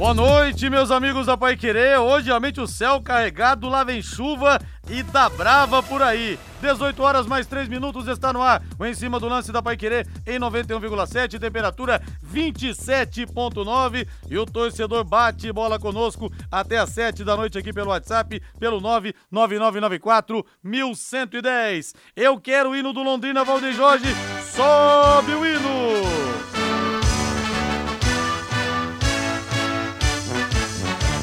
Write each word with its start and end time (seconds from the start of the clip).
Boa 0.00 0.14
noite, 0.14 0.70
meus 0.70 0.92
amigos 0.92 1.26
da 1.26 1.36
Pai 1.36 1.56
Querer. 1.56 1.98
Hoje, 1.98 2.26
realmente, 2.26 2.60
o 2.60 2.68
céu 2.68 3.02
carregado, 3.02 3.68
lá 3.68 3.82
vem 3.82 4.00
chuva 4.00 4.56
e 4.88 5.02
tá 5.02 5.28
brava 5.28 5.82
por 5.82 6.00
aí. 6.00 6.38
18 6.62 7.02
horas 7.02 7.26
mais 7.26 7.48
3 7.48 7.68
minutos 7.68 8.06
está 8.06 8.32
no 8.32 8.40
ar. 8.40 8.62
O 8.78 8.86
em 8.86 8.94
cima 8.94 9.18
do 9.18 9.26
lance 9.26 9.50
da 9.50 9.60
Pai 9.60 9.76
Querer 9.76 10.06
em 10.24 10.38
91,7, 10.38 11.40
temperatura 11.40 12.00
27,9. 12.32 14.06
E 14.30 14.38
o 14.38 14.46
torcedor 14.46 15.02
bate 15.02 15.50
bola 15.50 15.80
conosco 15.80 16.32
até 16.48 16.78
às 16.78 16.90
7 16.90 17.24
da 17.24 17.36
noite 17.36 17.58
aqui 17.58 17.72
pelo 17.72 17.90
WhatsApp, 17.90 18.40
pelo 18.60 18.80
99994 18.80 20.46
1110. 20.62 21.94
Eu 22.14 22.38
quero 22.38 22.70
o 22.70 22.76
hino 22.76 22.92
do 22.92 23.02
Londrina, 23.02 23.42
Valdeir 23.42 23.74
Jorge. 23.74 24.06
Sobe 24.54 25.32
o 25.32 25.44
hino! 25.44 26.07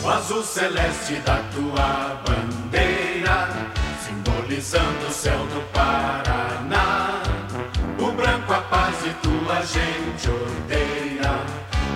O 0.06 0.10
azul 0.10 0.44
celeste 0.44 1.16
da 1.26 1.42
tua 1.52 2.22
bandeira, 2.24 3.50
simbolizando 4.06 5.08
o 5.08 5.12
céu 5.12 5.40
do 5.48 5.62
Paraná. 5.74 7.24
O 7.98 8.12
branco 8.12 8.54
a 8.54 8.62
paz 8.62 9.04
e 9.04 9.10
tua 9.16 9.64
gente 9.64 10.30
odeia. 10.30 11.40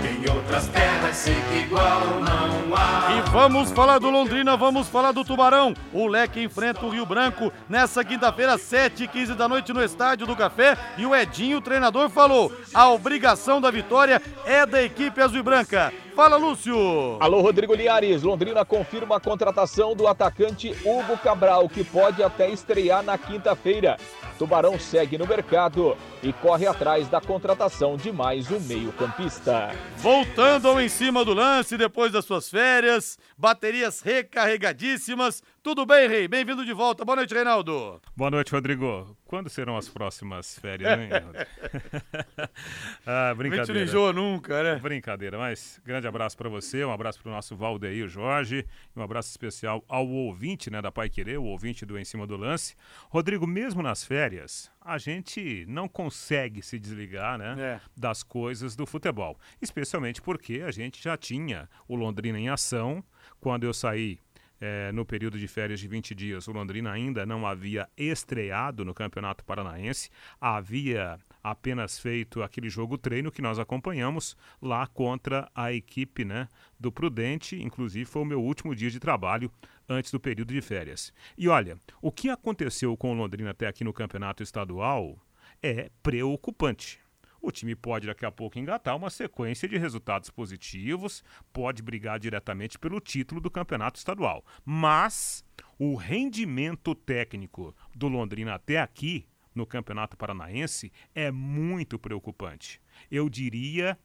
Em 0.03 0.27
outras 0.27 0.67
terras 0.69 1.15
sei 1.17 1.35
que 1.35 1.59
igual 1.59 2.01
não 2.21 2.75
há. 2.75 3.11
E 3.11 3.29
vamos 3.29 3.71
falar 3.71 3.99
do 3.99 4.09
Londrina, 4.09 4.57
vamos 4.57 4.87
falar 4.87 5.11
do 5.11 5.23
Tubarão. 5.23 5.75
O 5.93 6.07
Leque 6.07 6.41
enfrenta 6.41 6.83
o 6.87 6.89
Rio 6.89 7.05
Branco 7.05 7.53
nessa 7.69 8.03
quinta-feira, 8.03 8.57
7h15 8.57 9.35
da 9.35 9.47
noite 9.47 9.71
no 9.71 9.83
Estádio 9.83 10.25
do 10.25 10.35
Café. 10.35 10.75
E 10.97 11.05
o 11.05 11.15
Edinho, 11.15 11.59
o 11.59 11.61
treinador, 11.61 12.09
falou: 12.09 12.51
a 12.73 12.89
obrigação 12.89 13.61
da 13.61 13.69
vitória 13.69 14.19
é 14.47 14.65
da 14.65 14.81
equipe 14.81 15.21
azul 15.21 15.37
e 15.37 15.43
branca. 15.43 15.93
Fala, 16.19 16.35
Lúcio! 16.35 17.15
Alô, 17.21 17.39
Rodrigo 17.39 17.73
Liares. 17.73 18.23
Londrina 18.23 18.65
confirma 18.65 19.15
a 19.15 19.19
contratação 19.21 19.95
do 19.95 20.05
atacante 20.05 20.75
Hugo 20.83 21.17
Cabral, 21.17 21.69
que 21.69 21.81
pode 21.81 22.21
até 22.21 22.49
estrear 22.49 23.01
na 23.01 23.17
quinta-feira. 23.17 23.95
Tubarão 24.37 24.77
segue 24.77 25.17
no 25.17 25.25
mercado 25.25 25.95
e 26.21 26.33
corre 26.33 26.67
atrás 26.67 27.07
da 27.07 27.21
contratação 27.21 27.95
de 27.95 28.11
mais 28.11 28.51
um 28.51 28.59
meio-campista. 28.59 29.71
Voltando 29.95 30.67
ao 30.67 30.81
em 30.81 30.89
cima 30.89 31.23
do 31.23 31.33
lance 31.33 31.77
depois 31.77 32.11
das 32.11 32.25
suas 32.25 32.49
férias, 32.49 33.17
baterias 33.37 34.01
recarregadíssimas. 34.01 35.41
Tudo 35.69 35.85
bem, 35.85 36.09
Rei? 36.09 36.27
Bem-vindo 36.27 36.65
de 36.65 36.73
volta. 36.73 37.05
Boa 37.05 37.17
noite, 37.17 37.31
Reinaldo. 37.31 38.01
Boa 38.17 38.31
noite, 38.31 38.51
Rodrigo. 38.51 39.15
Quando 39.23 39.51
serão 39.51 39.77
as 39.77 39.87
próximas 39.87 40.57
férias, 40.57 40.97
hein, 40.97 41.09
ah, 43.05 43.35
brincadeira. 43.35 43.73
Não 43.75 43.81
enjoa 43.83 44.11
nunca, 44.11 44.63
né? 44.63 44.79
Brincadeira, 44.79 45.37
mas 45.37 45.79
grande 45.85 46.07
abraço 46.07 46.35
para 46.35 46.49
você, 46.49 46.83
um 46.83 46.91
abraço 46.91 47.21
para 47.21 47.29
o 47.29 47.31
nosso 47.35 47.55
Valdeir 47.55 48.07
Jorge, 48.07 48.65
e 48.95 48.99
um 48.99 49.03
abraço 49.03 49.29
especial 49.29 49.85
ao 49.87 50.07
ouvinte, 50.07 50.71
né, 50.71 50.81
da 50.81 50.91
Pai 50.91 51.07
Querer, 51.07 51.37
o 51.37 51.43
ouvinte 51.43 51.85
do 51.85 51.99
Em 51.99 52.03
Cima 52.03 52.25
do 52.25 52.35
Lance. 52.35 52.75
Rodrigo, 53.07 53.45
mesmo 53.45 53.83
nas 53.83 54.03
férias, 54.03 54.71
a 54.81 54.97
gente 54.97 55.65
não 55.67 55.87
consegue 55.87 56.63
se 56.63 56.79
desligar, 56.79 57.37
né, 57.37 57.55
É. 57.59 57.79
das 57.95 58.23
coisas 58.23 58.75
do 58.75 58.87
futebol, 58.87 59.37
especialmente 59.61 60.19
porque 60.19 60.63
a 60.65 60.71
gente 60.71 60.99
já 60.99 61.15
tinha 61.15 61.69
o 61.87 61.95
Londrina 61.95 62.39
em 62.39 62.49
ação 62.49 63.03
quando 63.39 63.65
eu 63.65 63.73
saí 63.73 64.19
é, 64.59 64.91
no 64.91 65.05
período 65.05 65.37
de 65.37 65.47
férias 65.47 65.79
de 65.79 65.87
20 65.87 66.13
dias, 66.13 66.47
o 66.47 66.51
Londrina 66.51 66.91
ainda 66.91 67.25
não 67.25 67.47
havia 67.47 67.87
estreado 67.97 68.83
no 68.83 68.93
Campeonato 68.93 69.43
Paranaense, 69.45 70.09
havia 70.39 71.17
apenas 71.43 71.97
feito 71.97 72.43
aquele 72.43 72.69
jogo 72.69 72.97
treino 72.97 73.31
que 73.31 73.41
nós 73.41 73.59
acompanhamos 73.59 74.35
lá 74.61 74.85
contra 74.87 75.49
a 75.55 75.71
equipe 75.71 76.25
né, 76.25 76.47
do 76.79 76.91
Prudente, 76.91 77.61
inclusive 77.61 78.05
foi 78.05 78.21
o 78.21 78.25
meu 78.25 78.41
último 78.41 78.75
dia 78.75 78.89
de 78.89 78.99
trabalho 78.99 79.51
antes 79.87 80.11
do 80.11 80.19
período 80.19 80.53
de 80.53 80.61
férias. 80.61 81.13
E 81.37 81.47
olha, 81.47 81.77
o 82.01 82.11
que 82.11 82.29
aconteceu 82.29 82.95
com 82.97 83.11
o 83.11 83.15
Londrina 83.15 83.51
até 83.51 83.67
aqui 83.67 83.83
no 83.83 83.93
Campeonato 83.93 84.43
Estadual 84.43 85.17
é 85.63 85.89
preocupante. 86.03 86.99
O 87.41 87.51
time 87.51 87.75
pode 87.75 88.07
daqui 88.07 88.25
a 88.25 88.31
pouco 88.31 88.59
engatar 88.59 88.95
uma 88.95 89.09
sequência 89.09 89.67
de 89.67 89.77
resultados 89.77 90.29
positivos, 90.29 91.23
pode 91.53 91.81
brigar 91.81 92.19
diretamente 92.19 92.77
pelo 92.77 92.99
título 92.99 93.39
do 93.39 93.49
campeonato 93.49 93.97
estadual. 93.97 94.45
Mas 94.65 95.43
o 95.77 95.95
rendimento 95.95 96.93
técnico 96.93 97.75
do 97.95 98.07
Londrina 98.07 98.55
até 98.55 98.79
aqui 98.79 99.25
no 99.55 99.65
Campeonato 99.65 100.17
Paranaense 100.17 100.91
é 101.15 101.31
muito 101.31 101.97
preocupante. 101.97 102.81
Eu 103.09 103.29
diria 103.29 103.97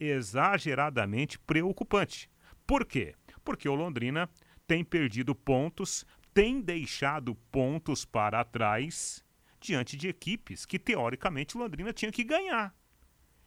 exageradamente 0.00 1.38
preocupante. 1.38 2.30
Por 2.66 2.84
quê? 2.84 3.14
Porque 3.44 3.68
o 3.68 3.74
Londrina 3.74 4.28
tem 4.66 4.84
perdido 4.84 5.34
pontos, 5.34 6.04
tem 6.34 6.60
deixado 6.60 7.34
pontos 7.50 8.04
para 8.04 8.44
trás 8.44 9.24
diante 9.60 9.96
de 9.96 10.08
equipes 10.08 10.64
que 10.64 10.78
teoricamente 10.78 11.56
Londrina 11.56 11.92
tinha 11.92 12.12
que 12.12 12.24
ganhar. 12.24 12.74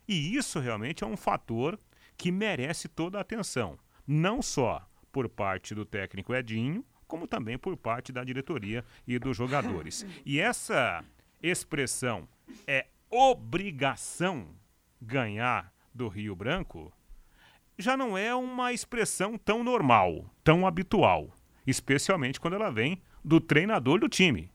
E 0.07 0.35
isso 0.35 0.59
realmente 0.59 1.03
é 1.03 1.07
um 1.07 1.17
fator 1.17 1.79
que 2.17 2.31
merece 2.31 2.87
toda 2.87 3.17
a 3.17 3.21
atenção, 3.21 3.79
não 4.05 4.41
só 4.41 4.87
por 5.11 5.27
parte 5.29 5.73
do 5.73 5.85
técnico 5.85 6.33
Edinho, 6.33 6.85
como 7.07 7.27
também 7.27 7.57
por 7.57 7.75
parte 7.75 8.11
da 8.11 8.23
diretoria 8.23 8.85
e 9.07 9.19
dos 9.19 9.35
jogadores. 9.35 10.05
E 10.25 10.39
essa 10.39 11.03
expressão 11.41 12.27
é 12.67 12.87
obrigação 13.09 14.55
ganhar 15.01 15.73
do 15.93 16.07
Rio 16.07 16.35
Branco 16.35 16.93
já 17.77 17.97
não 17.97 18.17
é 18.17 18.33
uma 18.33 18.71
expressão 18.71 19.37
tão 19.37 19.63
normal, 19.63 20.25
tão 20.43 20.67
habitual, 20.67 21.35
especialmente 21.65 22.39
quando 22.39 22.53
ela 22.53 22.69
vem 22.69 23.01
do 23.23 23.41
treinador 23.41 23.99
do 23.99 24.07
time, 24.07 24.51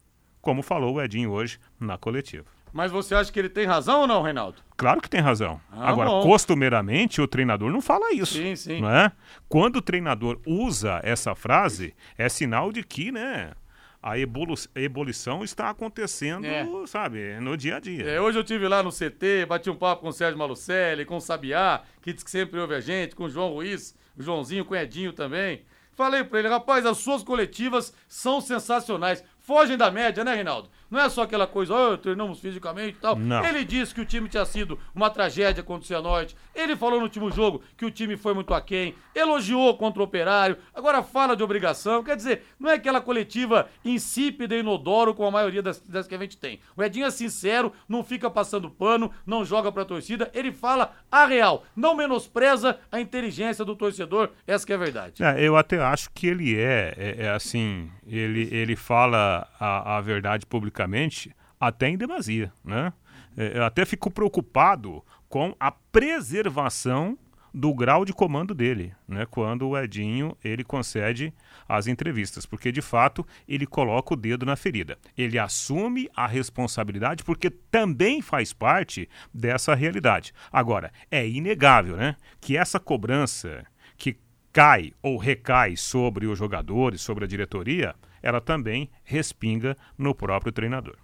como 0.47 0.63
falou 0.63 0.95
o 0.95 1.03
Edinho 1.03 1.33
hoje 1.33 1.59
na 1.81 1.99
coletiva. 1.99 2.45
Mas 2.73 2.93
você 2.93 3.17
acha 3.17 3.33
que 3.33 3.39
ele 3.41 3.49
tem 3.49 3.67
razão 3.67 4.03
ou 4.03 4.07
não, 4.07 4.23
Reinaldo? 4.23 4.59
Claro 4.77 5.01
que 5.01 5.11
tem 5.11 5.21
razão. 5.21 5.61
Ah, 5.73 5.89
Agora, 5.91 6.09
bom. 6.09 6.23
costumeiramente, 6.23 7.21
o 7.21 7.27
treinador 7.27 7.69
não 7.73 7.81
fala 7.81 8.13
isso. 8.13 8.35
Sim, 8.35 8.55
sim. 8.55 8.81
Não 8.81 8.89
é? 8.89 9.11
Quando 9.49 9.77
o 9.77 9.83
treinador 9.83 10.39
usa 10.47 11.01
essa 11.03 11.35
frase, 11.35 11.95
é 12.17 12.29
sinal 12.29 12.71
de 12.71 12.85
que, 12.85 13.11
né? 13.11 13.55
A 14.01 14.17
ebolu- 14.17 14.55
ebulição 14.77 15.43
está 15.43 15.69
acontecendo, 15.71 16.45
É. 16.47 16.65
sabe, 16.87 17.41
no 17.41 17.57
dia 17.57 17.79
a 17.79 17.81
dia. 17.81 18.05
É, 18.09 18.21
hoje 18.21 18.39
eu 18.39 18.45
tive 18.45 18.69
lá 18.69 18.85
no 18.85 18.93
CT, 18.93 19.47
bati 19.47 19.69
um 19.69 19.75
papo 19.75 20.03
com 20.03 20.09
o 20.11 20.13
Sérgio 20.13 20.39
Malucelli, 20.39 21.05
com 21.05 21.17
o 21.17 21.21
Sabiá, 21.21 21.81
que 22.01 22.13
diz 22.13 22.23
que 22.23 22.31
sempre 22.31 22.61
ouve 22.61 22.77
a 22.77 22.81
gente, 22.81 23.17
com 23.17 23.25
o 23.25 23.29
João 23.29 23.49
Ruiz, 23.53 23.97
o 24.17 24.23
Joãozinho, 24.23 24.65
com 24.65 24.75
o 24.75 24.77
Edinho 24.77 25.13
também. 25.13 25.65
Falei 25.93 26.23
pra 26.23 26.39
ele, 26.41 26.49
rapaz, 26.49 26.85
as 26.85 26.99
suas 26.99 27.23
coletivas 27.23 27.93
são 28.07 28.39
sensacionais. 28.39 29.25
Fogem 29.47 29.77
da 29.77 29.93
média, 29.93 30.25
né, 30.25 30.35
Reinaldo? 30.35 30.69
Não 30.91 30.99
é 30.99 31.09
só 31.09 31.23
aquela 31.23 31.47
coisa, 31.47 31.73
oh, 31.73 31.97
treinamos 31.97 32.41
fisicamente 32.41 32.97
e 32.97 33.01
tal. 33.01 33.15
Não. 33.15 33.45
Ele 33.45 33.65
disse 33.65 33.95
que 33.95 34.01
o 34.01 34.05
time 34.05 34.29
tinha 34.29 34.45
sido 34.45 34.77
uma 34.93 35.09
tragédia 35.09 35.63
contra 35.63 35.85
o 35.85 35.87
Cianorte. 35.87 36.37
Ele 36.53 36.75
falou 36.75 36.99
no 36.99 37.05
último 37.05 37.31
jogo 37.31 37.63
que 37.77 37.85
o 37.85 37.91
time 37.91 38.17
foi 38.17 38.35
muito 38.35 38.53
aquém. 38.53 38.97
Elogiou 39.15 39.77
contra 39.77 40.01
o 40.01 40.05
Operário. 40.05 40.57
Agora 40.75 41.01
fala 41.01 41.37
de 41.37 41.45
obrigação. 41.45 42.03
Quer 42.03 42.17
dizer, 42.17 42.43
não 42.59 42.71
é 42.71 42.75
aquela 42.75 43.01
coletiva 43.01 43.69
insípida 43.85 44.57
e 44.57 44.61
inodoro 44.61 45.15
como 45.15 45.29
a 45.29 45.33
maioria 45.33 45.63
das, 45.63 45.81
das 45.81 46.09
que 46.09 46.15
a 46.17 46.19
gente 46.19 46.37
tem. 46.37 46.59
O 46.77 46.83
Edinho 46.83 47.07
é 47.07 47.11
sincero, 47.11 47.73
não 47.89 48.03
fica 48.03 48.29
passando 48.29 48.69
pano, 48.69 49.13
não 49.25 49.45
joga 49.45 49.71
pra 49.71 49.85
torcida. 49.85 50.29
Ele 50.35 50.51
fala 50.51 50.93
a 51.11 51.25
real. 51.25 51.65
Não 51.77 51.95
menospreza 51.95 52.81
a 52.91 53.01
inteligência 53.01 53.65
do 53.65 53.77
torcedor. 53.77 54.31
Essa 54.45 54.67
que 54.67 54.73
é 54.73 54.77
a 54.77 54.79
verdade. 54.79 55.23
É, 55.23 55.41
eu 55.41 55.57
até 55.57 55.81
acho 55.81 56.11
que 56.13 56.27
ele 56.27 56.57
é, 56.57 56.95
é, 56.97 57.27
é 57.27 57.31
assim, 57.31 57.89
ele, 58.07 58.49
ele 58.53 58.75
fala 58.75 59.36
a, 59.59 59.97
a 59.97 60.01
verdade 60.01 60.47
publicamente 60.47 61.35
até 61.59 61.89
em 61.89 61.97
demasia, 61.97 62.53
né? 62.65 62.93
É, 63.37 63.59
eu 63.59 63.65
até 63.65 63.85
fico 63.85 64.11
preocupado 64.11 65.03
com 65.29 65.55
a 65.59 65.71
preservação 65.71 67.19
do 67.53 67.73
grau 67.73 68.05
de 68.05 68.13
comando 68.13 68.55
dele, 68.55 68.93
né? 69.09 69.25
Quando 69.25 69.67
o 69.67 69.79
Edinho 69.79 70.37
ele 70.45 70.63
concede 70.63 71.33
as 71.67 71.87
entrevistas, 71.87 72.45
porque 72.45 72.71
de 72.71 72.83
fato 72.83 73.27
ele 73.49 73.67
coloca 73.67 74.13
o 74.13 74.17
dedo 74.17 74.45
na 74.45 74.57
ferida. 74.57 74.99
Ele 75.17 75.39
assume 75.39 76.09
a 76.15 76.27
responsabilidade 76.27 77.25
porque 77.25 77.49
também 77.49 78.21
faz 78.21 78.53
parte 78.53 79.09
dessa 79.33 79.75
realidade. 79.75 80.35
Agora, 80.53 80.93
é 81.11 81.27
inegável, 81.27 81.97
né, 81.97 82.17
que 82.43 82.59
essa 82.59 82.79
cobrança 82.79 83.65
que 83.97 84.19
cai 84.53 84.93
ou 85.03 85.17
recai 85.17 85.77
sobre 85.77 86.27
os 86.27 86.39
jogadores, 86.39 87.01
sobre 87.01 87.25
a 87.25 87.29
diretoria, 87.29 87.95
ela 88.27 88.41
também 88.41 88.91
respinga 89.05 89.77
no 89.97 90.13
próprio 90.13 90.51
treinador. 90.51 90.97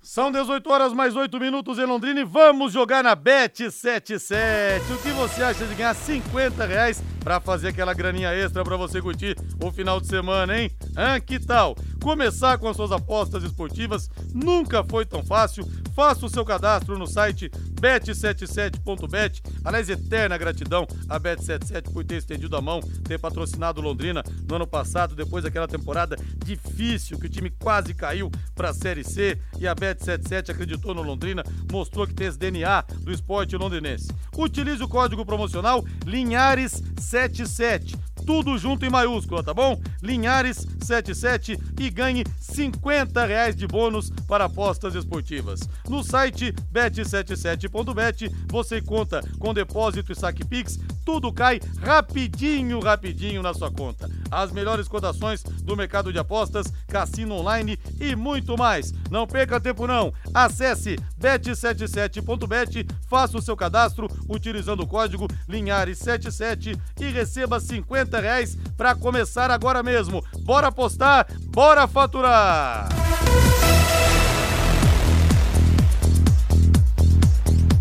São 0.00 0.30
18 0.30 0.70
horas 0.70 0.92
mais 0.92 1.16
8 1.16 1.40
minutos 1.40 1.76
em 1.76 1.84
Londrina 1.84 2.20
e 2.20 2.24
vamos 2.24 2.72
jogar 2.72 3.02
na 3.02 3.16
Bet77. 3.16 4.80
O 4.94 5.02
que 5.02 5.10
você 5.10 5.42
acha 5.42 5.66
de 5.66 5.74
ganhar 5.74 5.92
50 5.92 6.64
reais 6.64 7.02
para 7.22 7.40
fazer 7.40 7.68
aquela 7.68 7.94
graninha 7.94 8.32
extra 8.32 8.64
para 8.64 8.76
você 8.76 9.00
curtir 9.00 9.36
o 9.62 9.70
final 9.70 10.00
de 10.00 10.06
semana, 10.06 10.58
hein? 10.58 10.70
Que 11.26 11.38
tal? 11.38 11.76
Começar 12.02 12.58
com 12.58 12.68
as 12.68 12.76
suas 12.76 12.92
apostas 12.92 13.44
esportivas 13.44 14.08
nunca 14.32 14.82
foi 14.82 15.04
tão 15.04 15.22
fácil. 15.22 15.68
Faça 15.94 16.24
o 16.24 16.30
seu 16.30 16.44
cadastro 16.44 16.98
no 16.98 17.06
site 17.06 17.50
bet77.bet. 17.80 19.42
Aliás, 19.64 19.90
eterna 19.90 20.38
gratidão 20.38 20.86
a 21.08 21.18
Bet77 21.20 21.92
por 21.92 22.04
ter 22.04 22.16
estendido 22.16 22.56
a 22.56 22.60
mão, 22.60 22.80
ter 23.04 23.18
patrocinado 23.18 23.80
Londrina 23.80 24.22
no 24.48 24.56
ano 24.56 24.66
passado, 24.66 25.14
depois 25.14 25.44
daquela 25.44 25.66
temporada 25.68 26.16
difícil 26.44 27.18
que 27.18 27.26
o 27.26 27.28
time 27.28 27.50
quase 27.50 27.92
caiu 27.92 28.30
para 28.54 28.70
a 28.70 28.74
Série 28.74 29.04
C 29.04 29.38
e 29.58 29.66
a 29.66 29.74
Bet77 29.74 30.50
acreditou 30.50 30.94
no 30.94 31.02
Londrina, 31.02 31.44
mostrou 31.70 32.06
que 32.06 32.14
tem 32.14 32.28
esse 32.28 32.38
DNA 32.38 32.82
do 33.00 33.12
esporte 33.12 33.56
londrinense. 33.56 34.08
Utilize 34.36 34.82
o 34.82 34.88
código 34.88 35.26
promocional 35.26 35.84
Linhares77 37.10 38.10
tudo 38.20 38.56
junto 38.58 38.84
em 38.84 38.90
maiúscula, 38.90 39.42
tá 39.42 39.52
bom? 39.52 39.80
Linhares77 40.02 41.58
e 41.80 41.90
ganhe 41.90 42.24
50 42.38 43.24
reais 43.24 43.56
de 43.56 43.66
bônus 43.66 44.10
para 44.28 44.44
apostas 44.44 44.94
esportivas. 44.94 45.60
No 45.88 46.04
site 46.04 46.52
bet77.bet 46.72 48.30
você 48.48 48.80
conta 48.80 49.20
com 49.38 49.54
depósito 49.54 50.12
e 50.12 50.14
saque 50.14 50.44
Pix, 50.44 50.78
tudo 51.04 51.32
cai 51.32 51.60
rapidinho, 51.80 52.78
rapidinho 52.78 53.42
na 53.42 53.54
sua 53.54 53.70
conta. 53.70 54.08
As 54.30 54.52
melhores 54.52 54.88
cotações 54.88 55.42
do 55.42 55.76
mercado 55.76 56.12
de 56.12 56.18
apostas, 56.18 56.72
cassino 56.86 57.34
online 57.34 57.78
e 58.00 58.14
muito 58.14 58.56
mais. 58.56 58.92
Não 59.10 59.26
perca 59.26 59.60
tempo 59.60 59.86
não. 59.86 60.12
Acesse 60.32 60.96
bet77.bet, 61.20 62.86
faça 63.08 63.36
o 63.36 63.42
seu 63.42 63.56
cadastro 63.56 64.08
utilizando 64.28 64.80
o 64.80 64.86
código 64.86 65.26
Linhares77 65.48 66.78
e 67.00 67.04
receba 67.06 67.60
50 67.60 68.20
reais 68.20 68.56
para 68.76 68.94
começar 68.94 69.50
agora 69.50 69.82
mesmo. 69.82 70.24
Bora 70.44 70.68
apostar, 70.68 71.26
bora 71.48 71.86
faturar! 71.86 72.88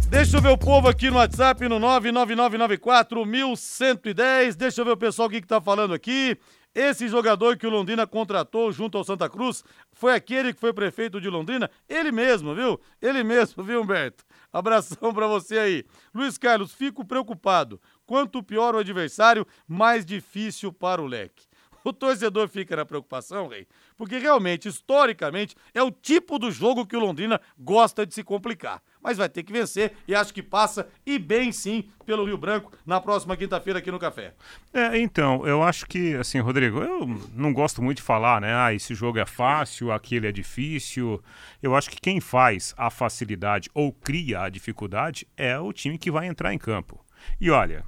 Deixa 0.09 0.37
eu 0.37 0.41
ver 0.41 0.49
o 0.49 0.57
povo 0.57 0.87
aqui 0.87 1.11
no 1.11 1.17
WhatsApp 1.17 1.69
no 1.69 1.79
99994-1110. 1.79 4.55
Deixa 4.55 4.81
eu 4.81 4.85
ver 4.85 4.91
o 4.91 4.97
pessoal 4.97 5.27
o 5.27 5.31
que, 5.31 5.39
que 5.39 5.47
tá 5.47 5.61
falando 5.61 5.93
aqui. 5.93 6.35
Esse 6.73 7.07
jogador 7.07 7.57
que 7.57 7.67
o 7.67 7.69
Londrina 7.69 8.07
contratou 8.07 8.71
junto 8.71 8.97
ao 8.97 9.03
Santa 9.03 9.29
Cruz 9.29 9.63
foi 9.93 10.15
aquele 10.15 10.51
que 10.51 10.59
foi 10.59 10.73
prefeito 10.73 11.21
de 11.21 11.29
Londrina? 11.29 11.69
Ele 11.87 12.11
mesmo, 12.11 12.55
viu? 12.55 12.81
Ele 12.99 13.23
mesmo, 13.23 13.63
viu, 13.63 13.83
Humberto? 13.83 14.25
Abração 14.51 15.13
para 15.13 15.27
você 15.27 15.59
aí. 15.59 15.85
Luiz 16.11 16.39
Carlos, 16.39 16.73
fico 16.73 17.05
preocupado. 17.05 17.79
Quanto 18.03 18.41
pior 18.41 18.73
o 18.73 18.79
adversário, 18.79 19.45
mais 19.67 20.03
difícil 20.03 20.73
para 20.73 21.03
o 21.03 21.05
leque. 21.05 21.47
O 21.83 21.93
torcedor 21.93 22.49
fica 22.49 22.75
na 22.75 22.85
preocupação, 22.85 23.47
Rei, 23.47 23.67
porque 23.95 24.17
realmente, 24.17 24.67
historicamente, 24.67 25.55
é 25.73 25.81
o 25.81 25.91
tipo 25.91 26.37
do 26.37 26.51
jogo 26.51 26.85
que 26.85 26.97
o 26.97 26.99
Londrina 26.99 27.39
gosta 27.57 28.05
de 28.05 28.13
se 28.13 28.21
complicar. 28.23 28.81
Mas 29.01 29.17
vai 29.17 29.29
ter 29.29 29.43
que 29.43 29.53
vencer 29.53 29.93
e 30.07 30.13
acho 30.13 30.33
que 30.33 30.43
passa 30.43 30.87
e 31.05 31.17
bem 31.17 31.51
sim 31.51 31.89
pelo 32.05 32.25
Rio 32.25 32.37
Branco 32.37 32.71
na 32.85 32.99
próxima 32.99 33.37
quinta-feira 33.37 33.79
aqui 33.79 33.91
no 33.91 33.99
Café. 33.99 34.33
É, 34.73 34.99
então, 34.99 35.47
eu 35.47 35.63
acho 35.63 35.85
que, 35.85 36.15
assim, 36.15 36.39
Rodrigo, 36.39 36.79
eu 36.79 37.07
não 37.33 37.53
gosto 37.53 37.81
muito 37.81 37.97
de 37.97 38.03
falar, 38.03 38.41
né? 38.41 38.53
Ah, 38.53 38.73
esse 38.73 38.93
jogo 38.93 39.19
é 39.19 39.25
fácil, 39.25 39.91
aquele 39.91 40.27
é 40.27 40.31
difícil. 40.31 41.23
Eu 41.61 41.75
acho 41.75 41.89
que 41.89 42.01
quem 42.01 42.19
faz 42.19 42.73
a 42.77 42.89
facilidade 42.89 43.69
ou 43.73 43.93
cria 43.93 44.41
a 44.41 44.49
dificuldade 44.49 45.27
é 45.37 45.57
o 45.57 45.71
time 45.71 45.97
que 45.97 46.11
vai 46.11 46.27
entrar 46.27 46.53
em 46.53 46.57
campo. 46.57 47.03
E 47.39 47.49
olha, 47.49 47.85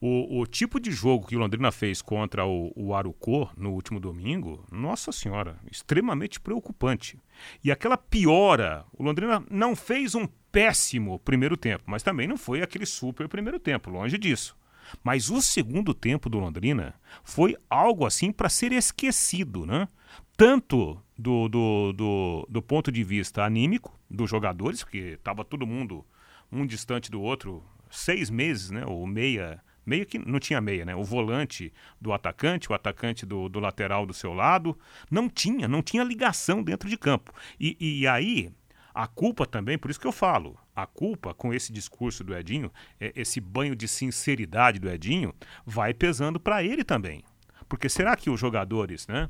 o, 0.00 0.40
o, 0.40 0.46
tipo 0.46 0.78
de 0.78 0.90
jogo 0.90 1.26
que 1.26 1.34
o 1.34 1.38
Londrina 1.38 1.72
fez 1.72 2.02
contra 2.02 2.44
o, 2.44 2.70
o 2.76 2.94
Arucô 2.94 3.48
no 3.56 3.72
último 3.72 3.98
domingo, 3.98 4.64
nossa 4.70 5.10
senhora, 5.10 5.58
extremamente 5.70 6.38
preocupante. 6.38 7.18
E 7.64 7.72
aquela 7.72 7.96
piora, 7.96 8.84
o 8.92 9.02
Londrina 9.02 9.42
não 9.50 9.74
fez 9.74 10.14
um 10.14 10.28
péssimo 10.56 11.18
primeiro 11.18 11.54
tempo, 11.54 11.84
mas 11.86 12.02
também 12.02 12.26
não 12.26 12.38
foi 12.38 12.62
aquele 12.62 12.86
super 12.86 13.28
primeiro 13.28 13.60
tempo, 13.60 13.90
longe 13.90 14.16
disso. 14.16 14.56
Mas 15.04 15.28
o 15.28 15.42
segundo 15.42 15.92
tempo 15.92 16.30
do 16.30 16.38
Londrina 16.38 16.94
foi 17.22 17.54
algo 17.68 18.06
assim 18.06 18.32
para 18.32 18.48
ser 18.48 18.72
esquecido, 18.72 19.66
né? 19.66 19.86
Tanto 20.34 20.98
do, 21.18 21.46
do, 21.46 21.92
do, 21.92 22.46
do 22.48 22.62
ponto 22.62 22.90
de 22.90 23.04
vista 23.04 23.44
anímico 23.44 24.00
dos 24.08 24.30
jogadores, 24.30 24.82
porque 24.82 25.18
estava 25.18 25.44
todo 25.44 25.66
mundo 25.66 26.06
um 26.50 26.64
distante 26.64 27.10
do 27.10 27.20
outro, 27.20 27.62
seis 27.90 28.30
meses, 28.30 28.70
né? 28.70 28.82
Ou 28.86 29.06
meia 29.06 29.62
meio 29.84 30.06
que 30.06 30.18
não 30.18 30.40
tinha 30.40 30.58
meia, 30.58 30.86
né? 30.86 30.96
O 30.96 31.04
volante 31.04 31.70
do 32.00 32.14
atacante, 32.14 32.72
o 32.72 32.74
atacante 32.74 33.26
do, 33.26 33.46
do 33.50 33.60
lateral 33.60 34.06
do 34.06 34.14
seu 34.14 34.32
lado, 34.32 34.76
não 35.10 35.28
tinha, 35.28 35.68
não 35.68 35.82
tinha 35.82 36.02
ligação 36.02 36.62
dentro 36.62 36.88
de 36.88 36.96
campo. 36.96 37.30
E, 37.60 37.76
e 37.78 38.06
aí, 38.06 38.50
a 38.96 39.06
culpa 39.06 39.44
também, 39.44 39.76
por 39.76 39.90
isso 39.90 40.00
que 40.00 40.06
eu 40.06 40.12
falo, 40.12 40.58
a 40.74 40.86
culpa 40.86 41.34
com 41.34 41.52
esse 41.52 41.70
discurso 41.70 42.24
do 42.24 42.34
Edinho, 42.34 42.72
é, 42.98 43.12
esse 43.14 43.42
banho 43.42 43.76
de 43.76 43.86
sinceridade 43.86 44.78
do 44.78 44.88
Edinho, 44.88 45.34
vai 45.66 45.92
pesando 45.92 46.40
para 46.40 46.64
ele 46.64 46.82
também. 46.82 47.22
Porque 47.68 47.90
será 47.90 48.16
que 48.16 48.30
os 48.30 48.40
jogadores, 48.40 49.06
né? 49.06 49.28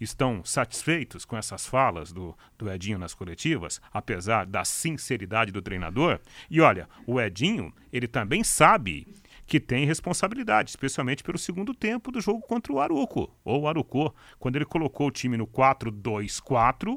estão 0.00 0.44
satisfeitos 0.44 1.24
com 1.24 1.36
essas 1.36 1.66
falas 1.66 2.12
do, 2.12 2.32
do 2.56 2.70
Edinho 2.70 2.96
nas 2.96 3.12
coletivas, 3.12 3.80
apesar 3.92 4.46
da 4.46 4.64
sinceridade 4.64 5.50
do 5.50 5.60
treinador? 5.60 6.20
E 6.48 6.60
olha, 6.60 6.88
o 7.04 7.20
Edinho, 7.20 7.74
ele 7.92 8.06
também 8.06 8.44
sabe 8.44 9.08
que 9.48 9.58
tem 9.58 9.84
responsabilidade, 9.84 10.70
especialmente 10.70 11.24
pelo 11.24 11.38
segundo 11.38 11.74
tempo 11.74 12.12
do 12.12 12.20
jogo 12.20 12.40
contra 12.42 12.72
o 12.72 12.80
Aruco, 12.80 13.36
ou 13.44 13.62
o 13.62 13.68
Arucô, 13.68 14.14
quando 14.38 14.54
ele 14.54 14.64
colocou 14.64 15.08
o 15.08 15.10
time 15.10 15.36
no 15.36 15.48
4-2-4, 15.48 16.96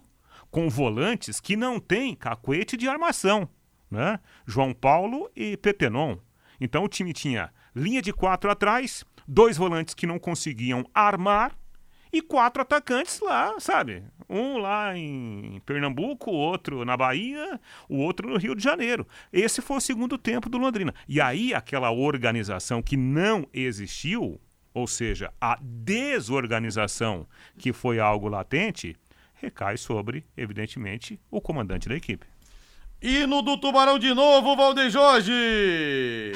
com 0.52 0.70
volantes 0.70 1.40
que 1.40 1.56
não 1.56 1.80
têm 1.80 2.14
cacuete 2.14 2.76
de 2.76 2.88
armação, 2.88 3.50
né? 3.90 4.20
João 4.46 4.74
Paulo 4.74 5.32
e 5.36 5.56
Petenon. 5.58 6.18
Então 6.60 6.84
o 6.84 6.90
time 6.90 7.14
tinha 7.14 7.52
linha 7.74 8.02
de 8.02 8.12
quatro 8.14 8.52
atrás, 8.52 9.04
dois 9.28 9.58
volantes 9.58 9.96
que 9.96 10.06
não 10.06 10.20
conseguiam 10.20 10.86
armar 10.94 11.58
e 12.14 12.22
quatro 12.22 12.62
atacantes 12.62 13.22
lá, 13.22 13.58
sabe? 13.60 14.04
Um 14.30 14.58
lá 14.58 14.96
em 14.98 15.62
Pernambuco, 15.66 16.30
outro 16.32 16.84
na 16.84 16.98
Bahia, 16.98 17.60
o 17.88 17.98
outro 17.98 18.30
no 18.30 18.38
Rio 18.38 18.54
de 18.54 18.64
Janeiro. 18.64 19.08
Esse 19.32 19.62
foi 19.62 19.78
o 19.78 19.82
segundo 19.82 20.18
tempo 20.18 20.50
do 20.50 20.58
Londrina. 20.58 20.94
E 21.08 21.22
aí 21.22 21.54
aquela 21.54 21.90
organização 21.92 22.82
que 22.82 22.98
não 22.98 23.48
existiu, 23.54 24.40
ou 24.74 24.88
seja, 24.88 25.34
a 25.40 25.58
desorganização 25.62 27.26
que 27.58 27.72
foi 27.72 28.00
algo 28.00 28.28
latente, 28.28 28.98
recai 29.42 29.78
sobre, 29.78 30.24
evidentemente, 30.38 31.20
o 31.30 31.42
comandante 31.42 31.90
da 31.90 31.96
equipe. 31.96 32.26
Hino 33.02 33.42
do 33.42 33.58
Tubarão 33.58 33.98
de 33.98 34.14
novo, 34.14 34.56
Valdeir 34.56 34.92
Jorge! 34.92 36.34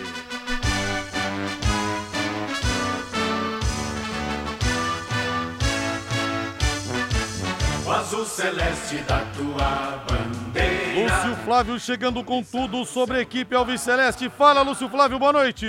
azul 8.06 8.26
celeste 8.26 8.98
da 9.00 9.20
tua 9.36 10.04
bandeira. 10.08 11.16
Lúcio 11.16 11.44
Flávio 11.44 11.80
chegando 11.80 12.24
com 12.24 12.44
tudo 12.44 12.86
sobre 12.86 13.18
a 13.18 13.22
equipe 13.22 13.56
Alves 13.56 13.82
Celeste. 13.82 14.30
Fala, 14.30 14.62
Lúcio 14.62 14.88
Flávio, 14.90 15.18
boa 15.18 15.34
noite. 15.34 15.66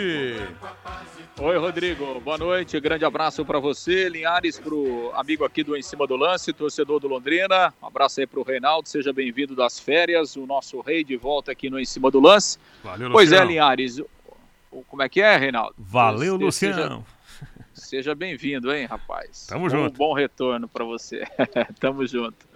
Oi, 1.38 1.56
Rodrigo. 1.58 2.18
Boa 2.20 2.38
noite. 2.38 2.80
Grande 2.80 3.04
abraço 3.04 3.44
para 3.44 3.58
você, 3.58 4.08
Linhares, 4.08 4.58
pro 4.58 5.10
amigo 5.14 5.44
aqui 5.44 5.62
do 5.62 5.76
Em 5.76 5.82
Cima 5.82 6.06
do 6.06 6.16
Lance, 6.16 6.50
torcedor 6.52 6.98
do 6.98 7.08
Londrina. 7.08 7.74
Um 7.82 7.86
abraço 7.86 8.20
aí 8.20 8.26
pro 8.26 8.42
Reinaldo. 8.42 8.88
Seja 8.88 9.12
bem-vindo 9.12 9.54
das 9.54 9.78
férias. 9.78 10.34
O 10.36 10.46
nosso 10.46 10.80
rei 10.80 11.04
de 11.04 11.16
volta 11.16 11.52
aqui 11.52 11.68
no 11.68 11.78
Em 11.78 11.84
Cima 11.84 12.10
do 12.10 12.20
Lance. 12.20 12.58
Valeu, 12.82 13.10
pois 13.10 13.30
é, 13.32 13.34
Luciano. 13.34 13.50
Linhares. 13.50 14.00
Como 14.88 15.02
é 15.02 15.08
que 15.08 15.20
é, 15.20 15.36
Reinaldo? 15.36 15.74
Valeu, 15.78 16.36
Seja- 16.50 16.76
Luciano. 16.76 17.06
Seja 17.74 18.14
bem-vindo, 18.14 18.72
hein, 18.74 18.86
rapaz? 18.86 19.46
Tamo 19.46 19.66
Um 19.66 19.70
junto. 19.70 19.98
bom 19.98 20.14
retorno 20.14 20.66
para 20.66 20.82
você. 20.82 21.24
Tamo 21.78 22.06
junto. 22.06 22.48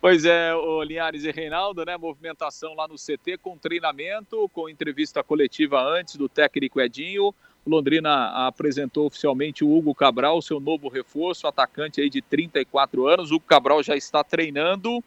Pois 0.00 0.24
é, 0.24 0.54
o 0.54 0.80
Linhares 0.84 1.24
e 1.24 1.32
Reinaldo, 1.32 1.84
né? 1.84 1.96
Movimentação 1.96 2.74
lá 2.74 2.86
no 2.86 2.94
CT 2.94 3.38
com 3.38 3.58
treinamento, 3.58 4.48
com 4.50 4.68
entrevista 4.68 5.24
coletiva 5.24 5.82
antes 5.82 6.14
do 6.14 6.28
técnico 6.28 6.80
Edinho. 6.80 7.34
Londrina 7.66 8.46
apresentou 8.46 9.06
oficialmente 9.06 9.64
o 9.64 9.76
Hugo 9.76 9.94
Cabral, 9.94 10.40
seu 10.40 10.58
novo 10.58 10.88
reforço, 10.88 11.46
atacante 11.46 12.00
aí 12.00 12.08
de 12.08 12.22
34 12.22 13.06
anos. 13.06 13.30
O 13.30 13.36
Hugo 13.36 13.44
Cabral 13.46 13.82
já 13.82 13.96
está 13.96 14.24
treinando 14.24 15.02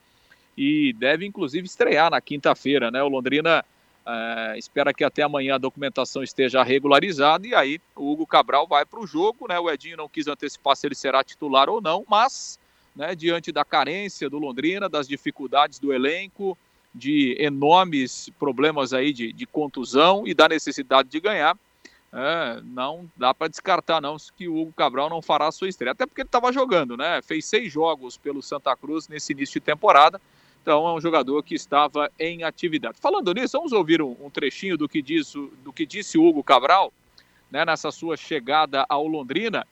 e 0.58 0.94
deve 0.94 1.26
inclusive 1.26 1.66
estrear 1.66 2.12
na 2.12 2.22
quinta-feira, 2.22 2.92
né? 2.92 3.02
O 3.02 3.10
Londrina 3.10 3.66
é, 4.06 4.56
espera 4.58 4.94
que 4.94 5.04
até 5.04 5.24
amanhã 5.24 5.56
a 5.56 5.58
documentação 5.58 6.22
esteja 6.22 6.62
regularizada 6.62 7.48
e 7.48 7.56
aí 7.56 7.80
o 7.96 8.12
Hugo 8.12 8.28
Cabral 8.28 8.68
vai 8.68 8.86
para 8.86 9.00
o 9.00 9.08
jogo, 9.08 9.48
né? 9.48 9.60
O 9.60 9.70
Edinho 9.70 9.98
não 9.98 10.10
quis 10.10 10.28
antecipar 10.28 10.76
se 10.76 10.86
ele 10.86 10.96
será 10.96 11.24
titular 11.24 11.70
ou 11.70 11.82
não, 11.82 12.06
mas, 12.08 12.60
né, 12.96 13.16
diante 13.16 13.52
da 13.52 13.66
carência 13.66 14.30
do 14.30 14.38
Londrina, 14.38 14.88
das 14.88 15.08
dificuldades 15.08 15.80
do 15.80 15.92
elenco, 15.92 16.58
de 16.94 17.36
enormes 17.40 18.30
problemas 18.38 18.94
aí 18.94 19.12
de, 19.12 19.34
de 19.34 19.46
contusão 19.48 20.28
e 20.28 20.34
da 20.34 20.48
necessidade 20.48 21.10
de 21.10 21.20
ganhar, 21.20 21.58
é, 22.16 22.62
não 22.64 23.10
dá 23.18 23.34
para 23.34 23.48
descartar 23.48 24.00
não 24.00 24.18
que 24.38 24.48
o 24.48 24.56
Hugo 24.56 24.72
Cabral 24.72 25.10
não 25.10 25.20
fará 25.20 25.48
a 25.48 25.52
sua 25.52 25.68
estreia, 25.68 25.94
até 25.94 26.06
porque 26.06 26.22
ele 26.22 26.28
estava 26.28 26.54
jogando, 26.54 26.96
né? 26.96 27.22
Fez 27.24 27.44
seis 27.46 27.74
jogos 27.74 28.18
pelo 28.18 28.40
Santa 28.40 28.76
Cruz 28.76 29.08
nesse 29.08 29.34
início 29.34 29.60
de 29.60 29.66
temporada, 29.66 30.22
então 30.62 30.88
é 30.88 30.94
um 30.94 31.02
jogador 31.02 31.42
que 31.42 31.56
estava 31.56 32.12
em 32.20 32.44
atividade. 32.44 33.00
Falando 33.02 33.34
nisso, 33.34 33.58
vamos 33.58 33.72
ouvir 33.72 34.00
um, 34.00 34.16
um 34.22 34.30
trechinho 34.30 34.78
do 34.78 34.88
que, 34.88 35.02
diz, 35.02 35.34
do 35.34 35.74
que 35.74 35.88
disse 35.88 36.16
o 36.20 36.24
Hugo 36.24 36.44
Cabral, 36.44 36.94
né, 37.50 37.66
nessa 37.66 37.90
sua 37.90 38.16
chegada 38.16 38.86
ao 38.88 39.08
Londrina. 39.08 39.66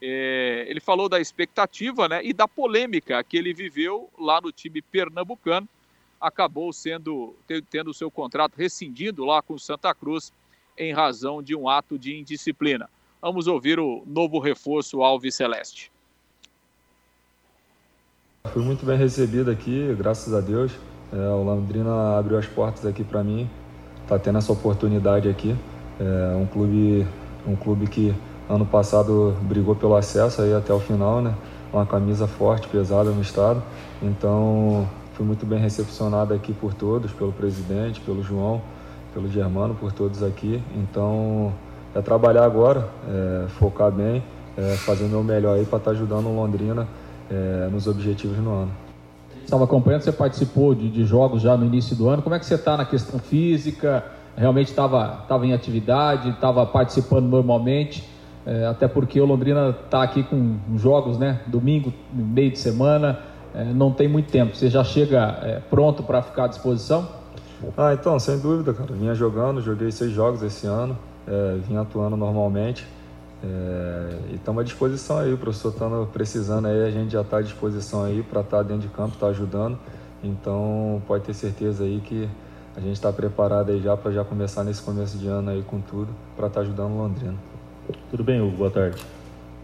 É, 0.00 0.66
ele 0.68 0.80
falou 0.80 1.08
da 1.08 1.18
expectativa 1.18 2.06
né, 2.06 2.20
e 2.22 2.34
da 2.34 2.46
polêmica 2.46 3.24
que 3.24 3.38
ele 3.38 3.54
viveu 3.54 4.10
lá 4.18 4.38
no 4.38 4.52
time 4.52 4.82
pernambucano. 4.82 5.66
Acabou 6.20 6.72
sendo 6.74 7.34
tendo 7.70 7.94
seu 7.94 8.10
contrato 8.10 8.54
rescindido 8.56 9.24
lá 9.24 9.40
com 9.40 9.54
o 9.54 9.58
Santa 9.58 9.94
Cruz 9.94 10.30
em 10.78 10.92
razão 10.92 11.42
de 11.42 11.54
um 11.54 11.68
ato 11.68 11.98
de 11.98 12.18
indisciplina. 12.18 12.88
Vamos 13.20 13.46
ouvir 13.46 13.80
o 13.80 14.02
novo 14.06 14.38
reforço 14.38 15.02
Alves 15.02 15.34
Celeste. 15.34 15.90
Fui 18.52 18.62
muito 18.62 18.86
bem 18.86 18.96
recebido 18.96 19.50
aqui, 19.50 19.94
graças 19.98 20.32
a 20.32 20.40
Deus. 20.40 20.72
É, 21.12 21.16
o 21.16 21.42
Londrina 21.42 22.18
abriu 22.18 22.38
as 22.38 22.46
portas 22.46 22.86
aqui 22.86 23.02
para 23.02 23.22
mim, 23.22 23.48
está 24.02 24.18
tendo 24.18 24.38
essa 24.38 24.52
oportunidade 24.52 25.28
aqui. 25.28 25.56
É 25.98 26.36
um 26.36 26.46
clube, 26.46 27.06
um 27.46 27.56
clube 27.56 27.86
que 27.86 28.14
ano 28.48 28.66
passado 28.66 29.36
brigou 29.42 29.74
pelo 29.74 29.96
acesso 29.96 30.42
aí 30.42 30.52
até 30.52 30.72
o 30.72 30.78
final, 30.78 31.20
né? 31.20 31.34
Uma 31.72 31.86
camisa 31.86 32.26
forte, 32.26 32.68
pesada 32.68 33.10
no 33.10 33.22
estado. 33.22 33.62
Então 34.02 34.88
fui 35.14 35.26
muito 35.26 35.44
bem 35.44 35.58
recepcionado 35.58 36.32
aqui 36.32 36.52
por 36.52 36.74
todos, 36.74 37.12
pelo 37.12 37.32
presidente, 37.32 38.00
pelo 38.00 38.22
João 38.22 38.62
pelo 39.16 39.30
Germano, 39.30 39.74
por 39.74 39.92
todos 39.92 40.22
aqui. 40.22 40.62
Então, 40.76 41.50
é 41.94 42.02
trabalhar 42.02 42.44
agora, 42.44 42.86
é, 43.08 43.48
focar 43.48 43.90
bem, 43.90 44.22
é, 44.58 44.76
fazer 44.76 45.06
o 45.06 45.08
meu 45.08 45.24
melhor 45.24 45.56
aí 45.56 45.64
para 45.64 45.78
estar 45.78 45.90
tá 45.90 45.96
ajudando 45.96 46.26
o 46.26 46.36
Londrina 46.36 46.86
é, 47.30 47.66
nos 47.72 47.86
objetivos 47.86 48.36
no 48.36 48.50
ano. 48.50 48.70
Estava 49.42 49.64
acompanhando, 49.64 50.02
você 50.02 50.12
participou 50.12 50.74
de, 50.74 50.90
de, 50.90 51.04
jogos 51.06 51.40
já 51.40 51.56
no 51.56 51.64
início 51.64 51.96
do 51.96 52.10
ano. 52.10 52.20
Como 52.20 52.34
é 52.34 52.38
que 52.38 52.44
você 52.44 52.56
está 52.56 52.76
na 52.76 52.84
questão 52.84 53.18
física? 53.18 54.04
Realmente 54.36 54.68
estava 54.68 55.24
tava 55.26 55.46
em 55.46 55.54
atividade, 55.54 56.28
estava 56.28 56.66
participando 56.66 57.24
normalmente? 57.24 58.04
É, 58.44 58.66
até 58.66 58.86
porque 58.86 59.18
o 59.18 59.24
Londrina 59.24 59.70
está 59.70 60.02
aqui 60.02 60.24
com 60.24 60.56
jogos, 60.76 61.16
né? 61.16 61.40
Domingo, 61.46 61.90
meio 62.12 62.50
de 62.50 62.58
semana, 62.58 63.18
é, 63.54 63.64
não 63.64 63.92
tem 63.92 64.08
muito 64.08 64.30
tempo. 64.30 64.54
Você 64.54 64.68
já 64.68 64.84
chega 64.84 65.38
é, 65.42 65.60
pronto 65.70 66.02
para 66.02 66.20
ficar 66.20 66.44
à 66.44 66.48
disposição? 66.48 67.15
Ah, 67.76 67.94
então, 67.94 68.18
sem 68.18 68.38
dúvida, 68.38 68.72
cara. 68.74 68.92
Vinha 68.92 69.14
jogando, 69.14 69.60
joguei 69.62 69.90
seis 69.90 70.12
jogos 70.12 70.42
esse 70.42 70.66
ano, 70.66 70.96
é, 71.26 71.58
vinha 71.66 71.80
atuando 71.80 72.16
normalmente. 72.16 72.86
É, 73.42 74.18
e 74.30 74.34
estamos 74.34 74.60
à 74.60 74.64
disposição 74.64 75.18
aí, 75.18 75.32
o 75.32 75.38
professor 75.38 75.70
estando 75.70 76.06
precisando 76.12 76.66
aí, 76.66 76.84
a 76.84 76.90
gente 76.90 77.12
já 77.12 77.20
está 77.20 77.38
à 77.38 77.42
disposição 77.42 78.02
aí 78.02 78.22
para 78.22 78.40
estar 78.40 78.58
tá 78.58 78.62
dentro 78.62 78.82
de 78.82 78.88
campo, 78.88 79.14
estar 79.14 79.26
tá 79.26 79.32
ajudando. 79.32 79.78
Então 80.22 81.02
pode 81.06 81.24
ter 81.24 81.34
certeza 81.34 81.84
aí 81.84 82.00
que 82.00 82.28
a 82.76 82.80
gente 82.80 82.92
está 82.92 83.12
preparado 83.12 83.70
aí 83.70 83.80
já 83.80 83.96
para 83.96 84.10
já 84.10 84.24
começar 84.24 84.64
nesse 84.64 84.82
começo 84.82 85.16
de 85.18 85.26
ano 85.26 85.50
aí 85.50 85.62
com 85.62 85.80
tudo, 85.80 86.08
para 86.36 86.46
estar 86.46 86.60
tá 86.60 86.66
ajudando 86.66 86.92
o 86.92 86.98
Londrina. 86.98 87.34
Tudo 88.10 88.24
bem, 88.24 88.40
Hugo? 88.40 88.56
Boa 88.56 88.70
tarde. 88.70 89.02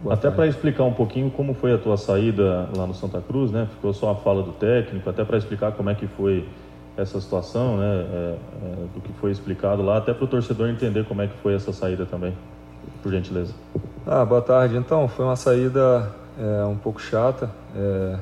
Boa 0.01 0.15
até 0.15 0.29
para 0.29 0.47
explicar 0.47 0.83
um 0.83 0.93
pouquinho 0.93 1.31
como 1.31 1.53
foi 1.53 1.73
a 1.73 1.77
tua 1.77 1.97
saída 1.97 2.69
lá 2.75 2.85
no 2.85 2.93
Santa 2.93 3.21
Cruz, 3.21 3.51
né? 3.51 3.67
Ficou 3.71 3.93
só 3.93 4.11
a 4.11 4.15
fala 4.15 4.43
do 4.43 4.51
técnico, 4.51 5.09
até 5.09 5.23
para 5.23 5.37
explicar 5.37 5.71
como 5.71 5.89
é 5.89 5.95
que 5.95 6.07
foi 6.07 6.45
essa 6.95 7.19
situação, 7.19 7.77
né, 7.77 7.85
é, 7.85 8.37
é, 8.37 8.75
do 8.93 9.01
que 9.01 9.11
foi 9.13 9.31
explicado 9.31 9.81
lá, 9.81 9.97
até 9.97 10.13
para 10.13 10.25
o 10.25 10.27
torcedor 10.27 10.69
entender 10.69 11.05
como 11.05 11.21
é 11.21 11.27
que 11.27 11.35
foi 11.37 11.55
essa 11.55 11.73
saída 11.73 12.05
também, 12.05 12.33
por 13.01 13.11
gentileza. 13.11 13.53
Ah, 14.05 14.23
boa 14.23 14.41
tarde. 14.41 14.77
Então, 14.77 15.07
foi 15.07 15.25
uma 15.25 15.35
saída 15.35 16.11
é, 16.39 16.65
um 16.65 16.75
pouco 16.75 17.01
chata. 17.01 17.49
É, 17.75 18.17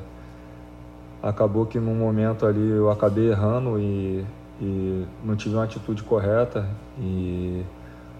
acabou 1.22 1.66
que 1.66 1.78
num 1.78 1.94
momento 1.94 2.46
ali 2.46 2.70
eu 2.70 2.90
acabei 2.90 3.30
errando 3.30 3.78
e, 3.78 4.24
e, 4.60 5.04
não 5.24 5.36
tive 5.36 5.54
uma 5.54 5.64
atitude 5.64 6.02
correta 6.02 6.66
e 6.98 7.62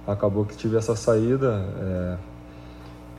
acabou 0.06 0.44
que 0.44 0.56
tive 0.56 0.76
essa 0.76 0.94
saída. 0.94 1.64
É, 1.80 2.16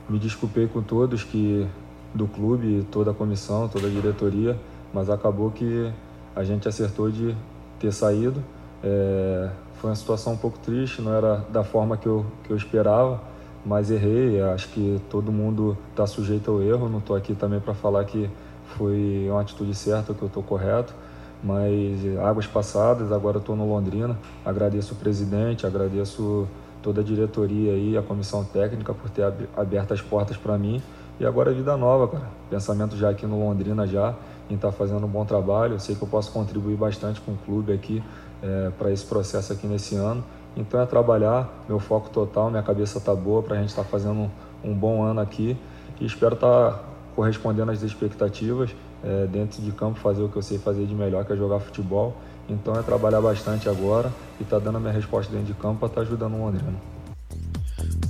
me 0.08 0.18
desculpei 0.18 0.66
com 0.68 0.82
todos 0.82 1.24
que 1.24 1.66
do 2.14 2.28
clube, 2.28 2.86
toda 2.90 3.10
a 3.10 3.14
comissão, 3.14 3.68
toda 3.68 3.88
a 3.88 3.90
diretoria, 3.90 4.56
mas 4.92 5.10
acabou 5.10 5.50
que 5.50 5.90
a 6.34 6.42
gente 6.42 6.68
acertou 6.68 7.10
de 7.10 7.34
ter 7.78 7.92
saído. 7.92 8.42
É, 8.82 9.50
foi 9.76 9.90
uma 9.90 9.96
situação 9.96 10.32
um 10.32 10.36
pouco 10.36 10.58
triste, 10.58 11.00
não 11.02 11.12
era 11.12 11.44
da 11.50 11.62
forma 11.62 11.96
que 11.96 12.06
eu, 12.06 12.24
que 12.44 12.50
eu 12.50 12.56
esperava, 12.56 13.20
mas 13.64 13.90
errei. 13.90 14.40
Acho 14.42 14.68
que 14.68 15.00
todo 15.10 15.30
mundo 15.30 15.76
está 15.90 16.06
sujeito 16.06 16.50
ao 16.50 16.62
erro. 16.62 16.88
Não 16.88 16.98
estou 16.98 17.14
aqui 17.16 17.34
também 17.34 17.60
para 17.60 17.74
falar 17.74 18.04
que 18.04 18.30
foi 18.76 19.26
uma 19.30 19.40
atitude 19.40 19.74
certa, 19.74 20.14
que 20.14 20.22
eu 20.22 20.28
estou 20.28 20.42
correto. 20.42 20.94
Mas 21.42 22.00
águas 22.24 22.46
passadas, 22.46 23.12
agora 23.12 23.38
estou 23.38 23.54
no 23.54 23.68
Londrina. 23.68 24.18
Agradeço 24.44 24.94
o 24.94 24.96
presidente, 24.96 25.66
agradeço 25.66 26.48
toda 26.82 27.00
a 27.00 27.04
diretoria 27.04 27.72
e 27.72 27.96
a 27.96 28.02
comissão 28.02 28.44
técnica 28.44 28.92
por 28.92 29.10
ter 29.10 29.30
aberto 29.56 29.92
as 29.92 30.00
portas 30.00 30.36
para 30.36 30.56
mim. 30.56 30.82
E 31.20 31.24
agora 31.24 31.50
é 31.50 31.54
vida 31.54 31.76
nova, 31.76 32.08
cara. 32.08 32.28
Pensamento 32.50 32.96
já 32.96 33.10
aqui 33.10 33.26
no 33.26 33.38
Londrina 33.38 33.86
já 33.86 34.14
em 34.50 34.54
estar 34.54 34.70
tá 34.70 34.72
fazendo 34.72 35.04
um 35.04 35.08
bom 35.08 35.24
trabalho. 35.24 35.74
Eu 35.74 35.78
sei 35.78 35.94
que 35.94 36.02
eu 36.02 36.08
posso 36.08 36.30
contribuir 36.32 36.76
bastante 36.76 37.20
com 37.20 37.32
o 37.32 37.36
clube 37.36 37.72
aqui 37.72 38.02
é, 38.42 38.70
para 38.78 38.90
esse 38.90 39.04
processo 39.04 39.52
aqui 39.52 39.66
nesse 39.66 39.96
ano. 39.96 40.24
Então 40.56 40.80
é 40.80 40.86
trabalhar, 40.86 41.48
meu 41.68 41.80
foco 41.80 42.10
total, 42.10 42.50
minha 42.50 42.62
cabeça 42.62 42.98
está 42.98 43.14
boa 43.14 43.42
para 43.42 43.56
a 43.56 43.60
gente 43.60 43.70
estar 43.70 43.82
tá 43.82 43.88
fazendo 43.88 44.14
um, 44.14 44.30
um, 44.70 44.74
bom 44.74 45.02
ano 45.02 45.20
aqui 45.20 45.56
e 46.00 46.06
espero 46.06 46.34
estar 46.34 46.70
tá 46.70 46.80
correspondendo 47.16 47.72
às 47.72 47.82
expectativas 47.82 48.70
é, 49.02 49.26
dentro 49.26 49.60
de 49.60 49.72
campo, 49.72 49.98
fazer 49.98 50.22
o 50.22 50.28
que 50.28 50.36
eu 50.36 50.42
sei 50.42 50.58
fazer 50.58 50.86
de 50.86 50.94
melhor, 50.94 51.24
que 51.24 51.32
é 51.32 51.36
jogar 51.36 51.58
futebol. 51.58 52.14
Então 52.48 52.74
é 52.78 52.82
trabalhar 52.82 53.20
bastante 53.20 53.68
agora 53.68 54.12
e 54.38 54.42
estar 54.42 54.58
tá 54.58 54.64
dando 54.64 54.76
a 54.76 54.80
minha 54.80 54.92
resposta 54.92 55.32
dentro 55.32 55.46
de 55.46 55.54
campo 55.54 55.78
para 55.80 55.88
estar 55.88 56.00
tá 56.02 56.06
ajudando 56.06 56.34
o 56.34 56.38
Londrina. 56.38 56.93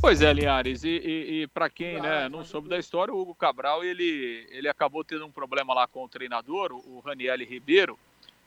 Pois 0.04 0.20
é, 0.20 0.30
Linhares, 0.34 0.84
e, 0.84 0.90
e, 0.90 1.40
e 1.40 1.46
para 1.46 1.70
quem 1.70 1.98
né, 1.98 2.28
não 2.28 2.44
soube 2.44 2.68
da 2.68 2.78
história, 2.78 3.14
o 3.14 3.18
Hugo 3.18 3.34
Cabral 3.34 3.82
ele, 3.82 4.46
ele 4.50 4.68
acabou 4.68 5.02
tendo 5.02 5.24
um 5.24 5.30
problema 5.30 5.72
lá 5.72 5.86
com 5.86 6.04
o 6.04 6.08
treinador, 6.10 6.72
o 6.72 7.00
Raniel 7.02 7.38
Ribeiro, 7.38 7.98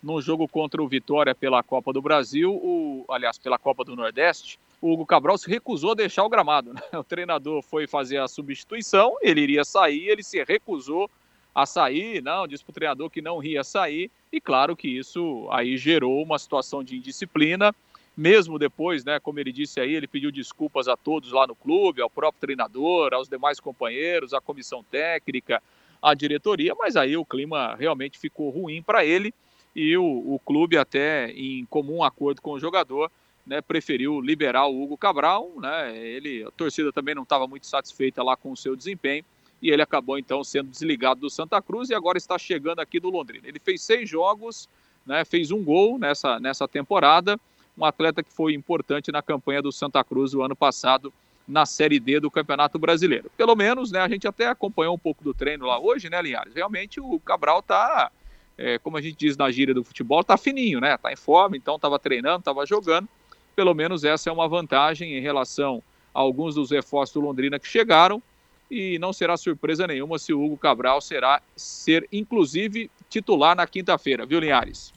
no 0.02 0.22
jogo 0.22 0.48
contra 0.48 0.84
o 0.84 0.88
Vitória 0.88 1.34
pela 1.34 1.64
Copa 1.64 1.92
do 1.92 2.00
Brasil, 2.00 2.54
o, 2.54 3.04
aliás, 3.10 3.40
pela 3.40 3.58
Copa 3.58 3.84
do 3.84 3.96
Nordeste. 3.96 4.60
O 4.80 4.94
Hugo 4.94 5.04
Cabral 5.04 5.36
se 5.36 5.50
recusou 5.50 5.94
a 5.94 5.96
deixar 5.96 6.24
o 6.24 6.30
gramado. 6.30 6.74
Né? 6.94 7.00
O 7.00 7.04
treinador 7.04 7.64
foi 7.64 7.88
fazer 7.88 8.20
a 8.20 8.28
substituição, 8.28 9.18
ele 9.20 9.42
iria 9.42 9.66
sair, 9.66 10.10
ele 10.10 10.22
se 10.22 10.44
recusou 10.44 11.10
a 11.56 11.66
sair, 11.66 12.22
não, 12.22 12.48
disse 12.48 12.64
para 12.64 12.70
o 12.70 12.76
treinador 12.76 13.10
que 13.10 13.20
não 13.20 13.44
ia 13.44 13.64
sair, 13.64 14.12
e 14.32 14.40
claro 14.40 14.76
que 14.76 14.88
isso 14.88 15.48
aí 15.50 15.76
gerou 15.76 16.22
uma 16.22 16.38
situação 16.38 16.84
de 16.84 16.96
indisciplina 16.96 17.74
mesmo 18.18 18.58
depois, 18.58 19.06
né, 19.06 19.20
como 19.20 19.40
ele 19.40 19.52
disse 19.52 19.80
aí, 19.80 19.94
ele 19.94 20.08
pediu 20.08 20.32
desculpas 20.32 20.88
a 20.88 20.98
todos 20.98 21.32
lá 21.32 21.46
no 21.46 21.56
clube, 21.56 22.02
ao 22.02 22.10
próprio 22.10 22.42
treinador, 22.42 23.14
aos 23.14 23.30
demais 23.30 23.60
companheiros, 23.60 24.34
à 24.34 24.42
comissão 24.42 24.84
técnica, 24.84 25.62
à 26.02 26.16
diretoria, 26.16 26.74
mas 26.74 26.96
aí 26.96 27.16
o 27.16 27.24
clima 27.24 27.76
realmente 27.76 28.18
ficou 28.18 28.50
ruim 28.50 28.82
para 28.82 29.06
ele 29.06 29.32
e 29.76 29.96
o, 29.96 30.04
o, 30.04 30.40
clube 30.44 30.78
até 30.78 31.30
em 31.32 31.64
comum 31.66 32.04
acordo 32.04 32.42
com 32.42 32.54
o 32.54 32.60
jogador, 32.60 33.12
né, 33.46 33.62
preferiu 33.62 34.20
liberar 34.20 34.66
o 34.66 34.82
Hugo 34.82 34.98
Cabral, 34.98 35.52
né, 35.58 35.96
ele, 35.96 36.44
a 36.44 36.50
torcida 36.50 36.92
também 36.92 37.14
não 37.14 37.24
estava 37.24 37.46
muito 37.46 37.68
satisfeita 37.68 38.24
lá 38.24 38.36
com 38.36 38.52
o 38.52 38.58
seu 38.58 38.76
desempenho 38.76 39.24
e 39.62 39.70
ele 39.70 39.82
acabou 39.82 40.18
então 40.18 40.44
sendo 40.44 40.72
desligado 40.72 41.22
do 41.22 41.30
Santa 41.30 41.62
Cruz 41.62 41.92
e 41.92 41.94
agora 41.94 42.18
está 42.18 42.38
chegando 42.38 42.80
aqui 42.80 43.00
do 43.00 43.10
Londrina. 43.10 43.48
Ele 43.48 43.60
fez 43.60 43.82
seis 43.82 44.10
jogos, 44.10 44.68
né, 45.06 45.24
fez 45.24 45.52
um 45.52 45.64
gol 45.64 46.00
nessa, 46.00 46.40
nessa 46.40 46.68
temporada, 46.68 47.40
um 47.78 47.86
atleta 47.86 48.24
que 48.24 48.34
foi 48.34 48.54
importante 48.54 49.12
na 49.12 49.22
campanha 49.22 49.62
do 49.62 49.72
Santa 49.72 50.04
Cruz 50.04 50.34
o 50.34 50.42
ano 50.42 50.56
passado 50.56 51.14
na 51.48 51.66
Série 51.66 52.00
D 52.00 52.20
do 52.20 52.30
Campeonato 52.30 52.78
Brasileiro. 52.78 53.32
Pelo 53.38 53.56
menos, 53.56 53.92
né, 53.92 54.00
a 54.00 54.10
gente 54.10 54.28
até 54.28 54.48
acompanhou 54.48 54.96
um 54.96 55.00
pouco 55.00 55.24
do 55.24 55.34
treino 55.34 55.66
lá 55.66 55.80
hoje, 55.80 56.10
né, 56.10 56.22
Linhares? 56.22 56.54
Realmente 56.54 57.00
o 57.00 57.20
Cabral 57.20 57.62
tá, 57.62 58.12
é, 58.58 58.78
como 58.80 58.98
a 58.98 59.02
gente 59.02 59.16
diz 59.16 59.38
na 59.38 59.50
gíria 59.50 59.74
do 59.74 59.84
futebol, 59.84 60.24
tá 60.24 60.36
fininho, 60.36 60.82
né? 60.82 60.98
Tá 60.98 61.14
em 61.14 61.16
forma, 61.16 61.56
então 61.56 61.76
estava 61.76 61.98
treinando, 61.98 62.40
estava 62.40 62.66
jogando. 62.66 63.08
Pelo 63.56 63.74
menos 63.74 64.04
essa 64.04 64.30
é 64.30 64.34
uma 64.34 64.48
vantagem 64.48 65.16
em 65.16 65.22
relação 65.22 65.82
a 66.14 66.20
alguns 66.20 66.56
dos 66.56 66.72
reforços 66.72 67.14
do 67.14 67.22
Londrina 67.22 67.60
que 67.60 67.68
chegaram 67.68 68.22
e 68.70 69.00
não 69.00 69.14
será 69.14 69.38
surpresa 69.38 69.88
nenhuma 69.88 70.20
se 70.20 70.34
o 70.34 70.44
Hugo 70.44 70.58
Cabral 70.58 71.00
será 71.00 71.42
ser 71.56 72.06
inclusive 72.12 72.92
titular 73.10 73.56
na 73.56 73.66
quinta-feira, 73.66 74.26
viu, 74.26 74.40
Linhares? 74.40 74.94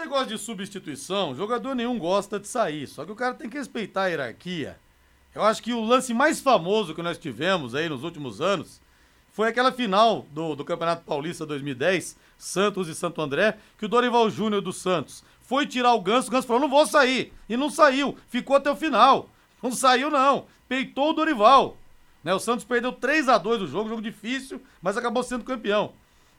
Negócio 0.00 0.28
de 0.28 0.38
substituição, 0.38 1.34
jogador 1.34 1.74
nenhum 1.74 1.98
gosta 1.98 2.40
de 2.40 2.48
sair, 2.48 2.86
só 2.86 3.04
que 3.04 3.12
o 3.12 3.14
cara 3.14 3.34
tem 3.34 3.50
que 3.50 3.58
respeitar 3.58 4.04
a 4.04 4.06
hierarquia. 4.06 4.78
Eu 5.34 5.42
acho 5.42 5.62
que 5.62 5.74
o 5.74 5.84
lance 5.84 6.14
mais 6.14 6.40
famoso 6.40 6.94
que 6.94 7.02
nós 7.02 7.18
tivemos 7.18 7.74
aí 7.74 7.86
nos 7.86 8.02
últimos 8.02 8.40
anos 8.40 8.80
foi 9.30 9.48
aquela 9.48 9.70
final 9.70 10.24
do, 10.32 10.56
do 10.56 10.64
Campeonato 10.64 11.04
Paulista 11.04 11.44
2010, 11.44 12.16
Santos 12.38 12.88
e 12.88 12.94
Santo 12.94 13.20
André, 13.20 13.58
que 13.76 13.84
o 13.84 13.88
Dorival 13.88 14.30
Júnior 14.30 14.62
do 14.62 14.72
Santos 14.72 15.22
foi 15.42 15.66
tirar 15.66 15.92
o 15.92 16.00
Ganso, 16.00 16.28
o 16.28 16.30
Ganso 16.30 16.46
falou, 16.46 16.62
não 16.62 16.70
vou 16.70 16.86
sair, 16.86 17.30
e 17.46 17.54
não 17.54 17.68
saiu, 17.68 18.16
ficou 18.30 18.56
até 18.56 18.70
o 18.70 18.76
final. 18.76 19.28
Não 19.62 19.72
saiu, 19.72 20.10
não. 20.10 20.46
Peitou 20.66 21.10
o 21.10 21.12
Dorival. 21.12 21.76
Né? 22.24 22.32
O 22.32 22.38
Santos 22.38 22.64
perdeu 22.64 22.92
3 22.92 23.28
a 23.28 23.36
2 23.36 23.60
o 23.60 23.66
jogo, 23.66 23.90
jogo 23.90 24.00
difícil, 24.00 24.58
mas 24.80 24.96
acabou 24.96 25.22
sendo 25.22 25.44
campeão. 25.44 25.92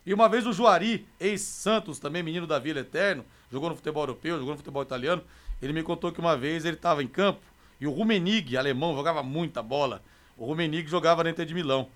E 0.03 0.11
uma 0.11 0.27
vez 0.27 0.47
o 0.47 0.53
Juari, 0.53 1.05
ex-Santos, 1.19 1.99
também 1.99 2.23
menino 2.23 2.47
da 2.47 2.57
Vila 2.57 2.79
Eterno, 2.79 3.23
jogou 3.51 3.69
no 3.69 3.75
futebol 3.75 4.03
europeu, 4.03 4.37
jogou 4.37 4.53
no 4.53 4.57
futebol 4.57 4.81
italiano. 4.81 5.23
Ele 5.61 5.73
me 5.73 5.83
contou 5.83 6.11
que 6.11 6.19
uma 6.19 6.35
vez 6.35 6.65
ele 6.65 6.75
estava 6.75 7.03
em 7.03 7.07
campo 7.07 7.41
e 7.79 7.87
o 7.87 7.91
Rumenig, 7.91 8.55
alemão, 8.55 8.95
jogava 8.95 9.23
muita 9.23 9.63
bola. 9.63 10.03
O 10.37 10.45
Rumenig 10.45 10.87
jogava 10.87 11.27
Inter 11.27 11.45
de 11.45 11.53
Milão. 11.53 11.89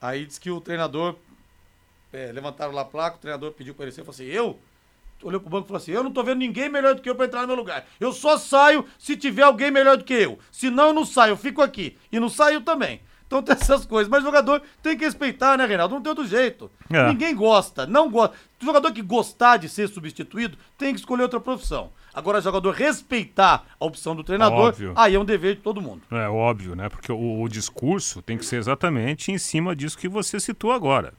Aí 0.00 0.24
disse 0.24 0.40
que 0.40 0.50
o 0.50 0.60
treinador, 0.60 1.14
é, 2.12 2.32
levantaram 2.32 2.72
lá 2.72 2.82
a 2.82 2.84
placa, 2.86 3.16
o 3.16 3.20
treinador 3.20 3.52
pediu 3.52 3.74
para 3.74 3.84
ele 3.84 3.92
ser, 3.92 4.00
falou 4.00 4.14
assim, 4.14 4.24
eu? 4.24 4.58
Olhou 5.22 5.40
pro 5.40 5.48
banco 5.50 5.66
e 5.66 5.68
falou 5.68 5.82
assim, 5.82 5.92
eu 5.92 6.02
não 6.02 6.10
tô 6.10 6.22
vendo 6.22 6.38
ninguém 6.38 6.68
melhor 6.68 6.94
do 6.94 7.02
que 7.02 7.08
eu 7.08 7.14
para 7.14 7.26
entrar 7.26 7.42
no 7.42 7.48
meu 7.48 7.56
lugar. 7.56 7.86
Eu 8.00 8.12
só 8.12 8.38
saio 8.38 8.84
se 8.98 9.16
tiver 9.16 9.42
alguém 9.42 9.70
melhor 9.70 9.96
do 9.96 10.04
que 10.04 10.14
eu. 10.14 10.38
Se 10.50 10.70
não, 10.70 10.88
eu 10.88 10.92
não 10.94 11.04
saio, 11.04 11.32
eu 11.32 11.36
fico 11.36 11.62
aqui. 11.62 11.96
E 12.10 12.18
não 12.18 12.28
saiu 12.28 12.62
também. 12.62 13.00
Então 13.26 13.42
tem 13.42 13.54
essas 13.54 13.84
coisas. 13.84 14.08
Mas 14.08 14.22
jogador 14.22 14.62
tem 14.82 14.96
que 14.96 15.04
respeitar, 15.04 15.58
né, 15.58 15.66
Reinaldo? 15.66 15.94
Não 15.94 16.02
tem 16.02 16.10
outro 16.10 16.26
jeito. 16.26 16.70
É. 16.90 17.08
Ninguém 17.08 17.34
gosta, 17.34 17.86
não 17.86 18.10
gosta. 18.10 18.36
O 18.60 18.64
jogador 18.64 18.92
que 18.92 19.02
gostar 19.02 19.56
de 19.56 19.68
ser 19.68 19.88
substituído 19.88 20.56
tem 20.78 20.94
que 20.94 21.00
escolher 21.00 21.22
outra 21.22 21.40
profissão. 21.40 21.90
Agora, 22.14 22.40
jogador 22.40 22.70
respeitar 22.70 23.66
a 23.78 23.84
opção 23.84 24.16
do 24.16 24.24
treinador, 24.24 24.68
óbvio. 24.68 24.94
aí 24.96 25.14
é 25.14 25.20
um 25.20 25.24
dever 25.24 25.56
de 25.56 25.60
todo 25.60 25.82
mundo. 25.82 26.02
É 26.10 26.28
óbvio, 26.28 26.74
né? 26.74 26.88
Porque 26.88 27.12
o, 27.12 27.42
o 27.42 27.48
discurso 27.48 28.22
tem 28.22 28.38
que 28.38 28.46
ser 28.46 28.56
exatamente 28.56 29.30
em 29.30 29.36
cima 29.36 29.76
disso 29.76 29.98
que 29.98 30.08
você 30.08 30.40
citou 30.40 30.72
agora. 30.72 31.12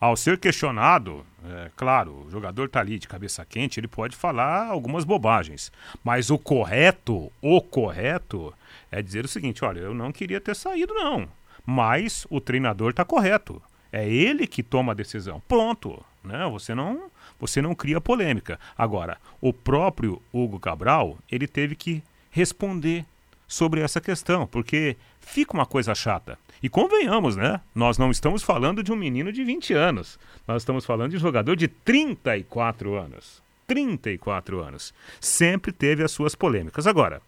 Ao 0.00 0.16
ser 0.16 0.38
questionado, 0.38 1.26
é, 1.44 1.70
claro, 1.76 2.24
o 2.26 2.30
jogador 2.30 2.66
está 2.66 2.80
ali 2.80 3.00
de 3.00 3.08
cabeça 3.08 3.44
quente, 3.44 3.80
ele 3.80 3.88
pode 3.88 4.16
falar 4.16 4.68
algumas 4.68 5.04
bobagens. 5.04 5.72
Mas 6.04 6.30
o 6.30 6.38
correto, 6.38 7.32
o 7.42 7.60
correto, 7.60 8.54
é 8.90 9.02
dizer 9.02 9.24
o 9.24 9.28
seguinte: 9.28 9.64
olha, 9.64 9.80
eu 9.80 9.92
não 9.92 10.12
queria 10.12 10.40
ter 10.40 10.54
saído, 10.54 10.94
não 10.94 11.28
mas 11.70 12.26
o 12.30 12.40
treinador 12.40 12.92
está 12.92 13.04
correto. 13.04 13.60
É 13.92 14.08
ele 14.08 14.46
que 14.46 14.62
toma 14.62 14.92
a 14.92 14.94
decisão. 14.94 15.42
Pronto. 15.46 16.02
Né? 16.24 16.48
Você 16.50 16.74
não 16.74 17.10
você 17.38 17.60
não 17.60 17.74
cria 17.74 18.00
polêmica. 18.00 18.58
Agora, 18.76 19.18
o 19.38 19.52
próprio 19.52 20.20
Hugo 20.32 20.58
Cabral, 20.58 21.18
ele 21.30 21.46
teve 21.46 21.76
que 21.76 22.02
responder 22.30 23.04
sobre 23.46 23.82
essa 23.82 24.00
questão, 24.00 24.46
porque 24.46 24.96
fica 25.20 25.52
uma 25.52 25.66
coisa 25.66 25.94
chata. 25.94 26.38
E 26.62 26.70
convenhamos, 26.70 27.36
né? 27.36 27.60
Nós 27.74 27.98
não 27.98 28.10
estamos 28.10 28.42
falando 28.42 28.82
de 28.82 28.90
um 28.90 28.96
menino 28.96 29.30
de 29.30 29.44
20 29.44 29.74
anos. 29.74 30.18
Nós 30.46 30.62
estamos 30.62 30.86
falando 30.86 31.10
de 31.10 31.18
um 31.18 31.20
jogador 31.20 31.54
de 31.54 31.68
34 31.68 32.94
anos. 32.94 33.42
34 33.66 34.58
anos. 34.60 34.94
Sempre 35.20 35.70
teve 35.70 36.02
as 36.02 36.12
suas 36.12 36.34
polêmicas. 36.34 36.86
Agora, 36.86 37.20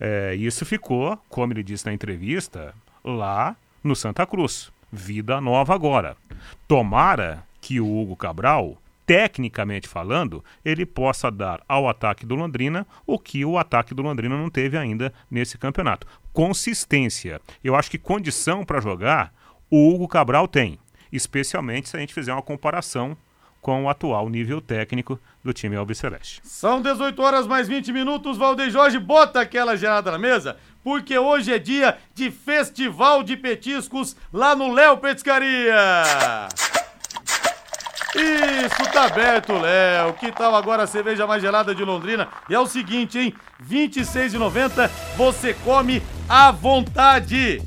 é, 0.00 0.34
isso 0.34 0.64
ficou, 0.64 1.18
como 1.28 1.52
ele 1.52 1.62
disse 1.62 1.84
na 1.84 1.92
entrevista, 1.92 2.74
lá 3.04 3.54
no 3.82 3.96
Santa 3.96 4.26
Cruz. 4.26 4.70
Vida 4.92 5.40
nova 5.40 5.74
agora. 5.74 6.16
Tomara 6.68 7.44
que 7.60 7.80
o 7.80 7.98
Hugo 8.00 8.16
Cabral, 8.16 8.80
tecnicamente 9.04 9.88
falando, 9.88 10.44
ele 10.64 10.86
possa 10.86 11.30
dar 11.30 11.62
ao 11.68 11.88
ataque 11.88 12.24
do 12.24 12.34
Londrina 12.34 12.86
o 13.06 13.18
que 13.18 13.44
o 13.44 13.58
ataque 13.58 13.94
do 13.94 14.02
Londrina 14.02 14.36
não 14.36 14.48
teve 14.48 14.76
ainda 14.76 15.12
nesse 15.30 15.58
campeonato. 15.58 16.06
Consistência. 16.32 17.40
Eu 17.62 17.74
acho 17.74 17.90
que 17.90 17.98
condição 17.98 18.64
para 18.64 18.80
jogar 18.80 19.32
o 19.70 19.92
Hugo 19.92 20.06
Cabral 20.06 20.46
tem, 20.46 20.78
especialmente 21.10 21.88
se 21.88 21.96
a 21.96 22.00
gente 22.00 22.14
fizer 22.14 22.32
uma 22.32 22.42
comparação 22.42 23.16
com 23.66 23.82
o 23.82 23.88
atual 23.88 24.28
nível 24.28 24.60
técnico 24.60 25.18
do 25.42 25.52
time 25.52 25.74
Alves 25.74 25.98
Celeste. 25.98 26.40
São 26.44 26.80
18 26.80 27.20
horas 27.20 27.48
mais 27.48 27.66
20 27.66 27.92
minutos, 27.92 28.38
Valdeir 28.38 28.70
Jorge, 28.70 28.96
bota 28.96 29.40
aquela 29.40 29.76
gelada 29.76 30.12
na 30.12 30.18
mesa, 30.18 30.56
porque 30.84 31.18
hoje 31.18 31.52
é 31.52 31.58
dia 31.58 31.98
de 32.14 32.30
festival 32.30 33.24
de 33.24 33.36
petiscos 33.36 34.14
lá 34.32 34.54
no 34.54 34.72
Léo 34.72 34.98
Petiscaria. 34.98 35.74
Isso, 38.14 38.92
tá 38.92 39.06
aberto, 39.06 39.54
Léo. 39.54 40.12
Que 40.12 40.30
tal 40.30 40.54
agora 40.54 40.84
a 40.84 40.86
cerveja 40.86 41.26
mais 41.26 41.42
gelada 41.42 41.74
de 41.74 41.82
Londrina? 41.82 42.28
E 42.48 42.54
é 42.54 42.60
o 42.60 42.68
seguinte, 42.68 43.18
hein? 43.18 43.34
R$ 43.68 43.88
26,90 43.88 44.88
você 45.16 45.54
come 45.64 46.00
à 46.28 46.52
vontade. 46.52 47.60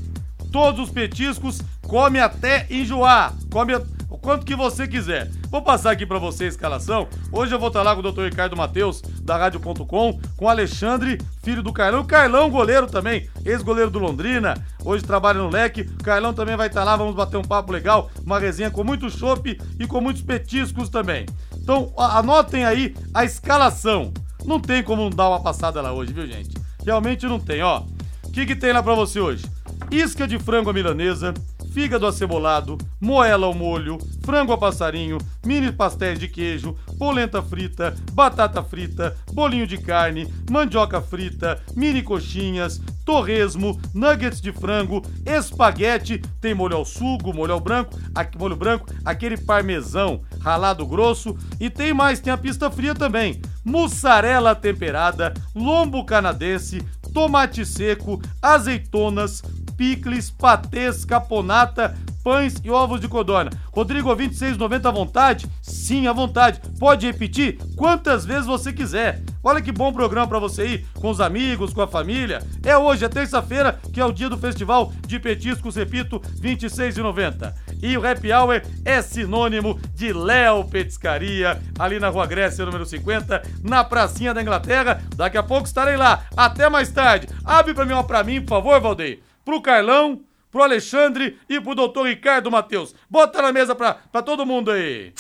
Todos 0.49 0.87
os 0.87 0.91
petiscos, 0.91 1.59
come 1.85 2.21
até 2.21 2.65
enjoar. 2.69 3.33
Come 3.51 3.73
quanto 4.21 4.45
que 4.45 4.55
você 4.55 4.87
quiser. 4.87 5.29
Vou 5.49 5.61
passar 5.61 5.91
aqui 5.91 6.05
para 6.05 6.19
você 6.19 6.45
a 6.45 6.47
escalação. 6.47 7.07
Hoje 7.31 7.53
eu 7.53 7.59
vou 7.59 7.69
estar 7.69 7.81
lá 7.81 7.95
com 7.95 8.01
o 8.01 8.11
Dr. 8.11 8.23
Ricardo 8.23 8.55
Matheus, 8.55 9.01
da 9.21 9.37
Rádio.com, 9.37 10.19
com 10.37 10.49
Alexandre, 10.49 11.19
filho 11.41 11.63
do 11.63 11.73
Carlão. 11.73 12.05
Carlão, 12.05 12.49
goleiro 12.49 12.87
também, 12.87 13.29
ex-goleiro 13.45 13.89
do 13.89 13.99
Londrina. 13.99 14.55
Hoje 14.83 15.03
trabalha 15.03 15.39
no 15.39 15.49
leque. 15.49 15.85
Carlão 16.03 16.33
também 16.33 16.55
vai 16.55 16.67
estar 16.67 16.83
lá, 16.83 16.95
vamos 16.95 17.15
bater 17.15 17.37
um 17.37 17.43
papo 17.43 17.71
legal, 17.71 18.09
uma 18.25 18.39
resenha 18.39 18.69
com 18.69 18.83
muito 18.83 19.09
chopp 19.09 19.59
e 19.79 19.87
com 19.87 20.01
muitos 20.01 20.21
petiscos 20.21 20.89
também. 20.89 21.25
Então, 21.55 21.93
anotem 21.97 22.65
aí 22.65 22.95
a 23.13 23.23
escalação. 23.25 24.13
Não 24.45 24.59
tem 24.59 24.81
como 24.83 25.03
não 25.03 25.09
dar 25.09 25.29
uma 25.29 25.41
passada 25.41 25.81
lá 25.81 25.91
hoje, 25.91 26.13
viu, 26.13 26.25
gente? 26.25 26.55
Realmente 26.85 27.25
não 27.25 27.39
tem, 27.39 27.61
ó. 27.61 27.83
O 28.23 28.31
que, 28.31 28.45
que 28.45 28.55
tem 28.55 28.71
lá 28.71 28.81
para 28.81 28.95
você 28.95 29.19
hoje? 29.19 29.45
Isca 29.91 30.27
de 30.27 30.37
frango 30.37 30.69
à 30.69 30.73
milanesa, 30.73 31.33
fígado 31.71 32.05
acebolado, 32.05 32.77
moela 32.99 33.45
ao 33.45 33.53
molho, 33.53 33.97
frango 34.23 34.53
a 34.53 34.57
passarinho, 34.57 35.17
mini 35.45 35.71
pastéis 35.71 36.19
de 36.19 36.27
queijo, 36.27 36.75
polenta 36.97 37.41
frita, 37.41 37.95
batata 38.13 38.63
frita, 38.63 39.15
bolinho 39.33 39.67
de 39.67 39.77
carne, 39.77 40.27
mandioca 40.49 41.01
frita, 41.01 41.61
mini 41.75 42.01
coxinhas, 42.01 42.81
torresmo, 43.05 43.79
nuggets 43.93 44.41
de 44.41 44.51
frango, 44.51 45.03
espaguete, 45.25 46.21
tem 46.41 46.53
molho 46.53 46.75
ao 46.75 46.85
sugo, 46.85 47.33
molho 47.33 47.53
ao 47.53 47.59
branco, 47.59 47.97
molho 48.37 48.55
branco, 48.55 48.87
aquele 49.03 49.37
parmesão 49.37 50.21
ralado 50.39 50.85
grosso 50.85 51.37
e 51.59 51.69
tem 51.69 51.93
mais, 51.93 52.19
tem 52.19 52.31
a 52.31 52.37
pista 52.37 52.69
fria 52.69 52.93
também. 52.95 53.41
Mussarela 53.63 54.55
temperada, 54.55 55.33
lombo 55.55 56.05
canadense, 56.05 56.81
tomate 57.13 57.65
seco, 57.65 58.21
azeitonas, 58.41 59.41
picles, 59.79 60.29
patês, 60.29 61.05
caponata, 61.05 61.95
pães 62.21 62.55
e 62.61 62.69
ovos 62.69 62.99
de 62.99 63.07
codorna. 63.07 63.49
Rodrigo, 63.71 64.13
26,90 64.13 64.85
à 64.85 64.91
vontade? 64.91 65.47
Sim, 65.61 66.05
à 66.05 66.11
vontade. 66.11 66.59
Pode 66.77 67.07
repetir 67.07 67.57
quantas 67.77 68.25
vezes 68.25 68.45
você 68.45 68.73
quiser. 68.73 69.23
Olha 69.41 69.61
que 69.61 69.71
bom 69.71 69.93
programa 69.93 70.27
para 70.27 70.37
você 70.37 70.67
ir 70.67 70.85
com 70.95 71.09
os 71.09 71.21
amigos, 71.21 71.73
com 71.73 71.81
a 71.81 71.87
família. 71.87 72.43
É 72.61 72.77
hoje, 72.77 73.05
é 73.05 73.07
terça-feira, 73.07 73.79
que 73.93 74.01
é 74.01 74.05
o 74.05 74.11
dia 74.11 74.27
do 74.27 74.37
festival 74.37 74.91
de 75.07 75.17
petiscos, 75.17 75.77
repito, 75.77 76.19
26,90. 76.41 77.53
E 77.81 77.97
o 77.97 78.05
Happy 78.05 78.33
Hour 78.33 78.61
é 78.83 79.01
sinônimo 79.01 79.79
de 79.95 80.11
Léo 80.11 80.65
Petiscaria, 80.65 81.57
ali 81.79 82.01
na 82.01 82.09
Rua 82.09 82.27
Grécia, 82.27 82.65
número 82.65 82.85
50, 82.85 83.41
na 83.63 83.81
pracinha 83.85 84.33
da 84.33 84.41
Inglaterra. 84.41 85.01
Daqui 85.15 85.37
a 85.37 85.43
pouco 85.43 85.67
estarei 85.67 85.95
lá. 85.95 86.23
Até 86.35 86.69
mais 86.69 86.91
tarde. 86.91 87.29
Abre 87.45 87.73
para 87.73 87.85
mim 87.85 87.93
uma 87.93 88.03
para 88.03 88.25
mim, 88.25 88.41
por 88.41 88.49
favor, 88.49 88.81
Valdeir 88.81 89.28
pro 89.49 89.61
Carlão, 89.61 90.21
pro 90.51 90.61
Alexandre 90.61 91.39
e 91.49 91.59
pro 91.59 91.73
doutor 91.73 92.05
Ricardo 92.05 92.51
Matheus. 92.51 92.93
Bota 93.09 93.41
na 93.41 93.51
mesa 93.51 93.73
pra, 93.73 93.95
pra 93.95 94.21
todo 94.21 94.45
mundo 94.45 94.69
aí. 94.69 95.11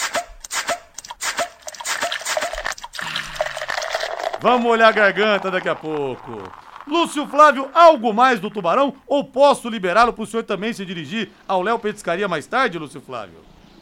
Vamos 4.39 4.71
olhar 4.71 4.89
a 4.89 4.91
garganta 4.91 5.49
daqui 5.49 5.67
a 5.67 5.75
pouco. 5.75 6.43
Lúcio 6.87 7.27
Flávio, 7.27 7.71
algo 7.73 8.13
mais 8.13 8.39
do 8.39 8.51
Tubarão? 8.51 8.93
Ou 9.07 9.23
posso 9.23 9.67
liberá-lo 9.67 10.13
para 10.13 10.23
o 10.23 10.27
senhor 10.27 10.43
também 10.43 10.73
se 10.73 10.85
dirigir 10.85 11.31
ao 11.47 11.63
Léo 11.63 11.79
Petiscaria 11.79 12.27
mais 12.27 12.45
tarde, 12.45 12.77
Lúcio 12.77 13.01
Flávio? 13.01 13.39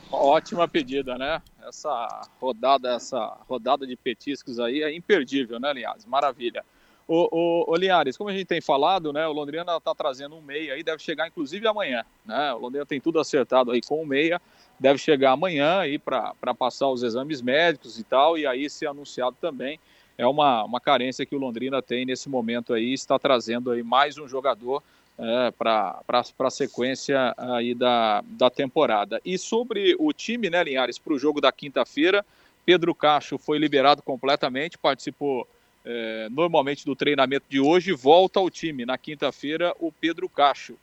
Ótima 0.10 0.65
pedida, 0.65 1.17
né? 1.17 1.41
Essa 1.67 2.25
rodada, 2.39 2.95
essa 2.95 3.38
rodada 3.49 3.86
de 3.86 3.97
petiscos 3.97 4.60
aí 4.60 4.81
é 4.81 4.95
imperdível, 4.95 5.60
né, 5.60 5.69
aliás? 5.69 6.05
Maravilha. 6.05 6.63
Ô, 7.08 7.30
ô, 7.32 7.72
ô 7.72 7.76
Linhares, 7.78 8.17
como 8.17 8.30
a 8.30 8.34
gente 8.34 8.46
tem 8.46 8.60
falado, 8.60 9.13
né, 9.13 9.26
o 9.26 9.32
Londrina 9.32 9.78
está 9.78 9.96
trazendo 9.96 10.36
um 10.36 10.41
meia 10.41 10.74
aí, 10.74 10.84
deve 10.84 11.02
chegar 11.02 11.28
inclusive 11.28 11.65
amanhã. 11.65 12.04
Né? 12.26 12.54
O 12.54 12.58
Londrina 12.58 12.86
tem 12.86 13.00
tudo 13.00 13.17
acertado 13.20 13.72
aí 13.72 13.82
com 13.82 14.02
o 14.02 14.06
meia, 14.06 14.41
deve 14.78 15.00
chegar 15.00 15.32
amanhã 15.32 15.80
aí 15.80 15.98
para 15.98 16.54
passar 16.58 16.89
os 16.89 17.04
exames 17.04 17.41
médicos 17.41 17.98
e 17.98 18.04
tal, 18.04 18.38
e 18.38 18.46
aí 18.46 18.70
ser 18.70 18.88
anunciado 18.88 19.38
também. 19.39 19.80
É 20.17 20.28
uma, 20.28 20.65
uma 20.65 20.82
carência 20.82 21.26
que 21.26 21.36
o 21.36 21.39
Londrina 21.39 21.82
tem 21.82 22.06
nesse 22.06 22.28
momento 22.28 22.74
aí, 22.74 22.93
está 22.93 23.17
trazendo 23.17 23.72
aí 23.72 23.84
mais 23.84 24.17
um 24.17 24.28
jogador 24.28 24.84
é, 25.17 25.52
para 25.52 26.04
a 26.10 26.50
sequência 26.50 27.34
aí 27.38 27.74
da, 27.74 28.22
da 28.28 28.50
temporada. 28.50 29.22
E 29.24 29.38
sobre 29.38 29.96
o 29.98 30.12
time, 30.12 30.50
né, 30.50 30.63
Linhares, 30.63 31.00
para 31.00 31.13
o 31.13 31.20
jogo 31.20 31.39
da 31.39 31.52
quinta-feira, 31.52 32.26
Pedro 32.65 32.93
Cacho 32.93 33.38
foi 33.38 33.58
liberado 33.58 34.04
completamente, 34.04 34.78
participou 34.78 35.48
é, 35.89 36.28
normalmente 36.30 36.84
do 36.84 36.97
treinamento 36.97 37.45
de 37.47 37.62
hoje, 37.62 37.93
volta 37.93 38.41
ao 38.41 38.50
time 38.50 38.86
na 38.86 38.97
quinta-feira 38.97 39.73
o 39.80 39.89
Pedro 39.89 40.28
Cacho. 40.28 40.76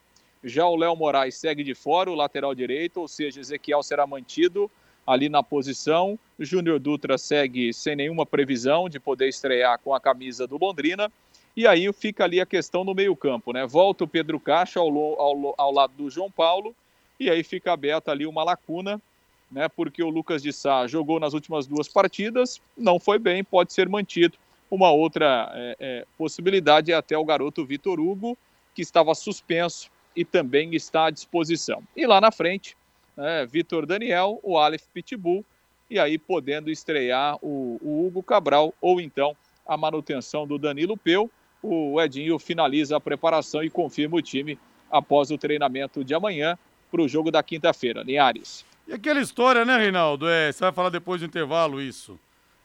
Já 0.43 0.67
o 0.67 0.77
Léo 0.77 0.97
Moraes 0.97 1.35
segue 1.35 1.62
de 1.62 1.75
fora, 1.75 2.11
o 2.11 2.14
lateral 2.14 2.55
direito, 2.55 3.03
ou 3.03 3.07
seja, 3.07 3.38
Ezequiel 3.38 3.83
será 3.83 4.07
mantido 4.07 4.71
ali 5.07 5.29
na 5.29 5.43
posição. 5.43 6.19
Júnior 6.40 6.81
Dutra 6.81 7.19
segue 7.19 7.71
sem 7.75 7.95
nenhuma 7.95 8.25
previsão 8.25 8.88
de 8.88 8.99
poder 8.99 9.29
estrear 9.29 9.79
com 9.79 9.95
a 9.95 10.01
camisa 10.01 10.47
do 10.47 10.57
Londrina. 10.57 11.12
E 11.55 11.67
aí 11.67 11.93
fica 11.93 12.25
ali 12.25 12.40
a 12.40 12.47
questão 12.47 12.83
no 12.83 12.95
meio-campo, 12.95 13.53
né? 13.53 13.67
Volta 13.67 14.05
o 14.05 14.09
Pedro 14.09 14.40
Caixa 14.40 14.81
ao, 14.81 14.88
ao, 14.88 15.55
ao, 15.59 15.71
lado 15.71 15.93
do 15.99 16.09
João 16.09 16.31
Paulo, 16.31 16.75
e 17.21 17.29
aí 17.29 17.45
fica 17.45 17.75
aberta 17.75 18.11
ali 18.11 18.27
uma 18.27 18.43
lacuna, 18.43 18.99
né? 19.53 19.69
Porque 19.69 20.03
o 20.03 20.09
Lucas 20.09 20.43
de 20.43 20.51
Sá 20.51 20.87
jogou 20.87 21.21
nas 21.21 21.35
últimas 21.35 21.67
duas 21.67 21.88
partidas, 21.88 22.59
não 22.77 22.99
foi 22.99 23.19
bem, 23.19 23.45
pode 23.45 23.75
ser 23.75 23.87
mantido. 23.87 24.38
Uma 24.75 24.91
outra 24.91 25.53
é, 25.55 25.77
é, 25.79 26.07
possibilidade 26.19 26.91
é 26.91 26.97
até 26.97 27.17
o 27.17 27.25
garoto 27.25 27.65
Vitor 27.65 28.01
Hugo, 28.01 28.37
que 28.75 28.83
estava 28.83 29.15
suspenso 29.15 29.89
e 30.17 30.25
também 30.25 30.75
está 30.75 31.07
à 31.07 31.11
disposição. 31.11 31.81
E 31.97 32.05
lá 32.05 32.21
na 32.21 32.33
frente, 32.33 32.77
né, 33.17 33.47
Vitor 33.47 33.87
Daniel, 33.87 34.41
o 34.43 34.59
Aleph 34.59 34.83
Pitbull, 34.93 35.45
e 35.89 35.97
aí 35.97 36.19
podendo 36.19 36.73
estrear 36.73 37.37
o, 37.41 37.79
o 37.81 38.05
Hugo 38.05 38.21
Cabral 38.21 38.75
ou 38.81 39.01
então 39.01 39.37
a 39.65 39.77
manutenção 39.77 40.45
do 40.45 40.59
Danilo 40.59 40.97
Peu. 40.97 41.31
O 41.63 42.01
Edinho 42.01 42.37
finaliza 42.41 42.97
a 42.97 43.01
preparação 43.01 43.63
e 43.63 43.71
confirma 43.71 44.17
o 44.17 44.23
time 44.23 44.59
após 44.91 45.31
o 45.31 45.39
treinamento 45.39 46.03
de 46.03 46.15
amanhã 46.15 46.59
para 46.91 47.01
o 47.01 47.07
jogo 47.07 47.31
da 47.31 47.45
quinta-feira. 47.45 48.03
Linhares. 48.03 48.67
E 48.89 48.93
aquela 48.93 49.21
história, 49.21 49.65
né, 49.65 49.79
Reinaldo? 49.79 50.29
É, 50.29 50.51
você 50.51 50.65
vai 50.65 50.73
falar 50.73 50.89
depois 50.89 51.21
do 51.21 51.29
intervalo 51.29 51.81
isso. 51.81 52.19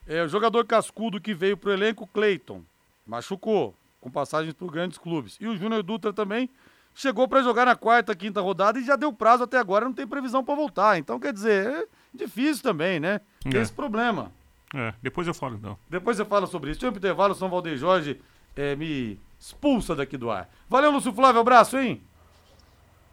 É, 0.10 0.24
o 0.24 0.28
jogador 0.28 0.66
cascudo 0.66 1.22
que 1.22 1.36
veio 1.36 1.56
para 1.56 1.70
o 1.70 1.74
elenco, 1.74 2.08
Cleiton, 2.08 2.64
machucou, 3.06 3.76
com 4.02 4.10
passagens 4.10 4.56
por 4.56 4.72
grandes 4.72 4.98
clubes. 4.98 5.38
E 5.40 5.46
o 5.46 5.56
Júnior 5.56 5.84
Dutra 5.84 6.12
também 6.12 6.50
chegou 6.96 7.28
para 7.28 7.44
jogar 7.44 7.66
na 7.66 7.76
quarta, 7.76 8.16
quinta 8.16 8.42
rodada 8.42 8.80
e 8.80 8.84
já 8.84 8.96
deu 8.96 9.14
prazo 9.14 9.44
até 9.44 9.60
agora, 9.60 9.86
não 9.86 9.94
tem 9.94 10.08
previsão 10.08 10.44
para 10.44 10.56
voltar. 10.56 10.98
Então, 10.98 11.20
quer 11.20 11.32
dizer, 11.32 11.68
é 11.68 11.88
difícil 12.12 12.64
também, 12.64 13.00
né? 13.00 13.22
Tem 13.42 13.60
é. 13.60 13.62
esse 13.62 13.72
problema. 13.72 14.32
É, 14.74 14.96
depois 15.00 15.28
eu 15.28 15.34
falo 15.34 15.56
então. 15.58 15.78
Depois 15.88 16.18
você 16.18 16.26
fala 16.26 16.48
sobre 16.48 16.72
isso. 16.72 16.80
Tempo 16.80 16.98
intervalo, 16.98 17.36
São 17.36 17.48
Valdeir 17.48 17.78
Jorge 17.78 18.20
é, 18.56 18.76
me 18.76 19.20
expulsa 19.40 19.96
daqui 19.96 20.18
do 20.18 20.32
ar. 20.32 20.50
Valeu, 20.68 20.90
Lúcio 20.90 21.14
Flávio, 21.14 21.42
abraço, 21.42 21.78
hein? 21.78 22.02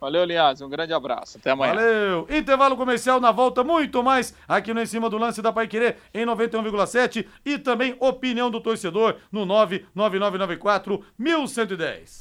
Valeu, 0.07 0.25
Linhares, 0.25 0.61
um 0.61 0.69
grande 0.69 0.93
abraço. 0.93 1.37
Até 1.37 1.51
amanhã. 1.51 1.75
Valeu. 1.75 2.29
Intervalo 2.31 2.77
comercial 2.77 3.19
na 3.19 3.33
volta, 3.33 3.65
muito 3.65 4.05
mais 4.05 4.33
aqui 4.47 4.73
no 4.73 4.81
Em 4.81 4.87
Cima 4.87 5.11
do 5.11 5.19
Lance 5.19 5.43
da 5.43 5.53
Pai 5.53 5.67
Querer 5.67 5.97
em 6.15 6.25
91,7 6.25 7.27
e 7.45 7.59
também 7.59 7.97
opinião 7.99 8.49
do 8.49 8.61
torcedor 8.61 9.17
no 9.33 9.45
99994 9.45 11.05
1110. 11.19 12.21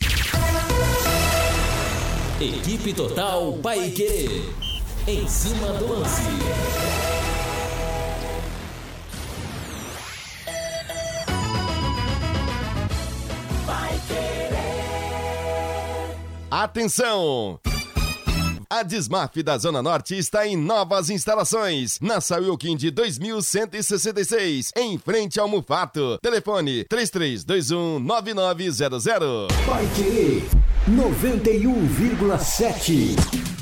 Equipe 2.41 2.91
Total 2.91 3.53
Pai 3.61 3.91
Querer. 3.91 4.41
Em 5.07 5.27
cima 5.27 5.67
do 5.73 5.99
lance. 5.99 6.23
Atenção! 16.49 17.59
A 18.69 18.83
Desmaf 18.83 19.41
da 19.43 19.57
Zona 19.57 19.81
Norte 19.81 20.17
está 20.17 20.45
em 20.47 20.57
novas 20.57 21.09
instalações. 21.09 21.99
Na 21.99 22.21
Sayukin 22.21 22.75
de 22.75 22.91
2166, 22.91 24.71
em 24.75 24.97
frente 24.97 25.39
ao 25.39 25.47
Mufato. 25.47 26.17
Telefone 26.21 26.83
3321 26.85 27.99
9900. 27.99 29.47
Vai 29.65 29.85
querer 29.95 30.43
91,7. 30.89 33.54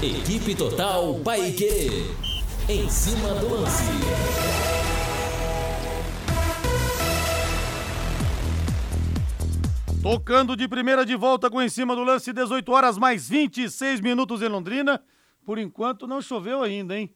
Equipe 0.00 0.54
Total 0.54 1.12
Vai 1.24 1.50
querer. 1.50 2.06
Em 2.68 2.88
cima 2.88 3.34
do 3.34 3.48
lance. 3.48 3.82
Tocando 10.00 10.54
de 10.54 10.68
primeira 10.68 11.04
de 11.04 11.16
volta 11.16 11.50
com 11.50 11.60
em 11.60 11.68
cima 11.68 11.96
do 11.96 12.04
lance, 12.04 12.32
18 12.32 12.70
horas 12.70 12.96
mais 12.96 13.28
26 13.28 14.00
minutos 14.00 14.40
em 14.40 14.46
Londrina. 14.46 15.02
Por 15.44 15.58
enquanto 15.58 16.06
não 16.06 16.22
choveu 16.22 16.62
ainda, 16.62 16.96
hein? 16.96 17.12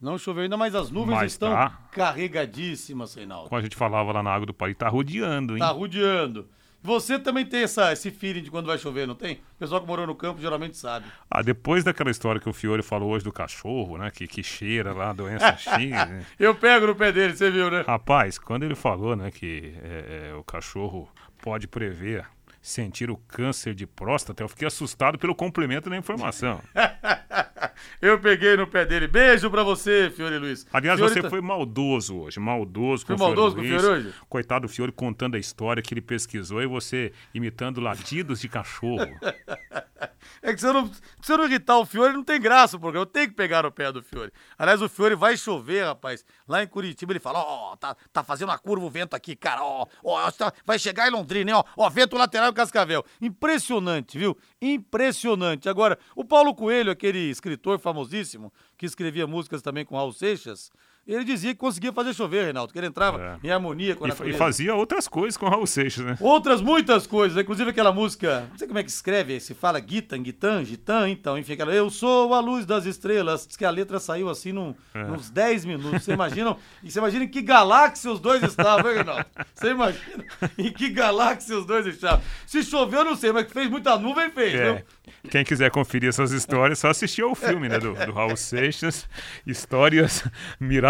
Não 0.00 0.16
choveu 0.16 0.44
ainda, 0.44 0.56
mas 0.56 0.72
as 0.76 0.88
nuvens 0.88 1.16
mas 1.16 1.32
estão 1.32 1.50
tá. 1.50 1.80
carregadíssimas, 1.90 3.12
Reinaldo. 3.12 3.48
Como 3.48 3.58
a 3.58 3.62
gente 3.62 3.74
falava 3.74 4.12
lá 4.12 4.22
na 4.22 4.30
água 4.30 4.46
do 4.46 4.54
Paris, 4.54 4.76
tá 4.78 4.88
rodeando, 4.88 5.54
hein? 5.54 5.58
Tá 5.58 5.70
rodeando. 5.70 6.48
Você 6.82 7.18
também 7.18 7.44
tem 7.44 7.62
essa, 7.62 7.92
esse 7.92 8.10
feeling 8.10 8.42
de 8.42 8.50
quando 8.50 8.66
vai 8.66 8.78
chover, 8.78 9.06
não 9.06 9.14
tem? 9.14 9.34
O 9.34 9.58
pessoal 9.58 9.80
que 9.80 9.86
morou 9.86 10.06
no 10.06 10.14
campo 10.14 10.40
geralmente 10.40 10.76
sabe. 10.78 11.06
Ah, 11.30 11.42
depois 11.42 11.84
daquela 11.84 12.10
história 12.10 12.40
que 12.40 12.48
o 12.48 12.52
Fiore 12.52 12.82
falou 12.82 13.10
hoje 13.10 13.24
do 13.24 13.32
cachorro, 13.32 13.98
né? 13.98 14.10
Que, 14.10 14.26
que 14.26 14.42
cheira 14.42 14.92
lá, 14.94 15.12
doença 15.12 15.56
X. 15.58 15.90
Né? 15.90 16.24
Eu 16.38 16.54
pego 16.54 16.86
no 16.86 16.94
pé 16.96 17.12
dele, 17.12 17.36
você 17.36 17.50
viu, 17.50 17.70
né? 17.70 17.84
Rapaz, 17.86 18.38
quando 18.38 18.62
ele 18.62 18.74
falou, 18.74 19.14
né, 19.14 19.30
que 19.30 19.74
é, 19.82 20.30
é, 20.30 20.34
o 20.34 20.42
cachorro 20.42 21.08
pode 21.42 21.68
prever 21.68 22.26
sentir 22.60 23.10
o 23.10 23.16
câncer 23.16 23.74
de 23.74 23.86
próstata, 23.86 24.42
eu 24.42 24.48
fiquei 24.48 24.68
assustado 24.68 25.18
pelo 25.18 25.34
complemento 25.34 25.88
da 25.88 25.96
informação. 25.96 26.60
eu 28.00 28.18
peguei 28.18 28.56
no 28.56 28.66
pé 28.66 28.84
dele. 28.84 29.06
Beijo 29.06 29.50
pra 29.50 29.62
você, 29.62 30.10
Fiore 30.14 30.38
Luiz. 30.38 30.66
Aliás, 30.72 30.98
Fiore 30.98 31.14
você 31.14 31.22
tá... 31.22 31.30
foi 31.30 31.40
maldoso 31.40 32.18
hoje, 32.18 32.38
maldoso 32.38 33.06
com 33.06 33.08
foi 33.08 33.14
o 33.16 33.18
Fiore 33.18 33.36
maldoso 33.36 33.56
Luiz. 33.56 33.70
com 33.70 33.76
o 33.76 33.80
Fiore 33.80 33.98
hoje? 33.98 34.14
Coitado 34.28 34.66
do 34.66 34.72
Fiore 34.72 34.92
contando 34.92 35.36
a 35.36 35.38
história 35.38 35.82
que 35.82 35.94
ele 35.94 36.02
pesquisou 36.02 36.62
e 36.62 36.66
você 36.66 37.12
imitando 37.32 37.80
latidos 37.80 38.40
de 38.40 38.48
cachorro. 38.48 39.08
é 40.42 40.52
que 40.52 40.60
se 40.60 40.66
eu, 40.66 40.72
não, 40.72 40.90
se 41.22 41.32
eu 41.32 41.38
não 41.38 41.46
irritar 41.46 41.78
o 41.78 41.86
Fiore, 41.86 42.12
não 42.12 42.24
tem 42.24 42.40
graça 42.40 42.76
o 42.76 42.80
programa. 42.80 43.02
Eu 43.02 43.06
tenho 43.06 43.28
que 43.28 43.34
pegar 43.34 43.62
no 43.62 43.72
pé 43.72 43.90
do 43.90 44.02
Fiore. 44.02 44.32
Aliás, 44.58 44.82
o 44.82 44.88
Fiore 44.88 45.14
vai 45.14 45.36
chover, 45.36 45.84
rapaz. 45.84 46.24
Lá 46.46 46.62
em 46.62 46.66
Curitiba 46.66 47.12
ele 47.12 47.20
fala, 47.20 47.38
ó, 47.38 47.72
oh, 47.72 47.76
tá, 47.76 47.96
tá 48.12 48.22
fazendo 48.22 48.48
uma 48.48 48.58
curva 48.58 48.84
o 48.84 48.90
vento 48.90 49.14
aqui, 49.14 49.34
cara, 49.34 49.62
ó, 49.62 49.86
oh, 50.02 50.16
oh, 50.16 50.52
vai 50.64 50.78
chegar 50.78 51.08
em 51.08 51.10
Londrina, 51.10 51.50
hein, 51.50 51.56
ó, 51.56 51.64
ó, 51.76 51.88
vento 51.88 52.16
lateral 52.16 52.49
Cascavel. 52.52 53.04
Impressionante, 53.20 54.18
viu? 54.18 54.36
Impressionante. 54.60 55.68
Agora, 55.68 55.98
o 56.14 56.24
Paulo 56.24 56.54
Coelho, 56.54 56.90
aquele 56.90 57.30
escritor 57.30 57.78
famosíssimo, 57.78 58.52
que 58.76 58.86
escrevia 58.86 59.26
músicas 59.26 59.62
também 59.62 59.84
com 59.84 59.96
Raul 59.96 60.12
Seixas, 60.12 60.70
ele 61.06 61.24
dizia 61.24 61.52
que 61.52 61.58
conseguia 61.58 61.92
fazer 61.92 62.14
chover, 62.14 62.44
Reinaldo, 62.44 62.72
que 62.72 62.78
ele 62.78 62.86
entrava 62.86 63.38
é. 63.42 63.46
em 63.46 63.50
harmonia 63.50 63.96
com 63.96 64.04
a 64.04 64.08
e, 64.08 64.30
e 64.30 64.32
fazia 64.34 64.74
outras 64.74 65.08
coisas 65.08 65.36
com 65.36 65.46
o 65.46 65.48
Raul 65.48 65.66
Seixas, 65.66 66.04
né? 66.04 66.16
Outras, 66.20 66.60
muitas 66.60 67.06
coisas, 67.06 67.40
inclusive 67.42 67.70
aquela 67.70 67.90
música, 67.90 68.46
não 68.50 68.58
sei 68.58 68.68
como 68.68 68.78
é 68.78 68.82
que 68.82 68.90
escreve, 68.90 69.40
se 69.40 69.54
fala 69.54 69.82
Gitan, 69.84 70.22
Gitan, 70.22 70.64
Gitan, 70.64 71.08
então, 71.08 71.38
enfim, 71.38 71.54
aquela 71.54 71.74
Eu 71.74 71.88
sou 71.90 72.34
a 72.34 72.40
luz 72.40 72.66
das 72.66 72.84
estrelas, 72.84 73.46
diz 73.46 73.56
que 73.56 73.64
a 73.64 73.70
letra 73.70 73.98
saiu 73.98 74.28
assim 74.28 74.52
num, 74.52 74.74
é. 74.94 75.04
uns 75.04 75.30
10 75.30 75.64
minutos, 75.64 76.04
você 76.04 76.12
imagina, 76.12 76.56
e 76.82 76.90
você 76.90 76.98
imagina 76.98 77.24
em 77.24 77.28
que 77.28 77.40
galáxia 77.40 78.10
os 78.10 78.20
dois 78.20 78.42
estavam, 78.42 78.90
hein, 78.90 78.96
Reinaldo? 78.98 79.26
Você 79.54 79.70
imagina 79.70 80.24
em 80.58 80.72
que 80.72 80.90
galáxia 80.90 81.56
os 81.56 81.66
dois 81.66 81.86
estavam. 81.86 82.22
Se 82.46 82.62
choveu, 82.62 83.04
não 83.04 83.16
sei, 83.16 83.32
mas 83.32 83.46
que 83.46 83.52
fez 83.52 83.68
muita 83.68 83.98
nuvem, 83.98 84.30
fez, 84.30 84.54
é. 84.54 84.72
Viu? 84.74 84.84
Quem 85.30 85.44
quiser 85.44 85.70
conferir 85.70 86.08
essas 86.08 86.30
histórias, 86.30 86.78
só 86.78 86.88
assistir 86.88 87.22
ao 87.22 87.34
filme, 87.34 87.68
né, 87.68 87.78
do, 87.78 87.94
do 87.94 88.12
Raul 88.12 88.36
Seixas, 88.36 89.08
Histórias 89.46 90.24
Miradas 90.60 90.89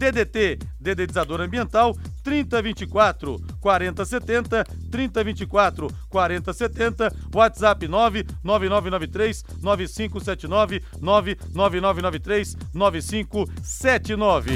DDT, 0.00 0.58
dedetizador 0.80 1.42
ambiental 1.42 1.94
3024 2.24 3.36
4070 3.60 4.64
3024 4.90 5.88
4070 6.08 7.12
WhatsApp 7.34 7.86
99993 7.86 9.44
9579 9.62 10.82
99993 11.00 12.56
9579 12.72 14.50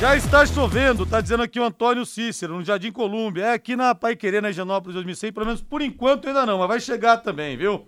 já 0.00 0.16
está 0.16 0.44
chovendo, 0.44 1.06
tá 1.06 1.20
dizendo 1.20 1.44
aqui 1.44 1.60
o 1.60 1.64
Antônio 1.64 2.04
Cícero, 2.04 2.56
no 2.56 2.64
Jardim 2.64 2.90
Colúmbia. 2.90 3.44
É 3.44 3.52
aqui 3.52 3.76
na 3.76 3.94
Pai 3.94 4.16
Querer, 4.16 4.42
na 4.42 4.50
Higienópolis 4.50 4.94
2006, 4.94 5.32
pelo 5.32 5.46
menos 5.46 5.62
por 5.62 5.80
enquanto 5.80 6.26
ainda 6.26 6.44
não, 6.44 6.58
mas 6.58 6.68
vai 6.68 6.80
chegar 6.80 7.18
também, 7.18 7.56
viu? 7.56 7.86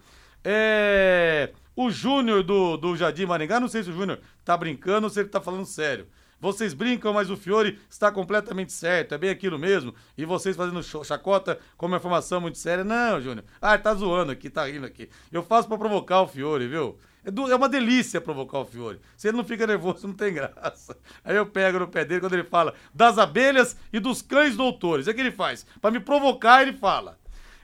É. 0.49 1.51
O 1.75 1.91
Júnior 1.91 2.43
do, 2.43 2.77
do 2.77 2.97
Jardim 2.97 3.27
Maringá, 3.27 3.59
não 3.59 3.69
sei 3.69 3.83
se 3.83 3.91
o 3.91 3.93
Júnior 3.93 4.21
tá 4.45 4.57
brincando 4.57 5.07
ou 5.07 5.11
se 5.11 5.21
ele 5.21 5.29
tá 5.29 5.41
falando 5.41 5.67
sério. 5.67 6.07
Vocês 6.41 6.73
brincam, 6.73 7.13
mas 7.13 7.31
o 7.31 7.37
Fiore 7.37 7.79
está 7.91 8.13
completamente 8.13 8.73
certo, 8.73 9.15
é 9.15 9.19
bem 9.19 9.31
aquilo 9.31 9.59
mesmo. 9.59 9.95
E 10.17 10.25
vocês 10.25 10.57
fazendo 10.57 10.83
chacota 10.83 11.59
com 11.77 11.87
uma 11.87 11.97
informação 11.97 12.41
muito 12.41 12.59
séria. 12.59 12.85
Não, 12.85 13.21
Júnior. 13.21 13.45
Ah, 13.61 13.77
tá 13.77 13.93
zoando 13.93 14.31
aqui, 14.31 14.49
tá 14.49 14.67
rindo 14.67 14.87
aqui. 14.87 15.09
Eu 15.33 15.43
faço 15.43 15.67
para 15.67 15.79
provocar 15.79 16.23
o 16.23 16.29
Fiore, 16.29 16.69
viu? 16.69 16.97
É, 17.25 17.51
é 17.51 17.57
uma 17.57 17.69
delícia 17.69 18.21
provocar 18.21 18.61
o 18.61 18.65
Fiore. 18.65 19.01
Se 19.17 19.29
ele 19.29 19.37
não 19.37 19.45
fica 19.45 19.67
nervoso, 19.67 20.07
não 20.07 20.15
tem 20.15 20.33
graça. 20.33 20.97
Aí 21.25 21.35
eu 21.35 21.47
pego 21.47 21.81
no 21.81 21.89
pé 21.89 22.05
dele 22.05 22.21
quando 22.21 22.35
ele 22.35 22.45
fala 22.45 22.75
das 22.95 23.19
abelhas 23.19 23.77
e 23.93 23.99
dos 23.99 24.23
cães 24.23 24.57
doutores. 24.57 25.09
É 25.09 25.13
que 25.13 25.21
ele 25.21 25.33
faz. 25.33 25.67
Para 25.81 25.91
me 25.91 26.01
provocar, 26.01 26.63
ele 26.63 26.75
fala. 26.75 27.19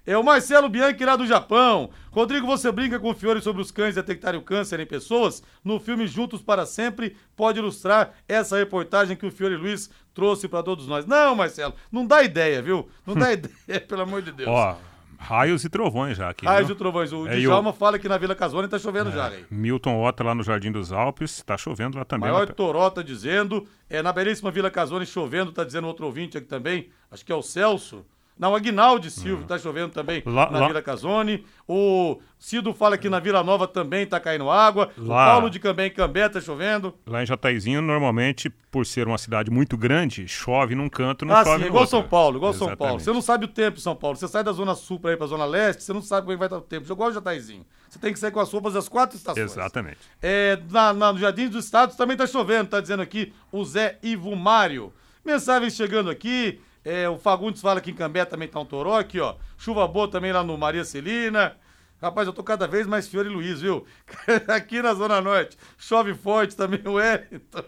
É 0.07 0.17
o 0.17 0.25
Marcelo 0.25 0.69
Bianchi 0.69 1.05
lá 1.05 1.15
do 1.15 1.27
Japão. 1.27 1.91
Rodrigo, 2.11 2.47
você 2.47 2.73
brinca 2.73 2.99
com 2.99 3.11
o 3.11 3.15
Fiore 3.15 3.41
sobre 3.41 3.63
os 3.63 3.71
cães 3.71 3.95
detectarem 3.95 4.41
o 4.41 4.43
câncer 4.43 4.81
em 4.81 4.87
pessoas? 4.87 5.43
No 5.65 5.79
filme 5.79 6.07
Juntos 6.07 6.43
para 6.43 6.67
Sempre, 6.67 7.17
pode 7.37 7.59
ilustrar 7.61 8.13
essa 8.29 8.57
reportagem 8.59 9.17
que 9.17 9.25
o 9.27 9.31
Fiore 9.31 9.57
Luiz 9.57 9.89
trouxe 10.13 10.49
para 10.49 10.63
todos 10.63 10.87
nós. 10.89 11.07
Não, 11.07 11.35
Marcelo, 11.37 11.75
não 11.91 12.05
dá 12.07 12.23
ideia, 12.23 12.61
viu? 12.61 12.89
Não 13.07 13.15
dá 13.15 13.31
ideia, 13.33 13.81
pelo 13.87 14.03
amor 14.03 14.23
de 14.23 14.33
Deus. 14.33 14.49
Ó, 14.49 14.77
raios 15.19 15.63
e 15.65 15.69
trovões 15.69 16.17
já 16.17 16.31
aqui. 16.31 16.45
Raios 16.45 16.67
viu? 16.67 16.75
e 16.75 16.79
trovões. 16.79 17.13
O 17.13 17.29
É, 17.29 17.37
Djalma 17.39 17.71
e 17.71 17.73
o- 17.73 17.77
fala 17.77 17.97
que 17.97 18.09
na 18.09 18.19
Vila 18.19 18.35
Casone 18.35 18.67
tá 18.67 18.81
chovendo 18.81 19.11
É, 19.11 19.13
já, 19.13 19.29
aí. 19.29 19.45
Milton 19.49 20.03
Ota 20.03 20.25
lá 20.25 20.35
no 20.35 20.43
Jardim 20.43 20.73
dos 20.73 20.91
Alpes, 20.93 21.43
tá 21.45 21.57
chovendo 21.57 21.97
lá 21.97 22.05
também. 22.05 22.29
Maior 22.29 22.49
lá- 22.49 22.53
Toró 22.53 22.91
tá 22.91 23.03
dizendo. 23.03 23.65
É, 23.89 24.03
na 24.03 24.13
belíssima 24.13 24.51
Vila 24.51 24.69
Casone 24.71 25.07
chovendo, 25.07 25.53
tá 25.53 25.63
dizendo 25.63 25.87
outro 25.87 26.07
ouvinte 26.07 26.37
aqui 26.37 26.47
também. 26.49 26.89
Acho 27.09 27.25
que 27.25 27.31
é 27.31 27.37
o 27.37 27.43
Celso. 27.43 28.05
Não, 28.39 28.55
Aguinaldo 28.55 29.09
Silva 29.11 29.45
tá 29.47 29.59
chovendo 29.59 29.93
também 29.93 30.23
Lá- 30.27 30.51
na 30.51 30.61
lá- 30.61 30.67
Vila 30.67 30.83
Casone. 30.83 31.45
O 31.69 32.19
Cido 32.39 32.75
fala 32.75 32.99
que 32.99 33.09
na 33.09 33.21
Vila 33.21 33.43
Nova 33.45 33.69
também 33.69 34.05
tá 34.05 34.19
caindo 34.19 34.51
água. 34.51 34.91
O 34.99 35.05
Lá- 35.05 35.27
Paulo 35.27 35.49
de 35.49 35.61
Cambé 35.61 35.87
em 35.87 35.91
Cambé 35.91 36.29
tá 36.29 36.41
chovendo. 36.41 36.93
Lá 37.07 37.23
em 37.23 37.27
Jataizinho, 37.27 37.81
normalmente, 37.81 38.51
por 38.71 38.85
ser 38.85 39.07
uma 39.07 39.19
cidade 39.19 39.51
muito 39.51 39.77
grande, 39.77 40.27
chove 40.27 40.75
num 40.75 40.89
canto, 40.89 41.25
não 41.25 41.37
ah, 41.37 41.45
chove 41.45 41.57
sim, 41.59 41.63
no 41.63 41.67
igual 41.69 41.83
outro. 41.83 41.99
São 41.99 42.09
Paulo, 42.09 42.39
igual 42.39 42.53
São 42.53 42.67
Paulo. 42.67 42.75
Exatamente. 42.97 43.05
Você 43.05 43.13
não 43.13 43.23
sabe 43.23 43.45
o 43.45 43.49
tempo 43.49 43.79
em 43.79 43.81
São 43.81 43.95
Paulo. 43.95 44.17
Você 44.17 44.27
sai 44.27 44.43
da 44.43 44.53
Zona 44.53 44.75
Sul 44.75 44.99
pra 44.99 45.13
ir 45.13 45.17
pra 45.17 45.27
Zona 45.27 45.45
Leste, 45.45 45.85
você 45.85 45.93
não 45.93 46.03
sabe 46.03 46.23
como 46.23 46.33
é 46.33 46.37
vai 46.37 46.47
estar 46.47 46.59
o 46.59 46.63
tempo. 46.63 46.91
Igual 46.91 47.11
o 47.11 47.13
Jataizinho. 47.13 47.65
Você 47.89 47.99
tem 47.99 48.13
que 48.13 48.19
sair 48.19 48.33
com 48.33 48.41
as 48.41 48.51
roupas 48.53 48.73
das 48.73 48.89
quatro 48.89 49.17
estações. 49.17 49.53
Exatamente. 49.53 49.99
É, 50.21 50.59
na, 50.71 50.93
na, 50.93 51.13
no 51.13 51.19
Jardim 51.19 51.47
dos 51.49 51.65
Estados 51.65 51.95
também 51.95 52.17
tá 52.17 52.27
chovendo, 52.27 52.71
tá 52.71 52.81
dizendo 52.81 53.03
aqui 53.03 53.33
o 53.53 53.65
Zé 53.65 53.99
Ivo 54.03 54.35
Mário. 54.35 54.93
Mensagens 55.25 55.77
chegando 55.77 56.11
aqui. 56.11 56.59
É, 56.85 57.09
o 57.09 57.19
Fagundes 57.19 57.61
fala 57.61 57.81
que 57.81 57.91
em 57.91 57.95
Cambé 57.95 58.25
também 58.25 58.49
tá 58.49 58.59
um 58.59 58.65
toró 58.65 58.99
aqui, 58.99 59.21
ó. 59.21 59.37
Chuva 59.57 59.87
boa 59.87 60.11
também 60.11 60.33
lá 60.33 60.43
no 60.43 60.59
Maria 60.59 60.85
Celina. 60.85 61.57
Rapaz, 62.01 62.27
eu 62.27 62.33
tô 62.33 62.43
cada 62.43 62.67
vez 62.67 62.85
mais 62.85 63.07
Fiore 63.07 63.29
Luiz, 63.29 63.61
viu? 63.61 63.87
aqui 64.49 64.83
na 64.83 64.93
Zona 64.93 65.21
Norte. 65.21 65.57
Chove 65.79 66.15
forte 66.15 66.57
também 66.57 66.83
o 66.85 66.95
Wellington. 66.95 67.63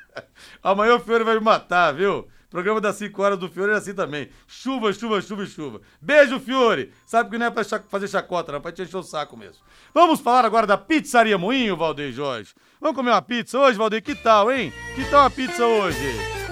Amanhã 0.62 0.94
o 0.94 1.00
Fiore 1.00 1.22
vai 1.22 1.34
me 1.34 1.44
matar, 1.44 1.92
viu? 1.92 2.26
Programa 2.48 2.80
das 2.80 2.96
5 2.96 3.20
horas 3.20 3.38
do 3.38 3.48
Fiore 3.48 3.72
é 3.72 3.74
assim 3.74 3.92
também. 3.92 4.30
Chuva, 4.46 4.90
chuva, 4.92 5.20
chuva 5.20 5.42
e 5.42 5.46
chuva. 5.46 5.82
Beijo, 6.00 6.40
Fiore. 6.40 6.92
Sabe 7.04 7.28
que 7.28 7.36
não 7.36 7.46
é 7.46 7.50
pra 7.50 7.62
fazer 7.64 8.08
chacota, 8.08 8.52
não, 8.52 8.58
é 8.58 8.62
pra 8.62 8.72
te 8.72 8.80
encher 8.80 8.96
o 8.96 9.02
saco 9.02 9.36
mesmo. 9.36 9.62
Vamos 9.92 10.20
falar 10.20 10.46
agora 10.46 10.66
da 10.66 10.78
Pizzaria 10.78 11.36
Moinho, 11.36 11.76
Valdeir 11.76 12.12
Jorge. 12.12 12.54
Vamos 12.80 12.96
comer 12.96 13.10
uma 13.10 13.20
pizza 13.20 13.58
hoje, 13.58 13.76
Valdeir? 13.76 14.02
Que 14.02 14.14
tal, 14.14 14.50
hein? 14.50 14.72
Que 14.94 15.04
tal 15.10 15.26
a 15.26 15.30
pizza 15.30 15.66
hoje? 15.66 16.43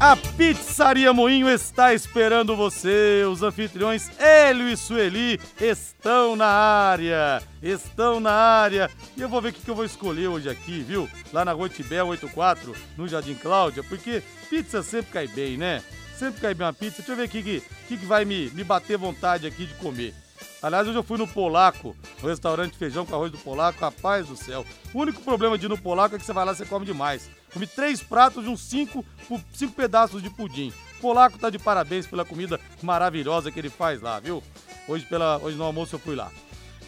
A 0.00 0.16
Pizzaria 0.16 1.12
Moinho 1.12 1.46
está 1.46 1.92
esperando 1.92 2.56
você. 2.56 3.22
Os 3.30 3.42
anfitriões 3.42 4.10
Hélio 4.18 4.66
e 4.66 4.74
Sueli 4.74 5.38
estão 5.60 6.34
na 6.34 6.46
área. 6.46 7.42
Estão 7.62 8.18
na 8.18 8.32
área. 8.32 8.90
E 9.14 9.20
eu 9.20 9.28
vou 9.28 9.42
ver 9.42 9.50
o 9.50 9.52
que, 9.52 9.60
que 9.60 9.70
eu 9.70 9.74
vou 9.74 9.84
escolher 9.84 10.28
hoje 10.28 10.48
aqui, 10.48 10.80
viu? 10.80 11.06
Lá 11.34 11.44
na 11.44 11.52
Rua 11.52 11.68
Tibel 11.68 12.06
84, 12.06 12.74
no 12.96 13.06
Jardim 13.06 13.34
Cláudia, 13.34 13.84
porque 13.84 14.22
pizza 14.48 14.82
sempre 14.82 15.12
cai 15.12 15.28
bem, 15.28 15.58
né? 15.58 15.82
Sempre 16.16 16.40
cai 16.40 16.54
bem 16.54 16.66
uma 16.66 16.72
pizza. 16.72 17.02
Deixa 17.02 17.12
eu 17.12 17.16
ver 17.16 17.26
o 17.26 17.28
que, 17.28 17.42
que, 17.42 17.62
que 17.86 17.98
que 17.98 18.06
vai 18.06 18.24
me, 18.24 18.48
me 18.52 18.64
bater 18.64 18.96
vontade 18.96 19.46
aqui 19.46 19.66
de 19.66 19.74
comer. 19.74 20.14
Aliás, 20.62 20.88
hoje 20.88 20.96
eu 20.96 21.02
fui 21.02 21.18
no 21.18 21.28
Polaco, 21.28 21.94
no 22.22 22.28
restaurante 22.30 22.78
feijão 22.78 23.04
com 23.04 23.14
arroz 23.14 23.30
do 23.30 23.36
Polaco, 23.36 23.80
rapaz 23.80 24.26
do 24.26 24.36
céu. 24.36 24.64
O 24.94 24.98
único 24.98 25.20
problema 25.20 25.58
de 25.58 25.66
ir 25.66 25.68
no 25.68 25.76
Polaco 25.76 26.16
é 26.16 26.18
que 26.18 26.24
você 26.24 26.32
vai 26.32 26.46
lá 26.46 26.52
e 26.52 26.56
você 26.56 26.64
come 26.64 26.86
demais. 26.86 27.28
Comi 27.52 27.66
três 27.66 28.02
pratos 28.02 28.44
de 28.44 28.50
uns 28.50 28.60
cinco, 28.60 29.04
cinco 29.52 29.72
pedaços 29.72 30.22
de 30.22 30.30
pudim. 30.30 30.72
Polaco 31.00 31.38
tá 31.38 31.50
de 31.50 31.58
parabéns 31.58 32.06
pela 32.06 32.24
comida 32.24 32.60
maravilhosa 32.82 33.50
que 33.50 33.58
ele 33.58 33.70
faz 33.70 34.00
lá, 34.00 34.20
viu? 34.20 34.42
Hoje, 34.86 35.04
pela, 35.06 35.38
hoje 35.38 35.56
no 35.56 35.64
almoço 35.64 35.94
eu 35.94 35.98
fui 35.98 36.14
lá. 36.14 36.30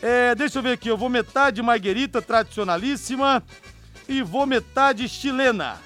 É, 0.00 0.34
deixa 0.34 0.58
eu 0.58 0.62
ver 0.62 0.72
aqui, 0.72 0.88
eu 0.88 0.96
vou 0.96 1.08
metade 1.08 1.62
marguerita 1.62 2.20
tradicionalíssima 2.20 3.42
e 4.08 4.22
vou 4.22 4.46
metade 4.46 5.08
chilena. 5.08 5.78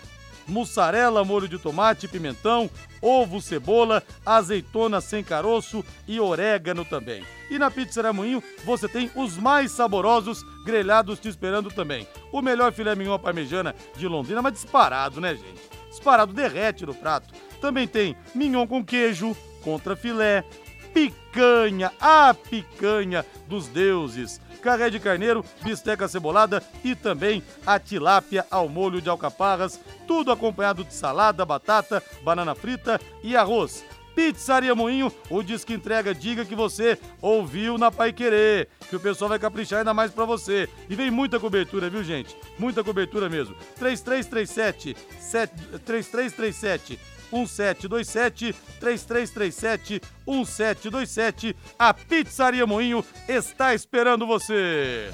Mussarela, 0.48 1.24
molho 1.24 1.48
de 1.48 1.58
tomate, 1.58 2.08
pimentão, 2.08 2.70
ovo, 3.00 3.40
cebola, 3.40 4.02
azeitona 4.24 5.00
sem 5.00 5.22
caroço 5.22 5.84
e 6.06 6.20
orégano 6.20 6.84
também. 6.84 7.24
E 7.50 7.58
na 7.58 7.70
Pizzaria 7.70 8.12
Moinho 8.12 8.42
você 8.64 8.88
tem 8.88 9.10
os 9.14 9.36
mais 9.36 9.72
saborosos 9.72 10.42
grelhados 10.64 11.18
te 11.18 11.28
esperando 11.28 11.70
também. 11.70 12.06
O 12.32 12.42
melhor 12.42 12.72
filé 12.72 12.94
mignon 12.94 13.18
parmejana 13.18 13.74
de 13.96 14.06
Londrina, 14.08 14.42
mas 14.42 14.54
disparado, 14.54 15.20
né, 15.20 15.34
gente? 15.34 15.60
Disparado, 15.90 16.32
derrete 16.32 16.84
no 16.84 16.94
prato. 16.94 17.32
Também 17.60 17.86
tem 17.86 18.16
mignon 18.34 18.66
com 18.66 18.84
queijo, 18.84 19.36
contra 19.62 19.96
filé, 19.96 20.44
picanha, 20.92 21.92
a 22.00 22.34
picanha 22.34 23.24
dos 23.46 23.68
deuses, 23.68 24.40
carré 24.56 24.90
de 24.90 24.98
carneiro, 24.98 25.44
bisteca 25.62 26.08
cebolada 26.08 26.62
e 26.82 26.94
também 26.94 27.42
a 27.66 27.78
tilápia 27.78 28.46
ao 28.50 28.68
molho 28.68 29.00
de 29.00 29.08
alcaparras, 29.08 29.80
tudo 30.06 30.32
acompanhado 30.32 30.84
de 30.84 30.94
salada, 30.94 31.44
batata, 31.44 32.02
banana 32.22 32.54
frita 32.54 33.00
e 33.22 33.36
arroz. 33.36 33.84
Pizzaria 34.16 34.74
Moinho, 34.74 35.12
o 35.28 35.42
disco 35.42 35.74
entrega 35.74 36.14
diga 36.14 36.42
que 36.42 36.54
você 36.54 36.98
ouviu 37.20 37.76
na 37.76 37.90
Pai 37.90 38.14
Querer, 38.14 38.66
que 38.88 38.96
o 38.96 39.00
pessoal 39.00 39.28
vai 39.28 39.38
caprichar 39.38 39.80
ainda 39.80 39.92
mais 39.92 40.10
pra 40.10 40.24
você. 40.24 40.66
E 40.88 40.96
vem 40.96 41.10
muita 41.10 41.38
cobertura, 41.38 41.90
viu, 41.90 42.02
gente? 42.02 42.34
Muita 42.58 42.82
cobertura 42.82 43.28
mesmo. 43.28 43.54
3337 43.78 44.96
7, 45.20 45.52
3337 45.84 46.98
1727 47.32 48.54
3337 48.80 50.00
1727 50.26 51.56
A 51.78 51.92
Pizzaria 51.92 52.66
Moinho 52.66 53.04
está 53.28 53.74
esperando 53.74 54.26
você. 54.26 55.10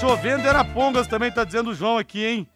Chovendo 0.00 0.46
era 0.48 0.64
Pongas 0.64 1.06
também 1.06 1.30
tá 1.30 1.44
dizendo 1.44 1.70
o 1.70 1.74
João 1.74 1.98
aqui, 1.98 2.24
hein? 2.24 2.48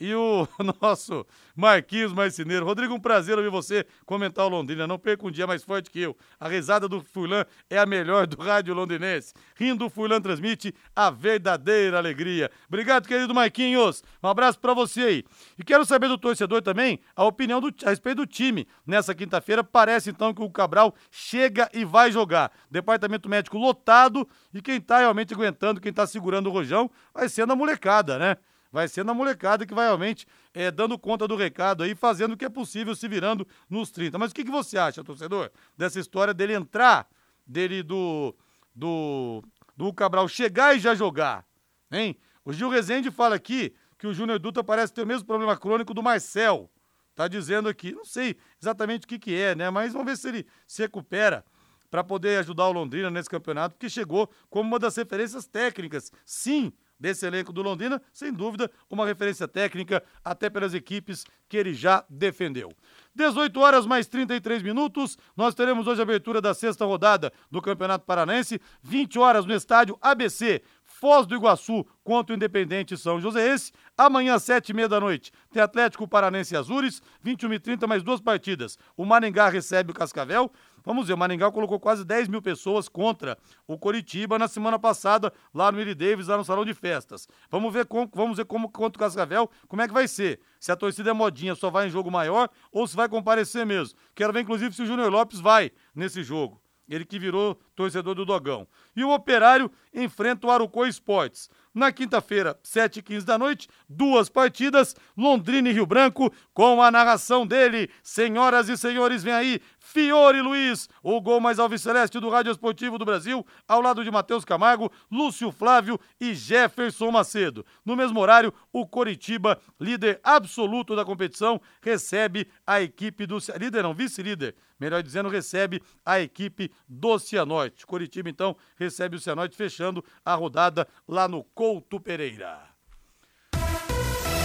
E 0.00 0.14
o 0.14 0.46
nosso 0.80 1.26
Marquinhos 1.56 2.12
Marceneiro. 2.12 2.64
Rodrigo, 2.64 2.94
um 2.94 3.00
prazer 3.00 3.36
ouvir 3.36 3.50
você 3.50 3.84
comentar 4.06 4.46
o 4.46 4.48
Londrina. 4.48 4.86
Não 4.86 4.98
perca 4.98 5.26
um 5.26 5.30
dia 5.30 5.46
mais 5.46 5.64
forte 5.64 5.90
que 5.90 6.00
eu. 6.00 6.16
A 6.38 6.48
risada 6.48 6.88
do 6.88 7.00
Furlan 7.00 7.44
é 7.68 7.78
a 7.78 7.86
melhor 7.86 8.26
do 8.26 8.40
rádio 8.40 8.74
londrinense. 8.74 9.34
Rindo, 9.56 9.86
o 9.86 9.90
Furlan 9.90 10.20
transmite 10.20 10.72
a 10.94 11.10
verdadeira 11.10 11.98
alegria. 11.98 12.48
Obrigado, 12.68 13.08
querido 13.08 13.34
Marquinhos. 13.34 14.04
Um 14.22 14.28
abraço 14.28 14.60
pra 14.60 14.72
você 14.72 15.00
aí. 15.00 15.24
E 15.58 15.64
quero 15.64 15.84
saber 15.84 16.06
do 16.06 16.16
torcedor 16.16 16.62
também 16.62 17.00
a 17.16 17.24
opinião 17.24 17.60
do, 17.60 17.74
a 17.84 17.90
respeito 17.90 18.18
do 18.18 18.26
time. 18.26 18.68
Nessa 18.86 19.14
quinta-feira, 19.14 19.64
parece 19.64 20.10
então 20.10 20.32
que 20.32 20.42
o 20.42 20.50
Cabral 20.50 20.94
chega 21.10 21.68
e 21.74 21.84
vai 21.84 22.12
jogar. 22.12 22.52
Departamento 22.70 23.28
médico 23.28 23.58
lotado 23.58 24.28
e 24.54 24.62
quem 24.62 24.80
tá 24.80 24.98
realmente 24.98 25.34
aguentando, 25.34 25.80
quem 25.80 25.92
tá 25.92 26.06
segurando 26.06 26.48
o 26.48 26.52
rojão, 26.52 26.88
vai 27.12 27.28
sendo 27.28 27.52
a 27.52 27.56
molecada, 27.56 28.16
né? 28.16 28.36
Vai 28.70 28.88
ser 28.88 29.04
na 29.04 29.14
molecada 29.14 29.66
que 29.66 29.74
vai 29.74 29.86
realmente 29.86 30.26
é, 30.52 30.70
dando 30.70 30.98
conta 30.98 31.26
do 31.26 31.36
recado 31.36 31.82
aí, 31.82 31.94
fazendo 31.94 32.32
o 32.32 32.36
que 32.36 32.44
é 32.44 32.48
possível, 32.48 32.94
se 32.94 33.08
virando 33.08 33.46
nos 33.68 33.90
30. 33.90 34.18
Mas 34.18 34.30
o 34.30 34.34
que, 34.34 34.44
que 34.44 34.50
você 34.50 34.78
acha, 34.78 35.02
torcedor, 35.02 35.50
dessa 35.76 35.98
história 35.98 36.34
dele 36.34 36.54
entrar, 36.54 37.08
dele 37.46 37.82
do, 37.82 38.34
do, 38.74 39.42
do 39.76 39.92
Cabral 39.92 40.28
chegar 40.28 40.76
e 40.76 40.80
já 40.80 40.94
jogar, 40.94 41.44
hein? 41.90 42.16
O 42.44 42.52
Gil 42.52 42.68
Rezende 42.68 43.10
fala 43.10 43.36
aqui 43.36 43.74
que 43.98 44.06
o 44.06 44.14
Júnior 44.14 44.38
Dutra 44.38 44.64
parece 44.64 44.92
ter 44.92 45.02
o 45.02 45.06
mesmo 45.06 45.26
problema 45.26 45.56
crônico 45.56 45.92
do 45.92 46.02
Marcel. 46.02 46.70
Tá 47.14 47.26
dizendo 47.26 47.68
aqui, 47.68 47.92
não 47.92 48.04
sei 48.04 48.36
exatamente 48.62 49.04
o 49.04 49.08
que 49.08 49.18
que 49.18 49.34
é, 49.34 49.54
né? 49.54 49.68
Mas 49.70 49.92
vamos 49.92 50.06
ver 50.06 50.16
se 50.16 50.28
ele 50.28 50.46
se 50.66 50.80
recupera 50.80 51.44
para 51.90 52.04
poder 52.04 52.38
ajudar 52.38 52.68
o 52.68 52.72
Londrina 52.72 53.10
nesse 53.10 53.28
campeonato, 53.28 53.74
porque 53.74 53.88
chegou 53.90 54.30
como 54.48 54.68
uma 54.68 54.78
das 54.78 54.96
referências 54.96 55.46
técnicas, 55.46 56.12
sim, 56.24 56.72
desse 56.98 57.26
elenco 57.26 57.52
do 57.52 57.62
Londrina, 57.62 58.00
sem 58.12 58.32
dúvida, 58.32 58.70
uma 58.90 59.06
referência 59.06 59.46
técnica 59.46 60.02
até 60.24 60.50
pelas 60.50 60.74
equipes 60.74 61.24
que 61.48 61.56
ele 61.56 61.72
já 61.72 62.04
defendeu. 62.08 62.70
18 63.14 63.58
horas 63.60 63.86
mais 63.86 64.06
33 64.06 64.62
minutos, 64.62 65.18
nós 65.36 65.54
teremos 65.54 65.86
hoje 65.86 66.00
a 66.00 66.04
abertura 66.04 66.40
da 66.40 66.54
sexta 66.54 66.84
rodada 66.84 67.32
do 67.50 67.60
Campeonato 67.60 68.04
Paranense, 68.04 68.60
20 68.82 69.18
horas 69.18 69.44
no 69.44 69.54
estádio 69.54 69.98
ABC. 70.00 70.62
Foz 70.84 71.26
do 71.26 71.34
Iguaçu 71.34 71.86
contra 72.02 72.32
o 72.32 72.36
Independente 72.36 72.96
São 72.96 73.20
Joséense. 73.20 73.72
Amanhã, 73.96 74.38
sete 74.38 74.70
e 74.70 74.74
meia 74.74 74.88
da 74.88 74.98
noite, 74.98 75.30
tem 75.52 75.62
Atlético 75.62 76.08
Paranense 76.08 76.54
e 76.54 76.56
Azures, 76.56 77.02
21 77.22 77.52
e 77.52 77.58
30 77.58 77.86
mais 77.86 78.02
duas 78.02 78.20
partidas. 78.20 78.78
O 78.96 79.04
Maringá 79.04 79.48
recebe 79.48 79.92
o 79.92 79.94
Cascavel. 79.94 80.50
Vamos 80.84 81.08
ver, 81.08 81.14
o 81.14 81.18
Maringá 81.18 81.50
colocou 81.50 81.78
quase 81.78 82.04
10 82.04 82.28
mil 82.28 82.42
pessoas 82.42 82.88
contra 82.88 83.38
o 83.66 83.78
Coritiba 83.78 84.38
na 84.38 84.48
semana 84.48 84.78
passada, 84.78 85.32
lá 85.52 85.70
no 85.70 85.78
Willie 85.78 85.94
Davis, 85.94 86.28
lá 86.28 86.36
no 86.36 86.44
Salão 86.44 86.64
de 86.64 86.74
Festas. 86.74 87.28
Vamos 87.50 87.72
ver 87.72 87.86
como, 87.86 88.10
vamos 88.14 88.36
ver 88.36 88.44
como 88.44 88.68
contra 88.68 88.98
o 88.98 89.00
Cascavel, 89.00 89.50
como 89.66 89.82
é 89.82 89.88
que 89.88 89.94
vai 89.94 90.08
ser. 90.08 90.40
Se 90.58 90.72
a 90.72 90.76
torcida 90.76 91.10
é 91.10 91.12
modinha, 91.12 91.54
só 91.54 91.70
vai 91.70 91.86
em 91.86 91.90
jogo 91.90 92.10
maior 92.10 92.48
ou 92.72 92.86
se 92.86 92.96
vai 92.96 93.08
comparecer 93.08 93.66
mesmo. 93.66 93.98
Quero 94.14 94.32
ver, 94.32 94.40
inclusive, 94.40 94.74
se 94.74 94.82
o 94.82 94.86
Júnior 94.86 95.10
Lopes 95.10 95.40
vai 95.40 95.70
nesse 95.94 96.22
jogo. 96.22 96.60
Ele 96.88 97.04
que 97.04 97.18
virou 97.18 97.60
torcedor 97.76 98.14
do 98.14 98.24
Dogão. 98.24 98.66
E 98.96 99.04
o 99.04 99.10
Operário 99.10 99.70
enfrenta 99.92 100.46
o 100.46 100.50
Arucó 100.50 100.86
Esportes. 100.86 101.50
Na 101.74 101.92
quinta-feira, 101.92 102.58
7h15 102.64 103.24
da 103.24 103.38
noite, 103.38 103.68
duas 103.88 104.30
partidas, 104.30 104.96
Londrina 105.16 105.68
e 105.68 105.72
Rio 105.72 105.84
Branco, 105.86 106.32
com 106.54 106.82
a 106.82 106.90
narração 106.90 107.46
dele. 107.46 107.90
Senhoras 108.02 108.70
e 108.70 108.76
senhores, 108.76 109.22
vem 109.22 109.34
aí, 109.34 109.60
Fiore 109.90 110.42
Luiz, 110.42 110.86
o 111.02 111.18
gol 111.18 111.40
mais 111.40 111.58
alviceleste 111.58 112.20
do 112.20 112.28
Rádio 112.28 112.52
Esportivo 112.52 112.98
do 112.98 113.06
Brasil, 113.06 113.44
ao 113.66 113.80
lado 113.80 114.04
de 114.04 114.10
Matheus 114.10 114.44
Camargo, 114.44 114.92
Lúcio 115.10 115.50
Flávio 115.50 115.98
e 116.20 116.34
Jefferson 116.34 117.10
Macedo. 117.10 117.64
No 117.86 117.96
mesmo 117.96 118.20
horário, 118.20 118.52
o 118.70 118.86
Coritiba, 118.86 119.58
líder 119.80 120.20
absoluto 120.22 120.94
da 120.94 121.06
competição, 121.06 121.58
recebe 121.80 122.50
a 122.66 122.82
equipe 122.82 123.24
do... 123.24 123.38
Líder 123.58 123.82
não, 123.82 123.94
vice-líder, 123.94 124.54
melhor 124.78 125.02
dizendo, 125.02 125.30
recebe 125.30 125.82
a 126.04 126.20
equipe 126.20 126.70
do 126.86 127.18
Cianorte. 127.18 127.86
Coritiba, 127.86 128.28
então, 128.28 128.54
recebe 128.76 129.16
o 129.16 129.20
Cianorte, 129.20 129.56
fechando 129.56 130.04
a 130.22 130.34
rodada 130.34 130.86
lá 131.08 131.26
no 131.26 131.42
Couto 131.42 131.98
Pereira. 131.98 132.60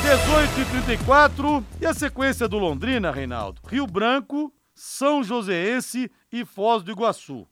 18 0.03 0.61
e 0.61 0.65
34 0.71 1.65
e 1.81 1.85
a 1.85 1.93
sequência 1.93 2.47
do 2.47 2.57
Londrina, 2.57 3.11
Reinaldo. 3.11 3.61
Rio 3.67 3.85
Branco, 3.85 4.53
São 4.85 5.23
Joséense 5.23 6.11
e 6.29 6.43
Foz 6.43 6.83
do 6.83 6.91
Iguaçu. 6.91 7.47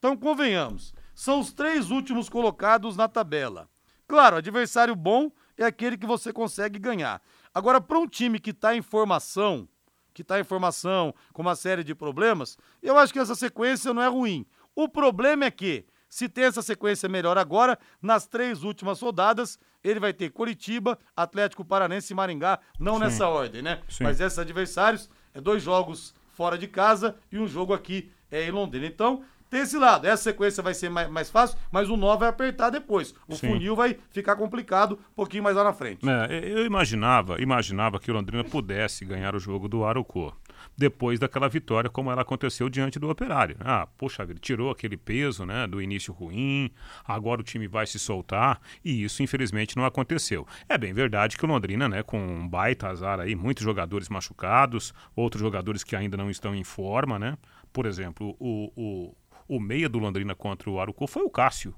Então, 0.00 0.16
convenhamos, 0.16 0.92
são 1.14 1.38
os 1.38 1.52
três 1.52 1.92
últimos 1.92 2.28
colocados 2.28 2.96
na 2.96 3.06
tabela. 3.06 3.70
Claro, 4.08 4.34
adversário 4.34 4.96
bom 4.96 5.30
é 5.56 5.64
aquele 5.64 5.96
que 5.96 6.08
você 6.08 6.32
consegue 6.32 6.80
ganhar. 6.80 7.22
Agora, 7.54 7.80
para 7.80 8.00
um 8.00 8.08
time 8.08 8.40
que 8.40 8.50
está 8.50 8.74
em 8.74 8.82
formação, 8.82 9.68
que 10.12 10.22
está 10.22 10.40
em 10.40 10.44
formação 10.44 11.14
com 11.32 11.42
uma 11.42 11.54
série 11.54 11.84
de 11.84 11.94
problemas, 11.94 12.58
eu 12.82 12.98
acho 12.98 13.12
que 13.12 13.20
essa 13.20 13.36
sequência 13.36 13.94
não 13.94 14.02
é 14.02 14.08
ruim. 14.08 14.44
O 14.74 14.88
problema 14.88 15.44
é 15.44 15.52
que, 15.52 15.86
se 16.08 16.28
tem 16.28 16.46
essa 16.46 16.62
sequência 16.62 17.08
melhor 17.08 17.38
agora, 17.38 17.78
nas 18.02 18.26
três 18.26 18.64
últimas 18.64 19.00
rodadas, 19.00 19.56
ele 19.84 20.00
vai 20.00 20.12
ter 20.12 20.30
Curitiba, 20.30 20.98
Atlético 21.16 21.64
Paranense 21.64 22.12
e 22.12 22.16
Maringá, 22.16 22.58
não 22.76 22.94
Sim. 22.94 23.00
nessa 23.00 23.28
ordem, 23.28 23.62
né? 23.62 23.80
Sim. 23.88 24.02
Mas 24.02 24.20
esses 24.20 24.40
adversários, 24.40 25.08
é 25.32 25.40
dois 25.40 25.62
jogos 25.62 26.12
fora 26.32 26.58
de 26.58 26.66
casa 26.66 27.16
e 27.30 27.38
um 27.38 27.46
jogo 27.46 27.72
aqui 27.72 28.10
é, 28.30 28.46
em 28.46 28.50
Londrina. 28.50 28.86
Então, 28.86 29.22
tem 29.52 29.60
esse 29.60 29.76
lado. 29.76 30.06
Essa 30.06 30.22
sequência 30.22 30.62
vai 30.62 30.72
ser 30.72 30.88
mais, 30.88 31.10
mais 31.10 31.28
fácil, 31.28 31.58
mas 31.70 31.90
o 31.90 31.96
nó 31.96 32.16
vai 32.16 32.30
apertar 32.30 32.70
depois. 32.70 33.14
O 33.28 33.36
Sim. 33.36 33.48
funil 33.48 33.76
vai 33.76 33.98
ficar 34.10 34.34
complicado 34.34 34.98
um 35.12 35.14
pouquinho 35.14 35.42
mais 35.42 35.54
lá 35.54 35.62
na 35.62 35.74
frente. 35.74 36.08
É, 36.08 36.50
eu 36.50 36.64
imaginava, 36.64 37.40
imaginava 37.40 38.00
que 38.00 38.10
o 38.10 38.14
Londrina 38.14 38.42
pudesse 38.42 39.04
ganhar 39.04 39.36
o 39.36 39.38
jogo 39.38 39.68
do 39.68 39.84
Arucô 39.84 40.32
depois 40.76 41.18
daquela 41.18 41.48
vitória, 41.48 41.90
como 41.90 42.10
ela 42.10 42.22
aconteceu 42.22 42.68
diante 42.68 42.98
do 42.98 43.08
Operário. 43.08 43.56
Ah, 43.60 43.86
poxa 43.98 44.24
vida, 44.24 44.40
tirou 44.40 44.70
aquele 44.70 44.96
peso 44.96 45.44
né, 45.44 45.66
do 45.66 45.80
início 45.80 46.12
ruim, 46.12 46.70
agora 47.04 47.40
o 47.40 47.44
time 47.44 47.66
vai 47.66 47.86
se 47.86 47.98
soltar, 47.98 48.60
e 48.84 49.04
isso 49.04 49.22
infelizmente 49.22 49.76
não 49.76 49.84
aconteceu. 49.84 50.46
É 50.68 50.76
bem 50.78 50.92
verdade 50.92 51.36
que 51.36 51.44
o 51.44 51.48
Londrina, 51.48 51.88
né, 51.88 52.02
com 52.02 52.18
um 52.18 52.48
baita 52.48 52.88
azar 52.88 53.20
aí, 53.20 53.34
muitos 53.34 53.62
jogadores 53.62 54.08
machucados, 54.08 54.92
outros 55.14 55.40
jogadores 55.40 55.84
que 55.84 55.96
ainda 55.96 56.16
não 56.16 56.30
estão 56.30 56.54
em 56.54 56.64
forma, 56.64 57.18
né? 57.18 57.36
Por 57.72 57.86
exemplo, 57.86 58.36
o, 58.38 58.70
o 58.76 59.16
o 59.48 59.60
meia 59.60 59.88
do 59.88 59.98
Londrina 59.98 60.34
contra 60.34 60.70
o 60.70 60.80
Arucô 60.80 61.06
foi 61.06 61.22
o 61.22 61.30
Cássio. 61.30 61.74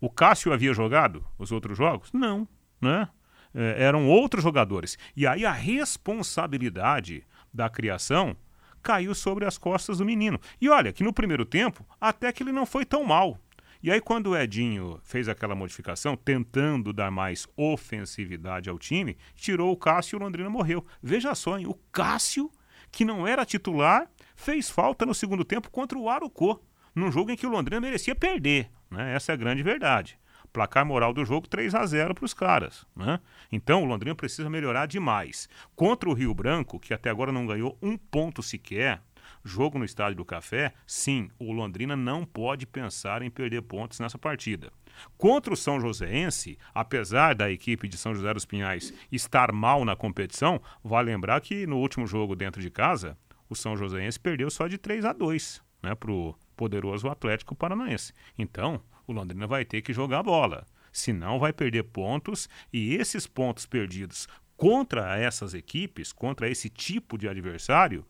O 0.00 0.08
Cássio 0.08 0.52
havia 0.52 0.72
jogado 0.72 1.24
os 1.38 1.50
outros 1.52 1.76
jogos? 1.76 2.12
Não, 2.12 2.46
né? 2.80 3.08
É, 3.52 3.82
eram 3.82 4.06
outros 4.08 4.44
jogadores. 4.44 4.96
E 5.16 5.26
aí 5.26 5.44
a 5.44 5.50
responsabilidade 5.50 7.24
da 7.52 7.68
criação 7.68 8.36
caiu 8.82 9.14
sobre 9.14 9.44
as 9.44 9.58
costas 9.58 9.98
do 9.98 10.04
menino. 10.04 10.40
E 10.60 10.68
olha, 10.68 10.92
que 10.92 11.04
no 11.04 11.12
primeiro 11.12 11.44
tempo, 11.44 11.86
até 12.00 12.32
que 12.32 12.42
ele 12.42 12.52
não 12.52 12.64
foi 12.64 12.84
tão 12.84 13.04
mal. 13.04 13.38
E 13.82 13.90
aí, 13.90 14.00
quando 14.00 14.28
o 14.28 14.36
Edinho 14.36 15.00
fez 15.02 15.28
aquela 15.28 15.54
modificação, 15.54 16.16
tentando 16.16 16.92
dar 16.92 17.10
mais 17.10 17.46
ofensividade 17.56 18.68
ao 18.68 18.78
time, 18.78 19.16
tirou 19.34 19.72
o 19.72 19.76
Cássio 19.76 20.16
e 20.16 20.18
o 20.18 20.22
Londrina 20.22 20.50
morreu. 20.50 20.84
Veja 21.02 21.34
só, 21.34 21.58
hein? 21.58 21.66
o 21.66 21.74
Cássio, 21.90 22.50
que 22.90 23.04
não 23.04 23.26
era 23.26 23.46
titular, 23.46 24.10
fez 24.36 24.68
falta 24.68 25.06
no 25.06 25.14
segundo 25.14 25.44
tempo 25.44 25.70
contra 25.70 25.98
o 25.98 26.10
Arucô 26.10 26.60
num 26.94 27.10
jogo 27.10 27.30
em 27.30 27.36
que 27.36 27.46
o 27.46 27.50
Londrina 27.50 27.80
merecia 27.80 28.14
perder. 28.14 28.70
Né? 28.90 29.14
Essa 29.14 29.32
é 29.32 29.34
a 29.34 29.36
grande 29.36 29.62
verdade. 29.62 30.18
Placar 30.52 30.84
moral 30.84 31.12
do 31.12 31.24
jogo 31.24 31.48
3 31.48 31.74
a 31.74 31.86
0 31.86 32.14
para 32.14 32.24
os 32.24 32.34
caras. 32.34 32.86
Né? 32.94 33.20
Então 33.50 33.82
o 33.82 33.86
Londrina 33.86 34.14
precisa 34.14 34.50
melhorar 34.50 34.86
demais. 34.86 35.48
Contra 35.76 36.08
o 36.08 36.12
Rio 36.12 36.34
Branco, 36.34 36.78
que 36.78 36.92
até 36.92 37.10
agora 37.10 37.32
não 37.32 37.46
ganhou 37.46 37.78
um 37.80 37.96
ponto 37.96 38.42
sequer, 38.42 39.00
jogo 39.44 39.78
no 39.78 39.84
Estádio 39.84 40.16
do 40.16 40.24
Café, 40.24 40.72
sim, 40.86 41.30
o 41.38 41.52
Londrina 41.52 41.96
não 41.96 42.24
pode 42.24 42.66
pensar 42.66 43.22
em 43.22 43.30
perder 43.30 43.62
pontos 43.62 44.00
nessa 44.00 44.18
partida. 44.18 44.72
Contra 45.16 45.54
o 45.54 45.56
São 45.56 45.80
Joséense, 45.80 46.58
apesar 46.74 47.34
da 47.34 47.50
equipe 47.50 47.88
de 47.88 47.96
São 47.96 48.14
José 48.14 48.34
dos 48.34 48.44
Pinhais 48.44 48.92
estar 49.10 49.52
mal 49.52 49.84
na 49.84 49.96
competição, 49.96 50.60
vale 50.82 51.10
lembrar 51.10 51.40
que 51.40 51.66
no 51.66 51.78
último 51.78 52.06
jogo 52.06 52.34
dentro 52.34 52.60
de 52.60 52.70
casa, 52.70 53.16
o 53.48 53.54
São 53.54 53.76
Joséense 53.76 54.18
perdeu 54.18 54.50
só 54.50 54.66
de 54.66 54.78
3 54.78 55.04
a 55.04 55.12
2 55.12 55.62
né, 55.82 55.94
para 55.94 56.10
o 56.10 56.34
poderoso 56.56 57.08
Atlético 57.08 57.54
Paranaense. 57.54 58.12
Então, 58.38 58.80
o 59.10 59.14
Londrina 59.14 59.46
vai 59.46 59.64
ter 59.64 59.82
que 59.82 59.92
jogar 59.92 60.22
bola. 60.22 60.66
Senão 60.92 61.38
vai 61.38 61.52
perder 61.52 61.84
pontos 61.84 62.48
e 62.72 62.94
esses 62.94 63.26
pontos 63.26 63.66
perdidos 63.66 64.26
contra 64.56 65.18
essas 65.18 65.54
equipes, 65.54 66.12
contra 66.12 66.48
esse 66.48 66.68
tipo 66.68 67.16
de 67.16 67.28
adversário, 67.28 68.04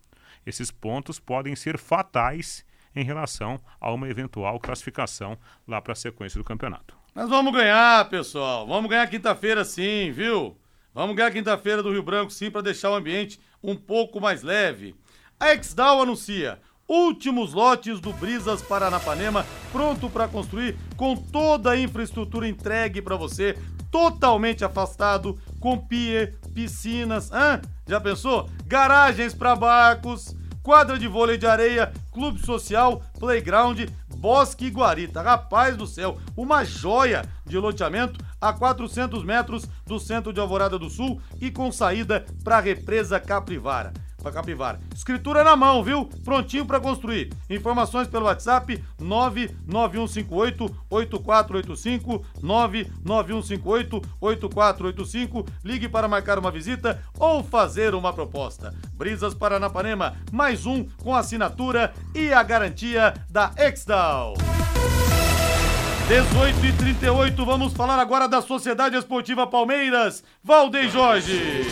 esses 0.45 0.71
pontos 0.71 1.21
podem 1.21 1.55
ser 1.55 1.79
fatais 1.79 2.65
em 2.95 3.05
relação 3.05 3.61
a 3.81 3.93
uma 3.93 4.09
eventual 4.09 4.59
classificação 4.59 5.39
lá 5.67 5.81
para 5.81 5.93
a 5.93 5.97
sequência 5.97 6.39
do 6.39 6.45
campeonato. 6.45 6.97
Nós 7.15 7.29
vamos 7.29 7.53
ganhar, 7.53 8.09
pessoal. 8.09 8.67
Vamos 8.67 8.91
ganhar 8.91 9.07
quinta-feira 9.07 9.65
sim, 9.65 10.11
viu? 10.11 10.57
Vamos 10.93 11.15
ganhar 11.15 11.31
quinta-feira 11.31 11.83
do 11.83 11.93
Rio 11.93 12.03
Branco 12.03 12.33
sim 12.33 12.51
para 12.51 12.63
deixar 12.63 12.91
o 12.91 12.95
ambiente 12.95 13.41
um 13.63 13.77
pouco 13.77 14.21
mais 14.21 14.43
leve. 14.43 14.97
A 15.39 15.55
Exdal 15.55 16.03
anuncia 16.03 16.61
últimos 16.91 17.53
lotes 17.53 18.01
do 18.01 18.13
Brisas 18.13 18.61
Paranapanema, 18.61 19.47
pronto 19.71 20.11
para 20.11 20.27
construir 20.27 20.77
com 20.97 21.15
toda 21.15 21.71
a 21.71 21.79
infraestrutura 21.79 22.49
entregue 22.49 23.01
para 23.01 23.15
você, 23.15 23.57
totalmente 23.93 24.65
afastado, 24.65 25.39
com 25.61 25.79
pier, 25.79 26.35
piscinas, 26.53 27.31
hã? 27.31 27.61
já 27.87 28.01
pensou? 28.01 28.51
Garagens 28.67 29.33
para 29.33 29.55
barcos, 29.55 30.35
quadra 30.65 30.99
de 30.99 31.07
vôlei 31.07 31.39
de 31.39 31.47
areia, 31.47 31.93
clube 32.13 32.45
social, 32.45 33.03
playground, 33.21 33.79
Bosque 34.17 34.67
e 34.67 34.71
Guarita. 34.71 35.23
Rapaz 35.23 35.77
do 35.77 35.87
céu, 35.87 36.19
uma 36.37 36.65
joia 36.65 37.23
de 37.47 37.57
loteamento 37.57 38.19
a 38.41 38.53
400 38.53 39.25
metros 39.25 39.65
do 39.87 39.99
centro 39.99 40.33
de 40.33 40.41
Alvorada 40.41 40.79
do 40.79 40.91
Sul 40.91 41.21
e 41.41 41.51
com 41.51 41.71
saída 41.71 42.27
para 42.43 42.59
a 42.59 42.61
represa 42.61 43.21
Caprivara. 43.21 43.93
Para 44.21 44.33
Capivara. 44.33 44.81
Escritura 44.95 45.43
na 45.43 45.57
mão, 45.57 45.83
viu? 45.83 46.05
Prontinho 46.25 46.67
para 46.67 46.81
construir. 46.81 47.33
Informações 47.49 48.07
pelo 48.09 48.27
WhatsApp 48.27 48.83
99158 48.99 50.65
8485 50.89 52.25
99158 52.43 54.03
8485. 54.21 55.47
Ligue 55.65 55.89
para 55.89 56.09
marcar 56.09 56.39
uma 56.39 56.51
visita 56.51 57.03
ou 57.19 57.43
fazer 57.43 57.95
uma 57.95 58.13
proposta. 58.13 58.75
Brisas 58.95 59.35
Paranapanema, 59.35 60.17
mais 60.31 60.67
um 60.67 60.85
com 61.03 61.15
assinatura 61.15 61.93
e 62.15 62.33
a 62.33 62.43
garantia 62.43 63.15
da 63.29 63.53
Exdal. 63.57 64.35
18 66.11 66.67
e 66.67 66.73
38, 66.73 67.47
vamos 67.47 67.73
falar 67.73 68.01
agora 68.01 68.27
da 68.27 68.43
Sociedade 68.43 68.97
Esportiva 68.97 69.47
Palmeiras. 69.47 70.25
Valdeir 70.43 70.91
Jorge. 70.91 71.63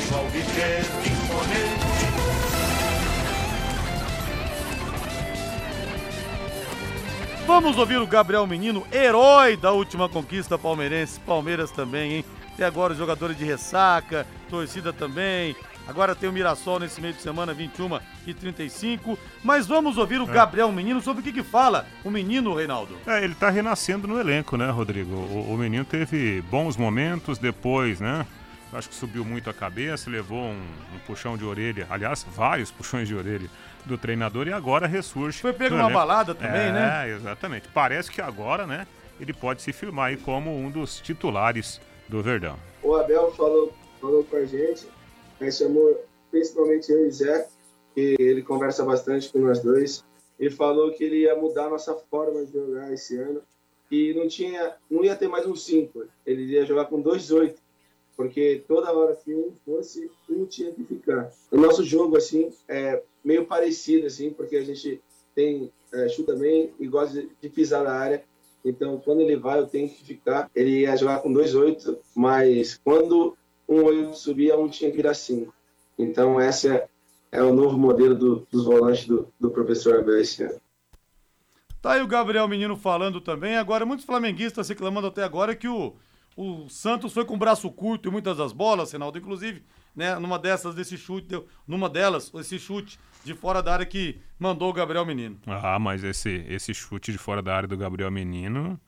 Vamos 7.48 7.78
ouvir 7.78 7.96
o 7.96 8.06
Gabriel 8.06 8.46
Menino, 8.46 8.86
herói 8.92 9.56
da 9.56 9.72
última 9.72 10.06
conquista 10.06 10.58
palmeirense. 10.58 11.18
Palmeiras 11.20 11.70
também, 11.70 12.12
hein? 12.16 12.24
Até 12.52 12.66
agora 12.66 12.92
os 12.92 12.98
jogadores 12.98 13.38
de 13.38 13.44
ressaca, 13.46 14.26
torcida 14.50 14.92
também. 14.92 15.56
Agora 15.86 16.14
tem 16.14 16.28
o 16.28 16.32
Mirassol 16.32 16.78
nesse 16.78 17.00
meio 17.00 17.14
de 17.14 17.22
semana, 17.22 17.54
21 17.54 18.00
e 18.26 18.34
35. 18.34 19.18
Mas 19.42 19.66
vamos 19.66 19.96
ouvir 19.96 20.20
o 20.20 20.28
É. 20.28 20.32
Gabriel 20.32 20.70
Menino 20.70 21.00
sobre 21.00 21.22
o 21.22 21.24
que, 21.24 21.32
que 21.32 21.42
fala 21.42 21.86
o 22.04 22.10
menino, 22.10 22.54
Reinaldo. 22.54 22.94
É, 23.06 23.24
ele 23.24 23.34
tá 23.34 23.48
renascendo 23.48 24.06
no 24.06 24.20
elenco, 24.20 24.58
né, 24.58 24.68
Rodrigo? 24.68 25.14
O, 25.14 25.54
o 25.54 25.56
menino 25.56 25.86
teve 25.86 26.42
bons 26.50 26.76
momentos 26.76 27.38
depois, 27.38 27.98
né? 27.98 28.26
Acho 28.72 28.88
que 28.88 28.94
subiu 28.94 29.24
muito 29.24 29.48
a 29.48 29.54
cabeça, 29.54 30.10
levou 30.10 30.38
um, 30.38 30.60
um 30.94 30.98
puxão 31.06 31.36
de 31.36 31.44
orelha, 31.44 31.86
aliás, 31.88 32.24
vários 32.34 32.70
puxões 32.72 33.08
de 33.08 33.14
orelha 33.14 33.48
do 33.86 33.96
treinador 33.96 34.46
e 34.46 34.52
agora 34.52 34.86
ressurge. 34.86 35.40
Foi 35.40 35.52
pego 35.52 35.76
numa 35.76 35.90
balada 35.90 36.34
também, 36.34 36.68
é, 36.68 36.72
né? 36.72 37.10
É, 37.10 37.14
exatamente. 37.14 37.68
Parece 37.68 38.10
que 38.10 38.20
agora, 38.20 38.66
né, 38.66 38.86
ele 39.18 39.32
pode 39.32 39.62
se 39.62 39.72
firmar 39.72 40.08
aí 40.08 40.16
como 40.16 40.54
um 40.54 40.70
dos 40.70 41.00
titulares 41.00 41.80
do 42.08 42.22
Verdão. 42.22 42.58
O 42.82 42.94
Abel 42.94 43.32
falou, 43.32 43.72
falou 44.00 44.22
com 44.24 44.36
a 44.36 44.44
gente, 44.44 44.86
aí 45.40 45.50
chamou 45.50 46.04
principalmente 46.30 46.90
eu 46.92 47.06
e 47.06 47.10
Zé, 47.10 47.48
que 47.94 48.16
ele 48.18 48.42
conversa 48.42 48.84
bastante 48.84 49.30
com 49.30 49.38
nós 49.38 49.60
dois, 49.60 50.04
e 50.38 50.50
falou 50.50 50.92
que 50.92 51.02
ele 51.02 51.22
ia 51.22 51.34
mudar 51.34 51.66
a 51.66 51.70
nossa 51.70 51.94
forma 52.10 52.44
de 52.44 52.52
jogar 52.52 52.92
esse 52.92 53.18
ano, 53.18 53.40
e 53.90 54.12
não 54.14 54.28
tinha, 54.28 54.74
não 54.90 55.02
ia 55.02 55.16
ter 55.16 55.28
mais 55.28 55.46
um 55.46 55.56
5, 55.56 56.04
ele 56.26 56.44
ia 56.44 56.66
jogar 56.66 56.84
com 56.84 57.00
dois 57.00 57.30
oito, 57.30 57.60
porque 58.18 58.64
toda 58.66 58.92
hora 58.92 59.14
que 59.14 59.32
um 59.32 59.52
fosse, 59.64 60.10
um 60.28 60.44
que 60.44 60.74
ficar. 60.88 61.30
O 61.52 61.56
nosso 61.56 61.84
jogo, 61.84 62.16
assim, 62.16 62.50
é 62.66 63.00
meio 63.24 63.46
parecido, 63.46 64.08
assim, 64.08 64.30
porque 64.30 64.56
a 64.56 64.64
gente 64.64 65.00
tem, 65.36 65.70
é, 65.92 66.08
chuta 66.08 66.34
bem 66.34 66.74
e 66.80 66.88
gosta 66.88 67.24
de, 67.40 67.48
pisar 67.48 67.84
na 67.84 67.92
área, 67.92 68.24
então, 68.64 69.00
quando 69.04 69.20
ele 69.20 69.36
vai, 69.36 69.60
eu 69.60 69.68
tenho 69.68 69.88
que 69.88 70.04
ficar. 70.04 70.50
Ele 70.52 70.80
ia 70.80 70.96
jogar 70.96 71.20
com 71.20 71.32
2-8, 71.32 71.96
mas 72.12 72.76
quando 72.82 73.38
um 73.68 73.84
8 73.84 74.16
subia, 74.16 74.58
um 74.58 74.68
tinha 74.68 74.90
que 74.90 74.96
virar 74.96 75.14
5. 75.14 75.54
Então, 75.96 76.40
esse 76.40 76.68
é, 76.68 76.88
é 77.30 77.40
o 77.40 77.54
novo 77.54 77.78
modelo 77.78 78.16
do- 78.16 78.46
dos 78.50 78.64
volantes 78.64 79.06
do, 79.06 79.28
do 79.38 79.48
professor 79.48 80.00
Abel 80.00 80.16
ano. 80.16 80.60
Tá 81.80 81.92
aí 81.92 82.02
o 82.02 82.08
Gabriel 82.08 82.48
Menino 82.48 82.76
falando 82.76 83.20
também. 83.20 83.56
Agora, 83.56 83.86
muitos 83.86 84.04
flamenguistas 84.04 84.68
reclamando 84.68 85.06
até 85.06 85.22
agora 85.22 85.54
que 85.54 85.68
o, 85.68 85.94
o 86.38 86.68
Santos 86.68 87.12
foi 87.12 87.24
com 87.24 87.34
o 87.34 87.36
braço 87.36 87.68
curto 87.68 88.08
em 88.08 88.12
muitas 88.12 88.36
das 88.36 88.52
bolas, 88.52 88.92
Reinaldo. 88.92 89.18
Inclusive, 89.18 89.60
né, 89.94 90.16
numa 90.20 90.38
dessas, 90.38 90.72
desse 90.72 90.96
chute, 90.96 91.42
numa 91.66 91.88
delas, 91.88 92.30
esse 92.32 92.60
chute 92.60 92.96
de 93.24 93.34
fora 93.34 93.60
da 93.60 93.72
área 93.72 93.84
que 93.84 94.20
mandou 94.38 94.70
o 94.70 94.72
Gabriel 94.72 95.04
Menino. 95.04 95.36
Ah, 95.48 95.80
mas 95.80 96.04
esse, 96.04 96.46
esse 96.48 96.72
chute 96.72 97.10
de 97.10 97.18
fora 97.18 97.42
da 97.42 97.56
área 97.56 97.68
do 97.68 97.76
Gabriel 97.76 98.08
Menino, 98.12 98.78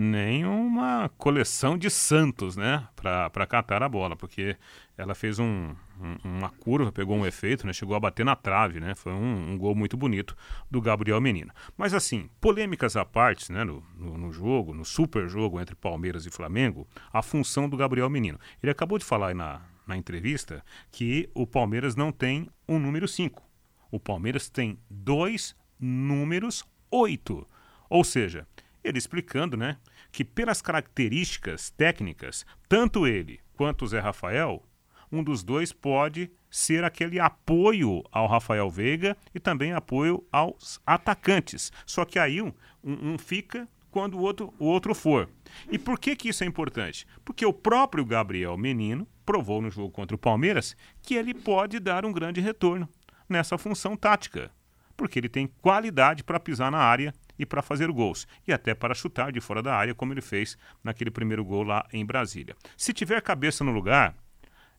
nem 0.00 0.46
uma 0.46 1.08
coleção 1.18 1.76
de 1.76 1.90
santos, 1.90 2.56
né? 2.56 2.86
Pra 2.94 3.46
catar 3.48 3.82
a 3.82 3.88
bola, 3.88 4.14
porque 4.14 4.56
ela 4.96 5.12
fez 5.12 5.40
um, 5.40 5.74
um- 6.00 6.16
uma 6.24 6.50
curva, 6.50 6.92
pegou 6.92 7.16
um 7.16 7.26
efeito, 7.26 7.66
né? 7.66 7.72
Chegou 7.72 7.96
a 7.96 8.00
bater 8.00 8.24
na 8.24 8.36
trave, 8.36 8.78
né? 8.78 8.94
Foi 8.94 9.12
um, 9.12 9.52
um 9.52 9.58
gol 9.58 9.74
muito 9.74 9.96
bonito 9.96 10.36
do 10.70 10.80
Gabriel 10.80 11.20
Menino. 11.20 11.50
Mas 11.76 11.92
assim, 11.94 12.30
polêmicas 12.40 12.94
à 12.96 13.04
parte, 13.04 13.50
né? 13.50 13.64
No, 13.64 13.82
no, 13.96 14.16
no 14.16 14.32
jogo, 14.32 14.72
no 14.72 14.84
super 14.84 15.28
jogo 15.28 15.60
entre 15.60 15.74
Palmeiras 15.74 16.24
e 16.26 16.30
Flamengo, 16.30 16.86
a 17.12 17.20
função 17.20 17.68
do 17.68 17.76
Gabriel 17.76 18.08
Menino. 18.08 18.38
Ele 18.62 18.70
acabou 18.70 18.98
de 18.98 19.04
falar 19.04 19.28
aí 19.28 19.34
na, 19.34 19.60
na 19.84 19.96
entrevista 19.96 20.64
que 20.92 21.28
o 21.34 21.44
Palmeiras 21.44 21.96
não 21.96 22.12
tem 22.12 22.48
um 22.68 22.78
número 22.78 23.08
5. 23.08 23.42
O 23.90 23.98
Palmeiras 23.98 24.48
tem 24.48 24.78
dois 24.88 25.56
números 25.80 26.64
8. 26.88 27.44
Ou 27.90 28.04
seja, 28.04 28.46
ele 28.82 28.98
explicando, 28.98 29.56
né, 29.56 29.76
que 30.10 30.24
pelas 30.24 30.60
características 30.62 31.70
técnicas, 31.70 32.44
tanto 32.68 33.06
ele 33.06 33.40
quanto 33.56 33.84
o 33.84 33.88
Zé 33.88 34.00
Rafael, 34.00 34.62
um 35.10 35.22
dos 35.22 35.42
dois 35.42 35.72
pode 35.72 36.30
ser 36.50 36.84
aquele 36.84 37.18
apoio 37.18 38.02
ao 38.12 38.26
Rafael 38.26 38.68
Veiga 38.70 39.16
e 39.34 39.40
também 39.40 39.72
apoio 39.72 40.26
aos 40.30 40.80
atacantes. 40.86 41.72
Só 41.86 42.04
que 42.04 42.18
aí 42.18 42.42
um, 42.42 42.52
um- 42.84 43.16
fica 43.18 43.66
quando 43.90 44.14
o 44.18 44.20
outro, 44.20 44.52
o 44.58 44.66
outro 44.66 44.94
for. 44.94 45.28
E 45.70 45.78
por 45.78 45.98
que, 45.98 46.14
que 46.14 46.28
isso 46.28 46.44
é 46.44 46.46
importante? 46.46 47.06
Porque 47.24 47.44
o 47.46 47.54
próprio 47.54 48.04
Gabriel 48.04 48.56
Menino 48.58 49.08
provou 49.24 49.62
no 49.62 49.70
jogo 49.70 49.90
contra 49.90 50.14
o 50.14 50.18
Palmeiras 50.18 50.76
que 51.02 51.14
ele 51.14 51.32
pode 51.32 51.78
dar 51.80 52.04
um 52.04 52.12
grande 52.12 52.40
retorno 52.40 52.86
nessa 53.28 53.56
função 53.58 53.96
tática 53.96 54.50
porque 54.96 55.16
ele 55.16 55.28
tem 55.28 55.46
qualidade 55.62 56.24
para 56.24 56.40
pisar 56.40 56.72
na 56.72 56.78
área 56.78 57.14
e 57.38 57.46
para 57.46 57.62
fazer 57.62 57.90
gols, 57.90 58.26
e 58.46 58.52
até 58.52 58.74
para 58.74 58.94
chutar 58.94 59.30
de 59.32 59.40
fora 59.40 59.62
da 59.62 59.74
área, 59.74 59.94
como 59.94 60.12
ele 60.12 60.20
fez 60.20 60.56
naquele 60.82 61.10
primeiro 61.10 61.44
gol 61.44 61.62
lá 61.62 61.86
em 61.92 62.04
Brasília. 62.04 62.56
Se 62.76 62.92
tiver 62.92 63.20
cabeça 63.22 63.62
no 63.64 63.70
lugar, 63.70 64.14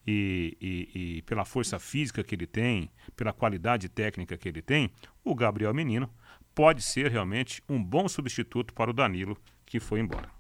e, 0.08 0.58
e- 0.60 1.18
e 1.18 1.22
pela 1.24 1.46
força 1.46 1.78
física 1.78 2.24
que 2.24 2.34
ele 2.34 2.48
tem, 2.48 2.90
pela 3.16 3.34
qualidade 3.34 3.88
técnica 3.90 4.38
que 4.38 4.48
ele 4.50 4.62
tem, 4.62 4.90
o 5.24 5.36
Gabriel 5.36 5.74
Menino 5.74 6.10
pode 6.56 6.82
ser 6.82 7.12
realmente 7.12 7.62
um 7.70 7.82
bom 7.84 8.08
substituto 8.08 8.74
para 8.74 8.90
o 8.90 8.94
Danilo, 8.94 9.38
que 9.66 9.80
foi 9.80 10.00
embora. 10.00 10.39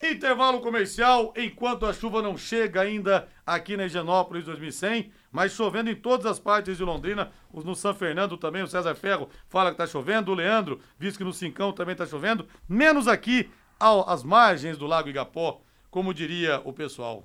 Intervalo 0.00 0.60
comercial, 0.60 1.32
enquanto 1.36 1.84
a 1.84 1.92
chuva 1.92 2.22
não 2.22 2.36
chega 2.38 2.82
ainda 2.82 3.26
aqui 3.44 3.76
na 3.76 3.86
Higienópolis 3.86 4.44
2100, 4.44 5.10
mas 5.32 5.52
chovendo 5.52 5.90
em 5.90 5.96
todas 5.96 6.24
as 6.26 6.38
partes 6.38 6.76
de 6.76 6.84
Londrina, 6.84 7.32
no 7.52 7.74
São 7.74 7.92
Fernando 7.92 8.36
também, 8.36 8.62
o 8.62 8.68
César 8.68 8.94
Ferro 8.94 9.28
fala 9.48 9.72
que 9.72 9.76
tá 9.76 9.86
chovendo, 9.88 10.30
o 10.30 10.34
Leandro 10.34 10.80
diz 11.00 11.16
que 11.16 11.24
no 11.24 11.32
Cincão 11.32 11.72
também 11.72 11.96
tá 11.96 12.06
chovendo, 12.06 12.46
menos 12.68 13.08
aqui 13.08 13.50
ao- 13.78 14.08
às 14.08 14.22
margens 14.22 14.78
do 14.78 14.86
Lago 14.86 15.08
Igapó, 15.08 15.60
como 15.90 16.14
diria 16.14 16.60
o 16.64 16.72
pessoal. 16.72 17.24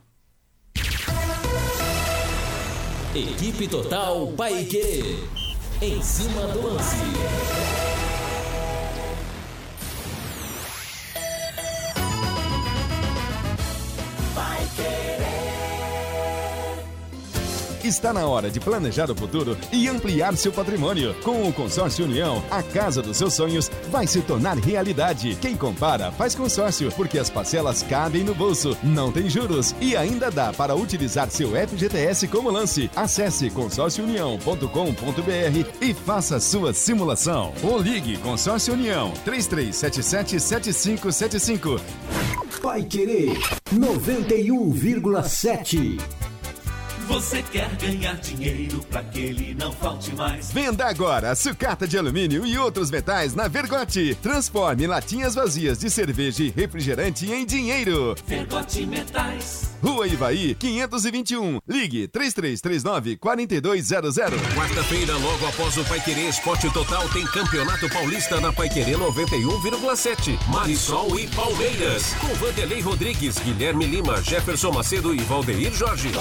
Equipe 3.16 3.68
Total 3.68 4.28
Paique. 4.36 5.20
Em 5.80 6.02
cima 6.02 6.48
do 6.48 6.66
lance. 6.68 6.96
Está 17.84 18.14
na 18.14 18.26
hora 18.26 18.50
de 18.50 18.62
planejar 18.62 19.12
o 19.12 19.16
futuro 19.16 19.58
e 19.70 19.90
ampliar 19.90 20.38
seu 20.38 20.54
patrimônio. 20.54 21.14
Com 21.16 21.46
o 21.46 21.52
Consórcio 21.52 22.06
União, 22.06 22.42
a 22.50 22.64
casa 22.64 23.02
dos 23.02 23.18
seus 23.18 23.34
sonhos 23.34 23.70
vai 23.92 24.08
se 24.08 24.22
tornar 24.22 24.58
realidade. 24.58 25.38
Quem 25.42 25.58
compara 25.58 26.10
faz 26.14 26.34
consórcio, 26.34 26.90
porque 26.94 27.20
as 27.20 27.30
parcelas 27.30 27.84
cabem 27.84 28.24
no 28.24 28.34
bolso, 28.34 28.78
não 28.82 29.12
tem 29.12 29.30
juros 29.30 29.76
e 29.82 29.98
ainda 29.98 30.32
dá 30.32 30.54
para 30.54 30.74
utilizar 30.74 31.30
seu 31.30 31.50
FGTS 31.50 32.30
como 32.30 32.50
lance. 32.50 32.90
Acesse 32.96 33.50
consórciounião.com.br 33.50 35.68
e 35.82 35.94
faça 35.94 36.40
sua 36.40 36.74
simulação. 36.74 37.52
Ou 37.62 37.78
ligue 37.80 38.16
Consórcio 38.18 38.76
União 38.76 39.12
33777575. 39.26 41.82
Vai 42.62 42.84
Querer 42.84 43.38
91,7. 43.74 46.23
Você 47.08 47.44
quer 47.44 47.70
ganhar 47.76 48.16
dinheiro 48.16 48.80
pra 48.90 49.04
que 49.04 49.20
ele 49.20 49.54
não 49.54 49.72
falte 49.72 50.16
mais? 50.16 50.52
Venda 50.52 50.86
agora 50.86 51.36
sucata 51.36 51.88
de 51.88 51.98
alumínio 51.98 52.46
e 52.46 52.58
outros 52.58 52.90
metais 52.90 53.36
na 53.36 53.48
Vergote. 53.48 54.18
Transforme 54.22 54.88
latinhas 54.88 55.36
vazias 55.36 55.80
de 55.80 55.90
cerveja 55.90 56.44
e 56.44 56.50
refrigerante 56.50 57.30
em 57.30 57.46
dinheiro. 57.46 58.16
Vergote 58.26 58.86
Metais. 58.86 59.74
Rua 59.84 60.08
Ivaí, 60.08 60.56
521. 60.56 61.60
Ligue 61.68 62.08
3339-4200. 62.08 64.40
Quarta-feira, 64.56 65.18
logo 65.18 65.46
após 65.46 65.76
o 65.76 65.84
Paiquerê 65.84 66.30
Esporte 66.30 66.72
Total, 66.72 67.06
tem 67.10 67.26
Campeonato 67.26 67.90
Paulista 67.90 68.40
na 68.40 68.54
Paiquerê 68.54 68.94
91,7. 68.94 70.40
Marisol 70.48 71.20
e 71.20 71.28
Palmeiras. 71.28 72.14
Com 72.14 72.34
Vanderlei 72.36 72.80
Rodrigues, 72.80 73.38
Guilherme 73.40 73.86
Lima, 73.86 74.24
Jefferson 74.24 74.72
Macedo 74.72 75.14
e 75.14 75.20
Valdeir 75.20 75.74
Jorge. 75.74 76.14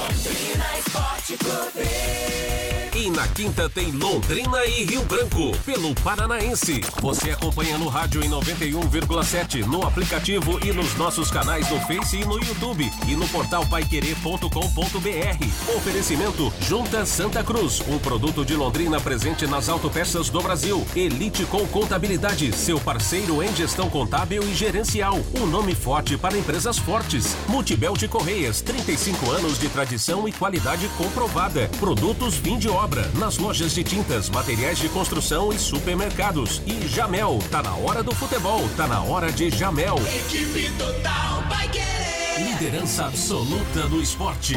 Mais 0.73 0.81
Forte 0.91 1.37
Clube. 1.39 2.72
E 3.03 3.11
na 3.11 3.27
quinta 3.27 3.69
tem 3.69 3.91
Londrina 3.91 4.65
e 4.65 4.85
Rio 4.85 5.03
Branco, 5.03 5.51
pelo 5.67 5.93
Paranaense. 5.93 6.83
Você 7.01 7.33
acompanha 7.33 7.77
no 7.77 7.89
rádio 7.89 8.25
em 8.25 8.31
91,7, 8.31 9.67
no 9.67 9.85
aplicativo 9.85 10.65
e 10.65 10.73
nos 10.73 10.95
nossos 10.95 11.29
canais 11.29 11.69
no 11.69 11.81
Face 11.81 12.19
e 12.19 12.25
no 12.25 12.39
YouTube 12.39 12.89
e 13.09 13.17
no 13.17 13.27
portal 13.27 13.67
paiquerê.com.br. 13.67 15.77
Oferecimento 15.77 16.53
Junta 16.61 17.05
Santa 17.05 17.43
Cruz, 17.43 17.83
um 17.89 17.99
produto 17.99 18.45
de 18.45 18.55
Londrina 18.55 19.01
presente 19.01 19.49
nas 19.49 19.69
autopeças 19.69 20.31
do 20.31 20.41
Brasil. 20.41 20.87
Elite 20.95 21.45
com 21.47 21.67
Contabilidade, 21.67 22.53
seu 22.53 22.79
parceiro 22.79 23.43
em 23.43 23.53
gestão 23.57 23.91
contábil 23.91 24.45
e 24.45 24.55
gerencial. 24.55 25.19
Um 25.35 25.47
nome 25.47 25.75
forte 25.75 26.17
para 26.17 26.39
empresas 26.39 26.79
fortes. 26.79 27.37
Multibelt 27.49 28.07
Correias, 28.07 28.61
35 28.61 29.29
anos 29.29 29.59
de 29.59 29.69
tradição 29.69 30.29
e 30.29 30.33
qualidade 30.33 30.87
comprovada. 30.97 31.69
Produtos 31.81 32.37
fim 32.37 32.59
de 32.59 32.69
obra, 32.69 32.92
nas 33.19 33.39
lojas 33.39 33.73
de 33.73 33.83
tintas, 33.83 34.29
materiais 34.29 34.79
de 34.79 34.89
construção 34.89 35.53
e 35.53 35.59
supermercados. 35.59 36.63
E 36.67 36.87
Jamel, 36.89 37.39
tá 37.51 37.63
na 37.63 37.75
hora 37.75 38.03
do 38.03 38.15
futebol, 38.15 38.69
tá 38.77 38.87
na 38.87 39.03
hora 39.03 39.33
de 39.33 39.51
Jamel. 39.51 39.97
Equipe 39.97 40.71
total 40.77 41.43
vai 41.49 41.69
querer. 41.69 42.51
Liderança 42.51 43.07
absoluta 43.07 43.89
do 43.89 44.01
esporte. 44.01 44.55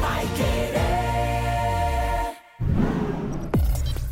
Vai 0.00 0.26
querer. 0.36 1.02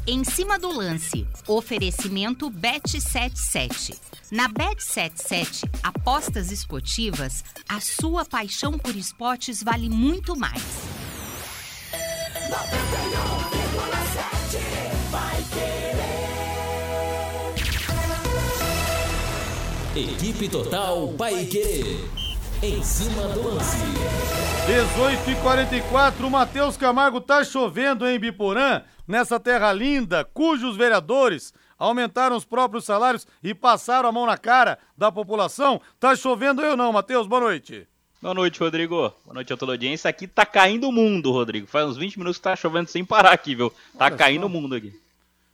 Em 0.06 0.24
cima 0.24 0.58
do 0.58 0.72
lance, 0.72 1.26
oferecimento 1.46 2.50
Bet77. 2.50 3.96
Na 4.30 4.48
Bet77, 4.48 5.68
apostas 5.82 6.50
esportivas, 6.50 7.44
a 7.68 7.80
sua 7.80 8.24
paixão 8.24 8.78
por 8.78 8.96
esportes 8.96 9.62
vale 9.62 9.88
muito 9.88 10.36
mais. 10.36 10.62
91,7 12.50 14.58
vai 15.12 15.38
querer. 15.54 16.10
Equipe 19.94 20.48
Total 20.48 21.06
Paiquerê. 21.16 21.98
Em 22.60 22.82
cima 22.82 23.28
do 23.28 23.54
lance. 23.54 23.76
18 24.66 25.30
e 25.30 25.36
44 25.36 26.26
o 26.26 26.30
Matheus 26.30 26.76
Camargo 26.76 27.20
tá 27.20 27.44
chovendo 27.44 28.04
em 28.06 28.18
Biporã, 28.18 28.82
nessa 29.06 29.38
terra 29.38 29.72
linda, 29.72 30.24
cujos 30.24 30.76
vereadores 30.76 31.54
aumentaram 31.78 32.34
os 32.36 32.44
próprios 32.44 32.84
salários 32.84 33.28
e 33.42 33.54
passaram 33.54 34.08
a 34.08 34.12
mão 34.12 34.26
na 34.26 34.36
cara 34.36 34.76
da 34.98 35.12
população. 35.12 35.80
Tá 36.00 36.16
chovendo 36.16 36.62
eu 36.62 36.76
não, 36.76 36.92
Matheus? 36.92 37.28
Boa 37.28 37.42
noite. 37.42 37.86
Boa 38.20 38.34
noite, 38.34 38.60
Rodrigo. 38.60 39.14
Boa 39.24 39.34
noite 39.34 39.50
a 39.50 39.56
toda 39.56 39.72
a 39.72 39.74
audiência. 39.74 40.08
Aqui 40.08 40.26
tá 40.26 40.44
caindo 40.44 40.86
o 40.88 40.92
mundo, 40.92 41.32
Rodrigo. 41.32 41.66
Faz 41.66 41.86
uns 41.86 41.96
20 41.96 42.18
minutos 42.18 42.36
que 42.36 42.42
tá 42.44 42.54
chovendo 42.54 42.90
sem 42.90 43.02
parar 43.02 43.32
aqui, 43.32 43.54
viu? 43.54 43.70
Tá 43.96 44.06
Olha 44.06 44.16
caindo 44.16 44.44
o 44.44 44.48
mundo 44.48 44.74
aqui. 44.74 44.92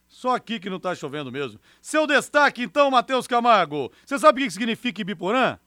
Só 0.09 0.35
aqui 0.35 0.59
que 0.59 0.69
não 0.69 0.81
tá 0.81 0.93
chovendo 0.93 1.31
mesmo. 1.31 1.61
Seu 1.81 2.09
destaque 2.09 2.63
então, 2.63 2.91
Matheus 2.91 3.29
Camargo. 3.29 3.93
Você 4.05 4.19
sabe 4.19 4.43
o 4.43 4.45
que 4.45 4.51
significa 4.51 5.01
Ibiporã? 5.01 5.59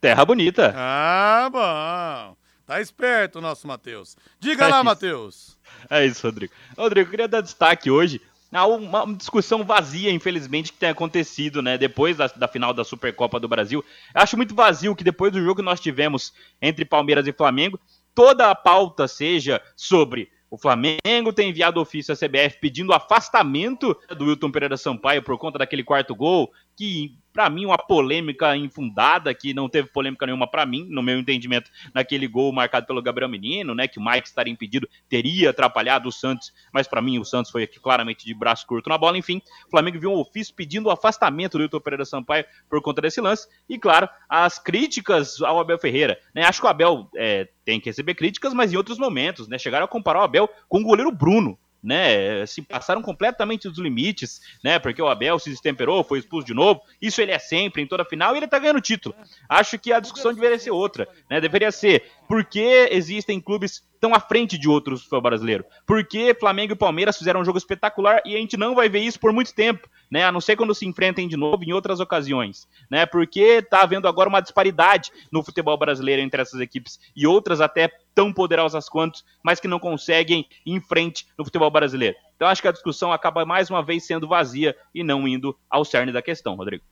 Terra 0.00 0.24
bonita. 0.24 0.72
Ah, 0.74 1.48
bom. 1.52 2.36
Tá 2.66 2.80
esperto 2.80 3.38
o 3.38 3.42
nosso 3.42 3.66
Matheus. 3.66 4.16
Diga 4.40 4.64
É 4.64 4.68
lá. 4.68 4.82
Matheus. 4.82 5.58
É 5.90 6.06
isso, 6.06 6.26
Rodrigo. 6.26 6.54
Rodrigo, 6.78 7.06
eu 7.06 7.10
queria 7.10 7.28
dar 7.28 7.42
destaque 7.42 7.90
hoje 7.90 8.22
a 8.54 8.66
uma 8.66 9.04
discussão 9.16 9.64
vazia, 9.64 10.12
infelizmente, 10.12 10.72
que 10.72 10.78
tem 10.78 10.88
acontecido, 10.88 11.60
né? 11.60 11.76
Depois 11.76 12.16
da, 12.16 12.28
da 12.28 12.46
final 12.46 12.72
da 12.72 12.84
Supercopa 12.84 13.40
do 13.40 13.48
Brasil. 13.48 13.84
Acho 14.14 14.36
muito 14.36 14.54
vazio 14.54 14.94
que 14.94 15.02
depois 15.02 15.32
do 15.32 15.40
jogo 15.40 15.56
que 15.56 15.62
nós 15.62 15.80
tivemos 15.80 16.32
entre 16.62 16.84
Palmeiras 16.84 17.26
e 17.26 17.32
Flamengo, 17.32 17.80
toda 18.14 18.50
a 18.50 18.54
pauta 18.54 19.08
seja 19.08 19.60
sobre 19.76 20.30
o 20.48 20.56
Flamengo 20.56 21.32
ter 21.34 21.42
enviado 21.42 21.80
ofício 21.80 22.14
à 22.14 22.16
CBF 22.16 22.60
pedindo 22.60 22.92
afastamento 22.92 23.98
do 24.16 24.26
Wilton 24.26 24.52
Pereira 24.52 24.76
Sampaio 24.76 25.20
por 25.20 25.36
conta 25.36 25.58
daquele 25.58 25.82
quarto 25.82 26.14
gol, 26.14 26.52
que 26.76 27.16
pra 27.34 27.50
mim 27.50 27.66
uma 27.66 27.76
polêmica 27.76 28.56
infundada, 28.56 29.34
que 29.34 29.52
não 29.52 29.68
teve 29.68 29.88
polêmica 29.88 30.24
nenhuma 30.24 30.46
pra 30.46 30.64
mim, 30.64 30.86
no 30.88 31.02
meu 31.02 31.18
entendimento, 31.18 31.68
naquele 31.92 32.28
gol 32.28 32.52
marcado 32.52 32.86
pelo 32.86 33.02
Gabriel 33.02 33.28
Menino, 33.28 33.74
né, 33.74 33.88
que 33.88 33.98
o 33.98 34.04
Mike 34.04 34.28
estaria 34.28 34.52
impedido, 34.52 34.88
teria 35.08 35.50
atrapalhado 35.50 36.08
o 36.08 36.12
Santos, 36.12 36.52
mas 36.72 36.86
pra 36.86 37.02
mim 37.02 37.18
o 37.18 37.24
Santos 37.24 37.50
foi 37.50 37.64
aqui 37.64 37.80
claramente 37.80 38.24
de 38.24 38.32
braço 38.32 38.64
curto 38.64 38.88
na 38.88 38.96
bola, 38.96 39.18
enfim, 39.18 39.42
o 39.66 39.70
Flamengo 39.70 39.98
viu 39.98 40.12
um 40.12 40.20
ofício 40.20 40.54
pedindo 40.54 40.86
o 40.86 40.92
afastamento 40.92 41.58
do 41.58 41.62
Wilton 41.62 41.80
Pereira 41.80 42.04
Sampaio 42.04 42.44
por 42.70 42.80
conta 42.80 43.02
desse 43.02 43.20
lance, 43.20 43.48
e 43.68 43.76
claro, 43.80 44.08
as 44.28 44.60
críticas 44.60 45.42
ao 45.42 45.58
Abel 45.58 45.78
Ferreira, 45.78 46.16
né, 46.32 46.44
acho 46.44 46.60
que 46.60 46.66
o 46.66 46.70
Abel 46.70 47.10
é, 47.16 47.48
tem 47.64 47.80
que 47.80 47.90
receber 47.90 48.14
críticas, 48.14 48.54
mas 48.54 48.72
em 48.72 48.76
outros 48.76 48.96
momentos, 48.96 49.48
né, 49.48 49.58
chegaram 49.58 49.86
a 49.86 49.88
comparar 49.88 50.20
o 50.20 50.24
Abel 50.24 50.48
com 50.68 50.78
o 50.78 50.84
goleiro 50.84 51.10
Bruno, 51.10 51.58
né, 51.84 52.46
se 52.46 52.62
passaram 52.62 53.02
completamente 53.02 53.68
dos 53.68 53.78
limites, 53.78 54.40
né, 54.64 54.78
porque 54.78 55.02
o 55.02 55.08
Abel 55.08 55.38
se 55.38 55.50
destemperou, 55.50 56.02
foi 56.02 56.18
expulso 56.18 56.46
de 56.46 56.54
novo, 56.54 56.80
isso 57.00 57.20
ele 57.20 57.30
é 57.30 57.38
sempre, 57.38 57.82
em 57.82 57.86
toda 57.86 58.04
final, 58.06 58.34
e 58.34 58.38
ele 58.38 58.48
tá 58.48 58.58
ganhando 58.58 58.80
título. 58.80 59.14
Acho 59.46 59.78
que 59.78 59.92
a 59.92 60.00
discussão 60.00 60.32
deveria 60.32 60.58
ser 60.58 60.70
outra, 60.70 61.06
né, 61.30 61.40
deveria 61.40 61.70
ser, 61.70 62.10
por 62.26 62.42
que 62.42 62.88
existem 62.90 63.38
clubes 63.38 63.84
tão 64.00 64.14
à 64.14 64.20
frente 64.20 64.56
de 64.56 64.68
outros 64.68 65.00
do 65.00 65.02
futebol 65.04 65.20
brasileiro? 65.20 65.64
Por 65.86 66.04
que 66.06 66.34
Flamengo 66.34 66.72
e 66.72 66.76
Palmeiras 66.76 67.18
fizeram 67.18 67.40
um 67.40 67.44
jogo 67.44 67.58
espetacular 67.58 68.22
e 68.24 68.34
a 68.34 68.38
gente 68.38 68.56
não 68.56 68.74
vai 68.74 68.88
ver 68.88 69.00
isso 69.00 69.20
por 69.20 69.32
muito 69.32 69.54
tempo, 69.54 69.88
né, 70.10 70.24
a 70.24 70.32
não 70.32 70.40
ser 70.40 70.56
quando 70.56 70.74
se 70.74 70.86
enfrentem 70.86 71.28
de 71.28 71.36
novo 71.36 71.62
em 71.64 71.72
outras 71.72 72.00
ocasiões, 72.00 72.66
né, 72.90 73.04
porque 73.04 73.60
tá 73.60 73.82
havendo 73.82 74.08
agora 74.08 74.28
uma 74.28 74.40
disparidade 74.40 75.12
no 75.30 75.42
futebol 75.42 75.76
brasileiro 75.76 76.22
entre 76.22 76.40
essas 76.40 76.60
equipes 76.60 76.98
e 77.14 77.26
outras 77.26 77.60
até 77.60 77.90
tão 78.14 78.32
poderosas 78.32 78.88
quanto, 78.88 79.22
mas 79.42 79.58
que 79.58 79.68
não 79.68 79.78
conseguem 79.78 80.46
ir 80.64 80.72
em 80.72 80.80
frente 80.80 81.26
no 81.36 81.44
futebol 81.44 81.70
brasileiro. 81.70 82.16
Então 82.36 82.48
acho 82.48 82.62
que 82.62 82.68
a 82.68 82.72
discussão 82.72 83.12
acaba 83.12 83.44
mais 83.44 83.70
uma 83.70 83.82
vez 83.82 84.06
sendo 84.06 84.28
vazia 84.28 84.76
e 84.94 85.02
não 85.02 85.26
indo 85.26 85.56
ao 85.68 85.84
cerne 85.84 86.12
da 86.12 86.22
questão, 86.22 86.54
Rodrigo. 86.54 86.84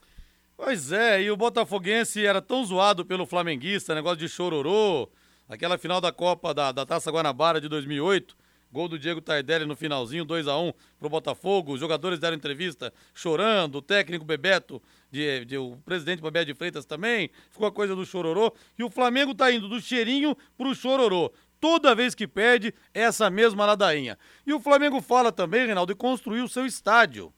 Pois 0.57 0.93
é, 0.93 1.23
e 1.23 1.31
o 1.31 1.37
Botafoguense 1.37 2.25
era 2.25 2.41
tão 2.41 2.65
zoado 2.65 3.05
pelo 3.05 3.27
flamenguista, 3.27 3.95
negócio 3.95 4.19
de 4.19 4.29
chororô, 4.29 5.09
aquela 5.49 5.77
final 5.77 6.01
da 6.01 6.13
Copa 6.13 6.55
da, 6.55 6.71
da 6.71 6.87
Taça 6.87 7.11
Guanabara 7.11 7.61
de 7.61 7.69
2008, 7.69 8.37
gol 8.73 8.89
do 8.89 8.99
Diego 8.99 9.21
Tardelli 9.21 9.67
no 9.67 9.77
finalzinho, 9.77 10.25
2 10.25 10.49
a 10.49 10.57
1 10.59 10.73
pro 10.99 11.09
Botafogo, 11.09 11.75
os 11.75 11.81
jogadores 11.81 12.19
deram 12.19 12.37
entrevista 12.37 12.93
chorando, 13.15 13.77
o 13.77 13.83
técnico 13.83 14.25
Bebeto, 14.25 14.83
de, 15.11 15.45
de- 15.45 15.59
o 15.59 15.77
presidente 15.85 16.23
Bebeto 16.23 16.47
de 16.47 16.55
Freitas 16.55 16.85
também, 16.87 17.31
ficou 17.51 17.67
a 17.67 17.73
coisa 17.73 17.95
do 17.95 18.07
chororô, 18.07 18.53
e 18.79 18.83
o 18.83 18.91
Flamengo 18.91 19.35
tá 19.35 19.53
indo 19.53 19.69
do 19.69 19.81
cheirinho 19.81 20.35
pro 20.57 20.75
chororô. 20.75 21.31
Toda 21.61 21.95
vez 21.95 22.13
que 22.15 22.27
perde, 22.27 22.75
é 22.93 23.03
essa 23.03 23.31
mesma 23.31 23.65
ladainha. 23.65 24.19
E 24.45 24.53
o 24.53 24.59
Flamengo 24.59 25.01
fala 25.01 25.31
também, 25.31 25.65
Reinaldo, 25.67 25.93
de 25.93 25.97
construir 25.99 26.41
o 26.41 26.49
seu 26.49 26.67
estádio. 26.67 27.33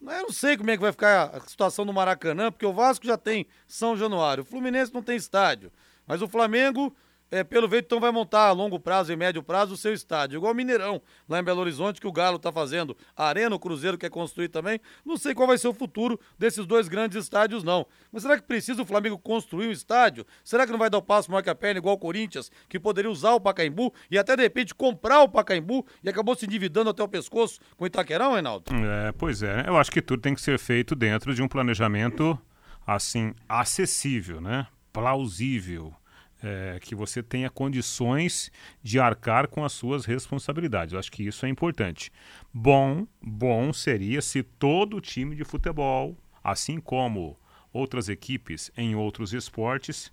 Eu 0.00 0.06
não 0.22 0.32
sei 0.32 0.56
como 0.56 0.70
é 0.70 0.76
que 0.76 0.80
vai 0.80 0.92
ficar 0.92 1.24
a 1.36 1.40
situação 1.40 1.84
do 1.84 1.92
Maracanã, 1.92 2.50
porque 2.52 2.64
o 2.64 2.72
Vasco 2.72 3.04
já 3.04 3.18
tem 3.18 3.46
São 3.66 3.96
Januário, 3.96 4.42
o 4.42 4.46
Fluminense 4.46 4.94
não 4.94 5.02
tem 5.02 5.16
estádio. 5.16 5.70
Mas 6.06 6.22
o 6.22 6.28
Flamengo, 6.28 6.96
é, 7.30 7.44
pelo 7.44 7.68
jeito, 7.68 7.84
então 7.84 8.00
vai 8.00 8.10
montar 8.10 8.48
a 8.48 8.52
longo 8.52 8.80
prazo 8.80 9.12
e 9.12 9.16
médio 9.16 9.42
prazo 9.42 9.74
o 9.74 9.76
seu 9.76 9.92
estádio. 9.92 10.38
Igual 10.38 10.52
o 10.52 10.54
Mineirão, 10.54 11.00
lá 11.28 11.38
em 11.38 11.42
Belo 11.42 11.60
Horizonte, 11.60 12.00
que 12.00 12.06
o 12.06 12.12
Galo 12.12 12.38
tá 12.38 12.50
fazendo. 12.50 12.96
A 13.16 13.26
Arena, 13.26 13.54
o 13.54 13.58
Cruzeiro 13.58 13.98
quer 13.98 14.10
construir 14.10 14.48
também. 14.48 14.80
Não 15.04 15.16
sei 15.16 15.34
qual 15.34 15.46
vai 15.46 15.58
ser 15.58 15.68
o 15.68 15.74
futuro 15.74 16.18
desses 16.38 16.66
dois 16.66 16.88
grandes 16.88 17.22
estádios, 17.22 17.62
não. 17.62 17.86
Mas 18.10 18.22
será 18.22 18.36
que 18.36 18.46
precisa 18.46 18.82
o 18.82 18.86
Flamengo 18.86 19.18
construir 19.18 19.68
um 19.68 19.72
estádio? 19.72 20.24
Será 20.42 20.64
que 20.64 20.72
não 20.72 20.78
vai 20.78 20.88
dar 20.88 20.98
o 20.98 21.02
passo 21.02 21.30
maior 21.30 21.42
que 21.42 21.50
a 21.50 21.54
perna, 21.54 21.78
igual 21.78 21.94
o 21.94 21.98
Corinthians, 21.98 22.50
que 22.68 22.80
poderia 22.80 23.10
usar 23.10 23.32
o 23.32 23.40
Pacaembu 23.40 23.92
e 24.10 24.18
até, 24.18 24.34
de 24.34 24.42
repente, 24.42 24.74
comprar 24.74 25.22
o 25.22 25.28
Pacaembu 25.28 25.86
e 26.02 26.08
acabou 26.08 26.34
se 26.34 26.46
endividando 26.46 26.90
até 26.90 27.02
o 27.02 27.08
pescoço 27.08 27.60
com 27.76 27.84
o 27.84 27.86
Itaquerão, 27.86 28.32
Reinaldo? 28.32 28.64
É, 28.74 29.12
pois 29.12 29.42
é, 29.42 29.58
né? 29.58 29.64
eu 29.66 29.76
acho 29.76 29.90
que 29.90 30.00
tudo 30.00 30.22
tem 30.22 30.34
que 30.34 30.40
ser 30.40 30.58
feito 30.58 30.94
dentro 30.94 31.34
de 31.34 31.42
um 31.42 31.48
planejamento 31.48 32.38
assim 32.86 33.34
acessível, 33.48 34.40
né? 34.40 34.66
Plausível, 34.92 35.94
é, 36.42 36.78
que 36.80 36.94
você 36.94 37.22
tenha 37.22 37.50
condições 37.50 38.50
de 38.82 38.98
arcar 38.98 39.48
com 39.48 39.64
as 39.64 39.72
suas 39.72 40.04
responsabilidades. 40.04 40.92
Eu 40.92 40.98
acho 40.98 41.10
que 41.10 41.22
isso 41.22 41.44
é 41.44 41.48
importante. 41.48 42.12
Bom, 42.52 43.06
bom 43.20 43.72
seria 43.72 44.22
se 44.22 44.42
todo 44.42 45.00
time 45.00 45.34
de 45.34 45.44
futebol, 45.44 46.16
assim 46.42 46.80
como 46.80 47.38
outras 47.72 48.08
equipes 48.08 48.70
em 48.76 48.94
outros 48.94 49.32
esportes, 49.32 50.12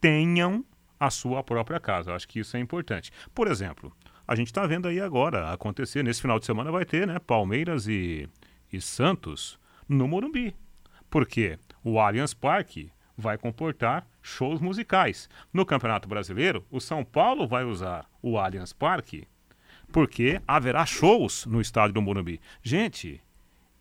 tenham 0.00 0.64
a 0.98 1.10
sua 1.10 1.42
própria 1.42 1.80
casa. 1.80 2.10
Eu 2.10 2.14
acho 2.14 2.28
que 2.28 2.38
isso 2.38 2.56
é 2.56 2.60
importante. 2.60 3.10
Por 3.34 3.48
exemplo, 3.48 3.92
a 4.26 4.34
gente 4.34 4.48
está 4.48 4.66
vendo 4.66 4.88
aí 4.88 5.00
agora 5.00 5.52
acontecer, 5.52 6.02
nesse 6.02 6.22
final 6.22 6.38
de 6.38 6.46
semana 6.46 6.70
vai 6.70 6.84
ter, 6.84 7.06
né? 7.06 7.18
Palmeiras 7.18 7.86
e, 7.86 8.28
e 8.72 8.80
Santos 8.80 9.58
no 9.88 10.08
Morumbi. 10.08 10.54
Porque 11.10 11.58
o 11.82 12.00
Allianz 12.00 12.34
Parque 12.34 12.90
vai 13.16 13.38
comportar 13.38 14.06
shows 14.22 14.60
musicais. 14.60 15.28
No 15.52 15.64
Campeonato 15.64 16.08
Brasileiro, 16.08 16.66
o 16.70 16.80
São 16.80 17.04
Paulo 17.04 17.46
vai 17.46 17.64
usar 17.64 18.06
o 18.22 18.38
Allianz 18.38 18.72
Parque 18.72 19.26
porque 19.92 20.40
haverá 20.46 20.84
shows 20.84 21.46
no 21.46 21.60
estádio 21.60 21.94
do 21.94 22.02
Morumbi. 22.02 22.40
Gente, 22.62 23.22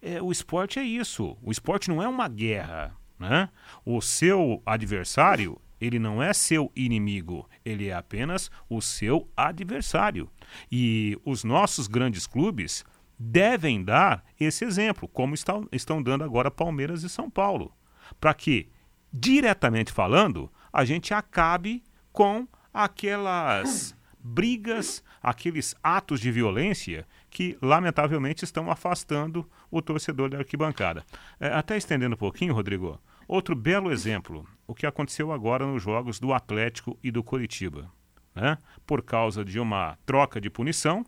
é, 0.01 0.21
o 0.21 0.31
esporte 0.31 0.77
é 0.77 0.83
isso. 0.83 1.35
O 1.41 1.51
esporte 1.51 1.89
não 1.89 2.03
é 2.03 2.07
uma 2.07 2.27
guerra. 2.27 2.95
Né? 3.17 3.49
O 3.85 4.01
seu 4.01 4.61
adversário 4.65 5.59
Ele 5.83 5.99
não 5.99 6.23
é 6.23 6.31
seu 6.33 6.71
inimigo, 6.75 7.49
ele 7.65 7.89
é 7.89 7.93
apenas 7.93 8.49
o 8.69 8.79
seu 8.81 9.29
adversário. 9.35 10.29
E 10.71 11.19
os 11.25 11.43
nossos 11.43 11.87
grandes 11.87 12.25
clubes 12.25 12.85
devem 13.19 13.83
dar 13.83 14.23
esse 14.39 14.63
exemplo, 14.63 15.09
como 15.09 15.33
estão, 15.33 15.67
estão 15.73 16.01
dando 16.01 16.23
agora 16.23 16.49
Palmeiras 16.49 17.03
e 17.03 17.09
São 17.09 17.29
Paulo, 17.29 17.73
para 18.17 18.33
que, 18.33 18.69
diretamente 19.13 19.91
falando, 19.91 20.51
a 20.71 20.83
gente 20.83 21.13
acabe 21.13 21.83
com 22.11 22.47
aquelas 22.73 23.95
brigas, 24.19 25.03
aqueles 25.21 25.75
atos 25.83 26.19
de 26.19 26.31
violência 26.31 27.05
que, 27.29 27.57
lamentavelmente, 27.61 28.43
estão 28.43 28.71
afastando 28.71 29.47
o 29.69 29.81
torcedor 29.81 30.29
da 30.29 30.39
arquibancada. 30.39 31.05
É, 31.39 31.49
até 31.49 31.77
estendendo 31.77 32.15
um 32.15 32.17
pouquinho, 32.17 32.53
Rodrigo, 32.53 32.99
outro 33.27 33.55
belo 33.55 33.91
exemplo, 33.91 34.47
o 34.65 34.73
que 34.73 34.87
aconteceu 34.87 35.31
agora 35.31 35.65
nos 35.65 35.83
jogos 35.83 36.19
do 36.19 36.33
Atlético 36.33 36.97
e 37.03 37.11
do 37.11 37.23
Curitiba. 37.23 37.91
Né? 38.33 38.57
Por 38.87 39.03
causa 39.03 39.45
de 39.45 39.59
uma 39.59 39.97
troca 40.05 40.41
de 40.41 40.49
punição, 40.49 41.05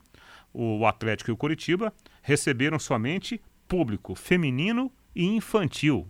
o 0.53 0.86
Atlético 0.86 1.32
e 1.32 1.34
o 1.34 1.38
Curitiba 1.38 1.93
receberam 2.22 2.78
somente 2.78 3.41
público 3.68 4.14
feminino 4.14 4.91
e 5.16 5.26
infantil. 5.26 6.08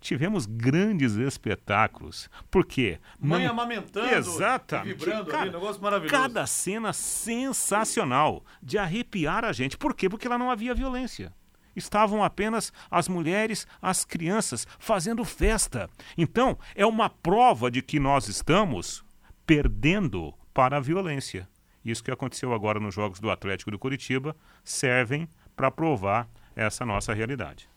Tivemos 0.00 0.46
grandes 0.46 1.14
espetáculos. 1.16 2.30
Por 2.50 2.64
quê? 2.64 2.98
Mãe 3.20 3.46
amamentando, 3.46 4.08
Exatamente. 4.14 4.96
vibrando 4.96 5.26
Cara, 5.26 5.42
ali, 5.42 5.52
negócio 5.52 5.82
maravilhoso. 5.82 6.14
Cada 6.14 6.46
cena 6.46 6.92
sensacional, 6.92 8.42
de 8.62 8.78
arrepiar 8.78 9.44
a 9.44 9.52
gente. 9.52 9.76
Por 9.76 9.94
quê? 9.94 10.08
Porque 10.08 10.28
lá 10.28 10.38
não 10.38 10.50
havia 10.50 10.74
violência. 10.74 11.32
Estavam 11.76 12.24
apenas 12.24 12.72
as 12.90 13.08
mulheres, 13.08 13.66
as 13.80 14.04
crianças, 14.04 14.66
fazendo 14.78 15.24
festa. 15.24 15.88
Então, 16.16 16.58
é 16.74 16.84
uma 16.84 17.08
prova 17.08 17.70
de 17.70 17.82
que 17.82 18.00
nós 18.00 18.26
estamos 18.26 19.04
perdendo 19.46 20.34
para 20.52 20.78
a 20.78 20.80
violência. 20.80 21.48
Isso 21.84 22.02
que 22.02 22.10
aconteceu 22.10 22.52
agora 22.52 22.80
nos 22.80 22.94
Jogos 22.94 23.20
do 23.20 23.30
Atlético 23.30 23.70
do 23.70 23.78
Curitiba 23.78 24.36
servem 24.64 25.28
para 25.54 25.70
provar 25.70 26.28
essa 26.56 26.84
nossa 26.84 27.14
realidade. 27.14 27.69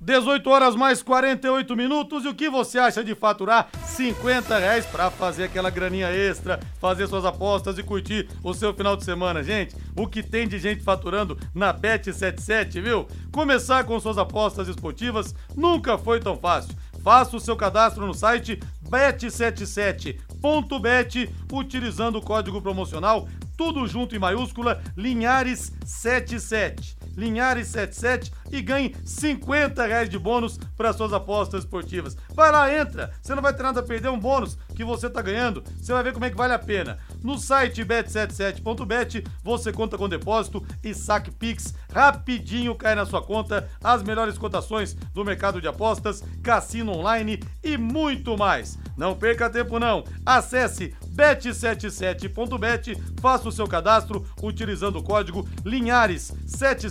18 0.00 0.48
horas 0.48 0.76
mais 0.76 1.02
48 1.02 1.76
minutos. 1.76 2.24
E 2.24 2.28
o 2.28 2.34
que 2.34 2.48
você 2.48 2.78
acha 2.78 3.04
de 3.04 3.14
faturar 3.14 3.68
50 3.84 4.58
reais 4.58 4.86
para 4.86 5.10
fazer 5.10 5.44
aquela 5.44 5.68
graninha 5.70 6.10
extra, 6.10 6.58
fazer 6.80 7.06
suas 7.06 7.24
apostas 7.24 7.78
e 7.78 7.82
curtir 7.82 8.28
o 8.42 8.52
seu 8.54 8.74
final 8.74 8.96
de 8.96 9.04
semana, 9.04 9.42
gente? 9.42 9.74
O 9.96 10.06
que 10.06 10.22
tem 10.22 10.46
de 10.46 10.58
gente 10.58 10.82
faturando 10.82 11.38
na 11.54 11.72
Bet77, 11.74 12.80
viu? 12.80 13.08
Começar 13.32 13.84
com 13.84 13.98
suas 13.98 14.18
apostas 14.18 14.68
esportivas 14.68 15.34
nunca 15.56 15.96
foi 15.98 16.20
tão 16.20 16.36
fácil. 16.36 16.76
Faça 17.02 17.36
o 17.36 17.40
seu 17.40 17.56
cadastro 17.56 18.06
no 18.06 18.14
site 18.14 18.60
bet77.bet 18.88 21.28
utilizando 21.52 22.16
o 22.16 22.22
código 22.22 22.60
promocional 22.60 23.28
tudo 23.58 23.86
junto 23.88 24.14
em 24.14 24.20
maiúscula 24.20 24.80
Linhares77. 24.96 26.96
Linhares77 27.18 28.32
e 28.50 28.62
ganhe 28.62 28.94
50 29.04 29.84
reais 29.84 30.08
de 30.08 30.18
bônus 30.18 30.58
para 30.76 30.92
suas 30.92 31.12
apostas 31.12 31.64
esportivas. 31.64 32.16
Vai 32.34 32.50
lá, 32.52 32.72
entra. 32.72 33.12
Você 33.20 33.34
não 33.34 33.42
vai 33.42 33.52
ter 33.52 33.62
nada 33.62 33.80
a 33.80 33.82
perder, 33.82 34.08
um 34.08 34.18
bônus 34.18 34.56
que 34.74 34.84
você 34.84 35.10
tá 35.10 35.20
ganhando. 35.20 35.62
Você 35.80 35.92
vai 35.92 36.02
ver 36.02 36.12
como 36.12 36.24
é 36.24 36.30
que 36.30 36.36
vale 36.36 36.52
a 36.52 36.58
pena. 36.58 36.98
No 37.22 37.38
site 37.38 37.84
bet77.bet 37.84 39.24
você 39.42 39.72
conta 39.72 39.98
com 39.98 40.08
depósito 40.08 40.64
e 40.82 40.94
saque 40.94 41.30
Pix. 41.30 41.74
Rapidinho 41.92 42.74
cai 42.74 42.94
na 42.94 43.04
sua 43.04 43.22
conta 43.22 43.68
as 43.82 44.02
melhores 44.02 44.38
cotações 44.38 44.94
do 44.94 45.24
mercado 45.24 45.60
de 45.60 45.66
apostas, 45.66 46.22
cassino 46.42 46.92
online 46.92 47.42
e 47.62 47.76
muito 47.76 48.36
mais. 48.36 48.78
Não 48.96 49.14
perca 49.14 49.50
tempo 49.50 49.78
não. 49.78 50.04
Acesse 50.24 50.94
bet77.bet, 51.14 52.96
faça 53.20 53.48
o 53.48 53.52
seu 53.52 53.66
cadastro 53.66 54.26
utilizando 54.42 54.98
o 54.98 55.02
código 55.02 55.48
Linhares77 55.64 56.90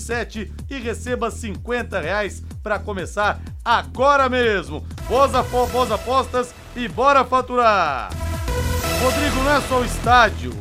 e 0.70 0.80
receba 0.80 1.30
50 1.30 1.99
reais 1.99 2.43
para 2.63 2.80
começar 2.80 3.39
agora 3.63 4.28
mesmo. 4.28 4.86
Boas, 5.07 5.34
apo- 5.36 5.68
boas 5.68 5.91
apostas 5.91 6.53
e 6.76 6.88
bora 6.88 7.24
faturar! 7.24 8.09
Rodrigo, 9.03 9.36
não 9.43 9.51
é 9.51 9.61
só 9.61 9.80
o 9.82 9.86
estádio, 9.86 10.51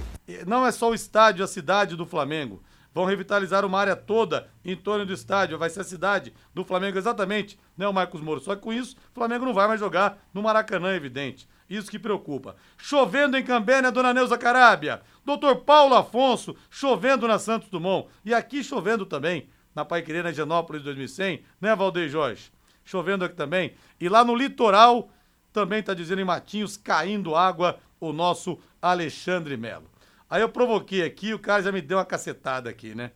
não 0.47 0.67
é 0.67 0.71
só 0.73 0.91
o 0.91 0.95
estádio, 0.95 1.45
a 1.45 1.49
cidade 1.49 1.97
do 1.97 2.05
Flamengo. 2.05 2.63
Vão 2.95 3.05
revitalizar 3.05 3.65
uma 3.65 3.79
área 3.79 3.95
toda 3.97 4.49
em 4.65 4.75
torno 4.75 5.05
do 5.05 5.13
estádio. 5.13 5.59
Vai 5.59 5.69
ser 5.69 5.81
a 5.81 5.85
cidade 5.85 6.33
do 6.55 6.65
Flamengo, 6.65 6.97
exatamente, 6.97 7.59
né, 7.77 7.87
o 7.87 7.93
Marcos 7.93 8.21
Moro? 8.23 8.41
Só 8.41 8.55
que 8.57 8.63
com 8.63 8.73
isso, 8.73 8.97
o 9.11 9.15
Flamengo 9.15 9.45
não 9.45 9.53
vai 9.55 9.69
mais 9.69 9.81
jogar 9.81 10.19
no 10.33 10.43
Maracanã, 10.43 10.93
é 10.93 10.97
evidente. 10.97 11.47
Isso 11.69 11.91
que 11.91 11.99
preocupa. 11.99 12.57
Chovendo 12.79 13.37
em 13.37 13.45
Cambé, 13.45 13.83
dona 13.91 14.15
Neuza 14.15 14.39
Carábia? 14.39 15.03
Doutor 15.25 15.57
Paulo 15.57 15.95
Afonso, 15.95 16.57
chovendo 16.71 17.27
na 17.27 17.39
Santos 17.39 17.69
Dumont. 17.69 18.09
E 18.25 18.33
aqui 18.33 18.63
chovendo 18.63 19.05
também, 19.05 19.49
na 19.75 19.85
Paiquerê, 19.85 20.23
na 20.23 20.33
Genópolis 20.33 20.83
2100, 20.83 21.43
né, 21.61 21.75
Valdeir 21.75 22.09
Jorge? 22.09 22.53
Chovendo 22.85 23.25
aqui 23.25 23.35
também. 23.35 23.75
E 24.01 24.09
lá 24.09 24.25
no 24.25 24.35
litoral, 24.35 25.11
também 25.53 25.83
tá 25.83 25.93
dizendo 25.93 26.21
em 26.21 26.25
Matinhos, 26.25 26.77
caindo 26.77 27.35
água, 27.35 27.81
o 27.99 28.13
nosso 28.13 28.59
Alexandre 28.81 29.57
Melo. 29.57 29.91
Aí 30.29 30.43
eu 30.43 30.49
provoquei 30.49 31.03
aqui, 31.03 31.35
o 31.35 31.39
cara 31.39 31.63
já 31.63 31.73
me 31.73 31.81
deu 31.81 31.99
uma 31.99 32.05
cacetada 32.05 32.71
aqui, 32.71 32.95
né? 32.95 33.11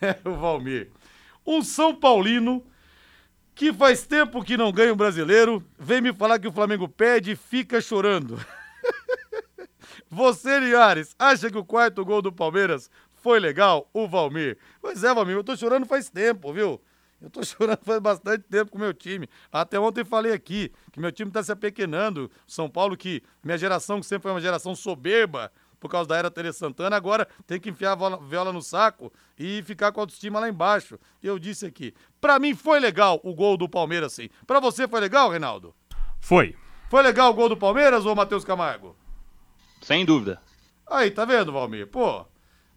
o 0.24 0.32
Valmir. 0.32 0.90
Um 1.46 1.62
São 1.62 1.94
Paulino 1.94 2.64
que 3.56 3.72
faz 3.72 4.06
tempo 4.06 4.44
que 4.44 4.54
não 4.54 4.70
ganha 4.70 4.92
um 4.92 4.96
brasileiro, 4.96 5.64
vem 5.78 6.02
me 6.02 6.12
falar 6.12 6.38
que 6.38 6.46
o 6.46 6.52
Flamengo 6.52 6.86
perde 6.86 7.30
e 7.30 7.36
fica 7.36 7.80
chorando. 7.80 8.38
Você, 10.10 10.60
Linhares, 10.60 11.16
acha 11.18 11.50
que 11.50 11.56
o 11.56 11.64
quarto 11.64 12.04
gol 12.04 12.20
do 12.20 12.30
Palmeiras 12.30 12.90
foi 13.14 13.40
legal? 13.40 13.88
O 13.94 14.06
Valmir. 14.06 14.58
Pois 14.78 15.02
é, 15.02 15.12
Valmir, 15.12 15.36
eu 15.36 15.42
tô 15.42 15.56
chorando 15.56 15.86
faz 15.86 16.10
tempo, 16.10 16.52
viu? 16.52 16.78
Eu 17.18 17.30
tô 17.30 17.42
chorando 17.44 17.80
faz 17.82 17.98
bastante 17.98 18.44
tempo 18.44 18.70
com 18.70 18.76
o 18.76 18.80
meu 18.80 18.92
time. 18.92 19.26
Até 19.50 19.80
ontem 19.80 20.04
falei 20.04 20.32
aqui 20.32 20.70
que 20.92 21.00
meu 21.00 21.10
time 21.10 21.30
tá 21.30 21.42
se 21.42 21.50
apequenando. 21.50 22.30
São 22.46 22.68
Paulo, 22.68 22.94
que 22.94 23.22
minha 23.42 23.56
geração, 23.56 24.00
que 24.00 24.06
sempre 24.06 24.24
foi 24.24 24.32
uma 24.32 24.40
geração 24.40 24.74
soberba, 24.74 25.50
por 25.78 25.90
causa 25.90 26.08
da 26.08 26.16
era 26.16 26.30
Tere 26.30 26.52
Santana, 26.52 26.96
agora 26.96 27.28
tem 27.46 27.60
que 27.60 27.70
enfiar 27.70 27.92
a 27.92 28.16
viola 28.16 28.52
no 28.52 28.62
saco 28.62 29.12
e 29.38 29.62
ficar 29.62 29.92
com 29.92 30.00
a 30.00 30.02
autoestima 30.02 30.40
lá 30.40 30.48
embaixo. 30.48 30.98
Eu 31.22 31.38
disse 31.38 31.66
aqui. 31.66 31.94
Pra 32.20 32.38
mim 32.38 32.54
foi 32.54 32.80
legal 32.80 33.20
o 33.22 33.34
gol 33.34 33.56
do 33.56 33.68
Palmeiras, 33.68 34.12
sim. 34.12 34.28
Pra 34.46 34.60
você 34.60 34.88
foi 34.88 35.00
legal, 35.00 35.30
Reinaldo? 35.30 35.74
Foi. 36.20 36.56
Foi 36.88 37.02
legal 37.02 37.30
o 37.30 37.34
gol 37.34 37.48
do 37.48 37.56
Palmeiras 37.56 38.06
ou 38.06 38.14
Matheus 38.14 38.44
Camargo? 38.44 38.96
Sem 39.82 40.04
dúvida. 40.04 40.40
Aí, 40.88 41.10
tá 41.10 41.24
vendo, 41.24 41.52
Valmir? 41.52 41.86
Pô, 41.88 42.24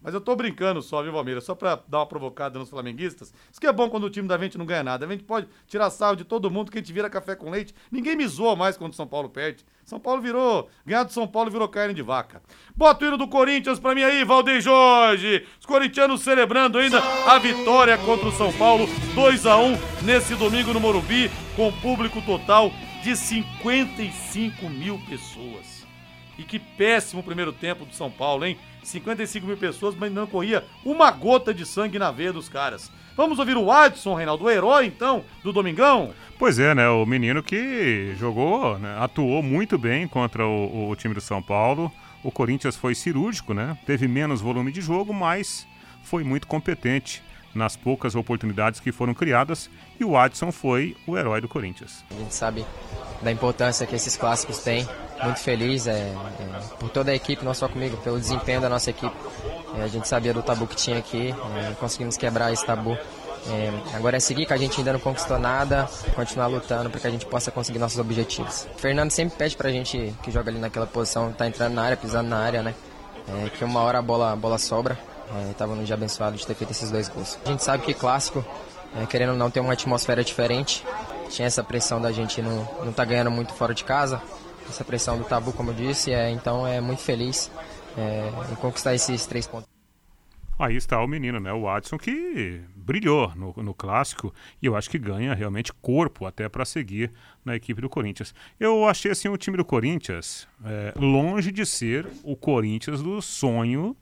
mas 0.02 0.14
eu 0.14 0.20
tô 0.20 0.34
brincando 0.34 0.80
só, 0.80 1.02
viu, 1.02 1.12
Valmir? 1.12 1.36
É 1.36 1.40
Só 1.40 1.54
pra 1.54 1.78
dar 1.86 1.98
uma 1.98 2.06
provocada 2.06 2.58
nos 2.58 2.70
flamenguistas. 2.70 3.32
Isso 3.50 3.60
que 3.60 3.66
é 3.66 3.72
bom 3.72 3.90
quando 3.90 4.04
o 4.04 4.10
time 4.10 4.26
da 4.26 4.38
gente 4.38 4.56
não 4.56 4.64
ganha 4.64 4.82
nada. 4.82 5.04
A 5.04 5.08
gente 5.08 5.24
pode 5.24 5.46
tirar 5.66 5.90
sarro 5.90 6.16
de 6.16 6.24
todo 6.24 6.50
mundo 6.50 6.70
que 6.70 6.78
a 6.78 6.80
gente 6.80 6.92
vira 6.92 7.10
café 7.10 7.36
com 7.36 7.50
leite. 7.50 7.74
Ninguém 7.90 8.16
me 8.16 8.26
zoa 8.26 8.56
mais 8.56 8.76
quando 8.76 8.92
o 8.92 8.96
São 8.96 9.06
Paulo 9.06 9.28
perde. 9.28 9.64
São 9.84 10.00
Paulo 10.00 10.22
virou. 10.22 10.70
Ganhar 10.86 11.02
do 11.02 11.12
São 11.12 11.26
Paulo 11.26 11.50
virou 11.50 11.68
carne 11.68 11.92
de 11.92 12.02
vaca. 12.02 12.40
Bota 12.74 13.04
o 13.04 13.08
hino 13.08 13.18
do 13.18 13.28
Corinthians 13.28 13.78
pra 13.78 13.94
mim 13.94 14.02
aí, 14.02 14.24
Valdeir 14.24 14.60
Jorge. 14.60 15.46
Os 15.58 15.66
corintianos 15.66 16.22
celebrando 16.22 16.78
ainda 16.78 17.00
a 17.26 17.38
vitória 17.38 17.98
contra 17.98 18.28
o 18.28 18.32
São 18.32 18.52
Paulo. 18.52 18.86
2 19.14 19.46
a 19.46 19.58
1 19.58 19.76
nesse 20.02 20.34
domingo 20.34 20.72
no 20.72 20.80
Morumbi, 20.80 21.30
com 21.56 21.72
público 21.80 22.22
total 22.22 22.72
de 23.02 23.16
55 23.16 24.68
mil 24.68 24.98
pessoas. 25.08 25.86
E 26.38 26.42
que 26.42 26.58
péssimo 26.58 27.22
primeiro 27.22 27.52
tempo 27.52 27.84
do 27.84 27.94
São 27.94 28.10
Paulo, 28.10 28.46
hein? 28.46 28.58
55 28.82 29.46
mil 29.46 29.56
pessoas, 29.56 29.94
mas 29.94 30.12
não 30.12 30.26
corria 30.26 30.64
uma 30.84 31.10
gota 31.10 31.52
de 31.52 31.66
sangue 31.66 31.98
na 31.98 32.10
veia 32.10 32.32
dos 32.32 32.48
caras. 32.48 32.90
Vamos 33.16 33.38
ouvir 33.38 33.56
o 33.56 33.70
Adson, 33.70 34.14
Reinaldo, 34.14 34.44
o 34.44 34.50
herói, 34.50 34.86
então, 34.86 35.24
do 35.42 35.52
Domingão? 35.52 36.12
Pois 36.38 36.58
é, 36.58 36.74
né? 36.74 36.88
O 36.88 37.04
menino 37.04 37.42
que 37.42 38.14
jogou, 38.18 38.78
né, 38.78 38.96
atuou 38.98 39.42
muito 39.42 39.76
bem 39.76 40.08
contra 40.08 40.46
o, 40.46 40.88
o 40.88 40.96
time 40.96 41.14
do 41.14 41.20
São 41.20 41.42
Paulo. 41.42 41.92
O 42.22 42.30
Corinthians 42.30 42.76
foi 42.76 42.94
cirúrgico, 42.94 43.52
né? 43.52 43.76
Teve 43.84 44.08
menos 44.08 44.40
volume 44.40 44.72
de 44.72 44.80
jogo, 44.80 45.12
mas 45.12 45.66
foi 46.02 46.24
muito 46.24 46.46
competente 46.46 47.22
nas 47.54 47.76
poucas 47.76 48.14
oportunidades 48.14 48.80
que 48.80 48.92
foram 48.92 49.12
criadas. 49.12 49.70
E 50.00 50.04
o 50.04 50.16
Adson 50.16 50.50
foi 50.50 50.96
o 51.06 51.14
herói 51.18 51.42
do 51.42 51.48
Corinthians. 51.48 52.02
A 52.10 52.14
gente 52.14 52.34
sabe 52.34 52.64
da 53.20 53.30
importância 53.30 53.86
que 53.86 53.94
esses 53.94 54.16
clássicos 54.16 54.60
têm. 54.60 54.88
Muito 55.22 55.40
feliz 55.40 55.86
é, 55.86 55.92
é, 55.92 56.14
por 56.78 56.88
toda 56.88 57.10
a 57.10 57.14
equipe, 57.14 57.44
não 57.44 57.52
só 57.52 57.68
comigo, 57.68 57.98
pelo 57.98 58.18
desempenho 58.18 58.62
da 58.62 58.70
nossa 58.70 58.88
equipe. 58.88 59.14
É, 59.76 59.82
a 59.82 59.86
gente 59.86 60.08
sabia 60.08 60.32
do 60.32 60.42
tabu 60.42 60.66
que 60.66 60.74
tinha 60.74 60.96
aqui, 60.96 61.34
é, 61.54 61.74
conseguimos 61.74 62.16
quebrar 62.16 62.50
esse 62.50 62.64
tabu. 62.64 62.96
É, 63.46 63.96
agora 63.96 64.16
é 64.16 64.20
seguir, 64.20 64.46
que 64.46 64.54
a 64.54 64.56
gente 64.56 64.78
ainda 64.78 64.94
não 64.94 65.00
conquistou 65.00 65.38
nada, 65.38 65.86
continuar 66.14 66.46
lutando 66.46 66.88
para 66.88 67.00
que 67.00 67.06
a 67.06 67.10
gente 67.10 67.26
possa 67.26 67.50
conseguir 67.50 67.78
nossos 67.78 67.98
objetivos. 67.98 68.66
O 68.74 68.78
Fernando 68.78 69.10
sempre 69.10 69.36
pede 69.36 69.54
pra 69.54 69.70
gente 69.70 70.14
que 70.22 70.30
joga 70.30 70.50
ali 70.50 70.58
naquela 70.58 70.86
posição, 70.86 71.30
tá 71.30 71.46
entrando 71.46 71.74
na 71.74 71.82
área, 71.82 71.96
pisando 71.98 72.30
na 72.30 72.38
área, 72.38 72.62
né? 72.62 72.74
É, 73.28 73.50
que 73.50 73.62
uma 73.62 73.80
hora 73.80 73.98
a 73.98 74.02
bola, 74.02 74.32
a 74.32 74.36
bola 74.36 74.56
sobra. 74.56 74.98
É, 75.32 75.52
tava 75.52 75.76
no 75.76 75.84
dia 75.84 75.94
abençoado 75.94 76.36
de 76.36 76.44
ter 76.44 76.54
feito 76.54 76.70
esses 76.70 76.90
dois 76.90 77.08
gols. 77.08 77.38
A 77.44 77.50
gente 77.50 77.62
sabe 77.62 77.84
que 77.84 77.94
clássico, 77.94 78.44
é, 78.96 79.06
querendo 79.06 79.30
ou 79.30 79.36
não, 79.36 79.50
tem 79.50 79.62
uma 79.62 79.72
atmosfera 79.72 80.24
diferente. 80.24 80.84
Tinha 81.28 81.46
essa 81.46 81.62
pressão 81.62 82.00
da 82.00 82.10
gente 82.10 82.42
não, 82.42 82.68
não 82.84 82.92
tá 82.92 83.04
ganhando 83.04 83.30
muito 83.30 83.52
fora 83.54 83.74
de 83.74 83.84
casa. 83.84 84.20
essa 84.68 84.84
pressão 84.84 85.18
do 85.18 85.24
tabu, 85.24 85.52
como 85.52 85.70
eu 85.70 85.74
disse, 85.74 86.12
é, 86.12 86.30
então 86.30 86.66
é 86.66 86.80
muito 86.80 87.02
feliz 87.02 87.50
é, 87.96 88.52
em 88.52 88.54
conquistar 88.56 88.94
esses 88.94 89.26
três 89.26 89.46
pontos. 89.46 89.68
Aí 90.58 90.76
está 90.76 91.02
o 91.02 91.06
menino, 91.06 91.40
né? 91.40 91.50
O 91.52 91.62
Watson 91.62 91.96
que 91.96 92.60
brilhou 92.76 93.32
no, 93.34 93.54
no 93.62 93.72
clássico 93.72 94.34
e 94.60 94.66
eu 94.66 94.76
acho 94.76 94.90
que 94.90 94.98
ganha 94.98 95.32
realmente 95.32 95.72
corpo 95.72 96.26
até 96.26 96.50
para 96.50 96.66
seguir 96.66 97.10
na 97.42 97.56
equipe 97.56 97.80
do 97.80 97.88
Corinthians. 97.88 98.34
Eu 98.58 98.86
achei 98.86 99.10
assim 99.10 99.28
o 99.28 99.38
time 99.38 99.56
do 99.56 99.64
Corinthians 99.64 100.46
é, 100.62 100.92
longe 100.96 101.50
de 101.50 101.64
ser 101.64 102.06
o 102.22 102.36
Corinthians 102.36 103.02
do 103.02 103.22
sonho 103.22 103.96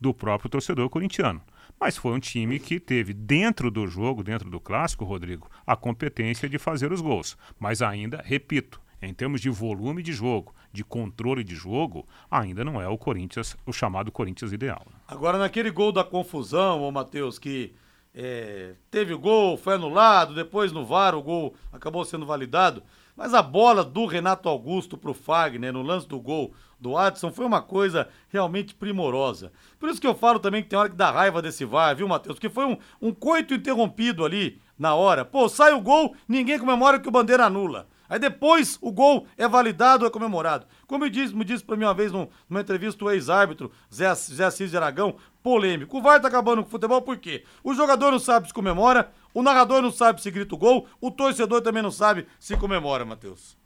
do 0.00 0.12
próprio 0.12 0.50
torcedor 0.50 0.88
corintiano. 0.90 1.40
Mas 1.80 1.96
foi 1.96 2.12
um 2.12 2.20
time 2.20 2.58
que 2.58 2.78
teve 2.78 3.14
dentro 3.14 3.70
do 3.70 3.86
jogo, 3.86 4.22
dentro 4.22 4.50
do 4.50 4.60
clássico, 4.60 5.02
Rodrigo, 5.02 5.50
a 5.66 5.74
competência 5.74 6.46
de 6.46 6.58
fazer 6.58 6.92
os 6.92 7.00
gols. 7.00 7.38
Mas 7.58 7.80
ainda, 7.80 8.22
repito, 8.22 8.78
em 9.00 9.14
termos 9.14 9.40
de 9.40 9.48
volume 9.48 10.02
de 10.02 10.12
jogo, 10.12 10.54
de 10.70 10.84
controle 10.84 11.42
de 11.42 11.54
jogo, 11.54 12.06
ainda 12.30 12.62
não 12.62 12.82
é 12.82 12.86
o 12.86 12.98
Corinthians, 12.98 13.56
o 13.64 13.72
chamado 13.72 14.12
Corinthians 14.12 14.52
ideal. 14.52 14.86
Agora, 15.08 15.38
naquele 15.38 15.70
gol 15.70 15.90
da 15.90 16.04
confusão, 16.04 16.82
ô 16.82 16.92
Matheus, 16.92 17.38
que 17.38 17.72
é, 18.14 18.74
teve 18.90 19.14
o 19.14 19.18
gol, 19.18 19.56
foi 19.56 19.74
anulado, 19.74 20.34
depois 20.34 20.72
no 20.72 20.84
VAR 20.84 21.14
o 21.14 21.22
gol 21.22 21.54
acabou 21.72 22.04
sendo 22.04 22.26
validado, 22.26 22.82
mas 23.16 23.32
a 23.32 23.42
bola 23.42 23.82
do 23.82 24.04
Renato 24.04 24.50
Augusto 24.50 24.98
pro 24.98 25.14
Fagner 25.14 25.72
no 25.72 25.82
lance 25.82 26.06
do 26.06 26.20
gol 26.20 26.52
do 26.80 26.96
Adson 26.96 27.30
foi 27.30 27.44
uma 27.44 27.60
coisa 27.60 28.08
realmente 28.28 28.74
primorosa. 28.74 29.52
Por 29.78 29.90
isso 29.90 30.00
que 30.00 30.06
eu 30.06 30.14
falo 30.14 30.38
também 30.38 30.62
que 30.62 30.68
tem 30.68 30.78
hora 30.78 30.88
que 30.88 30.96
dá 30.96 31.10
raiva 31.10 31.42
desse 31.42 31.64
VAR, 31.64 31.94
viu, 31.94 32.08
Matheus? 32.08 32.36
Porque 32.36 32.48
foi 32.48 32.64
um, 32.64 32.76
um 33.00 33.12
coito 33.12 33.54
interrompido 33.54 34.24
ali 34.24 34.60
na 34.78 34.94
hora. 34.94 35.24
Pô, 35.24 35.48
sai 35.48 35.72
o 35.72 35.80
gol, 35.80 36.14
ninguém 36.26 36.58
comemora 36.58 36.98
que 36.98 37.08
o 37.08 37.12
Bandeira 37.12 37.44
anula. 37.44 37.86
Aí 38.08 38.18
depois 38.18 38.76
o 38.80 38.90
gol 38.90 39.26
é 39.36 39.46
validado, 39.46 40.04
é 40.04 40.10
comemorado. 40.10 40.66
Como 40.86 41.04
me 41.04 41.10
disse, 41.10 41.32
me 41.32 41.44
disse 41.44 41.62
para 41.62 41.76
mim 41.76 41.84
uma 41.84 41.94
vez 41.94 42.10
numa 42.10 42.60
entrevista 42.60 43.04
o 43.04 43.10
ex-árbitro 43.10 43.70
Zé, 43.92 44.12
Zé 44.14 44.44
Assis 44.44 44.70
de 44.70 44.76
Aragão, 44.76 45.14
polêmico. 45.44 45.98
O 45.98 46.02
VAR 46.02 46.20
tá 46.20 46.26
acabando 46.26 46.62
com 46.62 46.68
o 46.68 46.70
futebol 46.70 47.00
por 47.02 47.18
quê? 47.18 47.44
O 47.62 47.72
jogador 47.72 48.10
não 48.10 48.18
sabe 48.18 48.48
se 48.48 48.54
comemora, 48.54 49.12
o 49.32 49.42
narrador 49.44 49.80
não 49.80 49.92
sabe 49.92 50.20
se 50.20 50.30
grita 50.30 50.56
o 50.56 50.58
gol, 50.58 50.88
o 51.00 51.10
torcedor 51.10 51.60
também 51.60 51.82
não 51.84 51.92
sabe 51.92 52.26
se 52.40 52.56
comemora, 52.56 53.04
Matheus. 53.04 53.59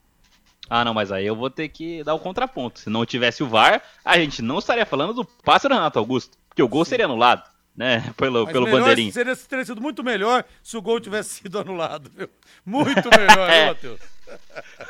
Ah, 0.77 0.85
não, 0.85 0.93
mas 0.93 1.12
aí 1.12 1.25
eu 1.25 1.37
vou 1.37 1.49
ter 1.49 1.68
que 1.68 2.03
dar 2.03 2.14
o 2.14 2.18
contraponto. 2.18 2.81
Se 2.81 2.91
não 2.91 3.07
tivesse 3.07 3.45
o 3.45 3.49
VAR, 3.49 3.81
a 4.05 4.18
gente 4.18 4.43
não 4.43 4.59
estaria 4.59 4.85
falando 4.85 5.14
do 5.14 5.25
passe 5.25 5.68
do 5.68 5.75
Renato 5.75 6.01
Augusto, 6.01 6.37
porque 6.49 6.64
o 6.64 6.68
gol 6.68 6.85
seria 6.85 7.05
anulado 7.05 7.45
né? 7.77 8.05
Pelo, 8.16 8.47
pelo 8.47 8.70
bandeirinho. 8.70 9.12
Seria, 9.12 9.37
teria 9.37 9.64
sido 9.64 9.81
muito 9.81 10.03
melhor 10.05 10.45
se 10.62 10.77
o 10.77 10.83
gol 10.83 11.01
tivesse 11.01 11.43
sido 11.43 11.59
anulado, 11.59 12.11
viu? 12.16 12.29
Muito 12.64 13.09
melhor, 13.11 13.51
é. 13.51 13.66
Matheus? 13.66 14.01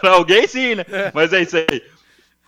pra 0.01 0.13
alguém 0.13 0.47
sim, 0.47 0.75
né? 0.75 0.85
É. 0.89 1.11
Mas 1.13 1.33
é 1.33 1.43
isso 1.43 1.57
aí. 1.57 1.83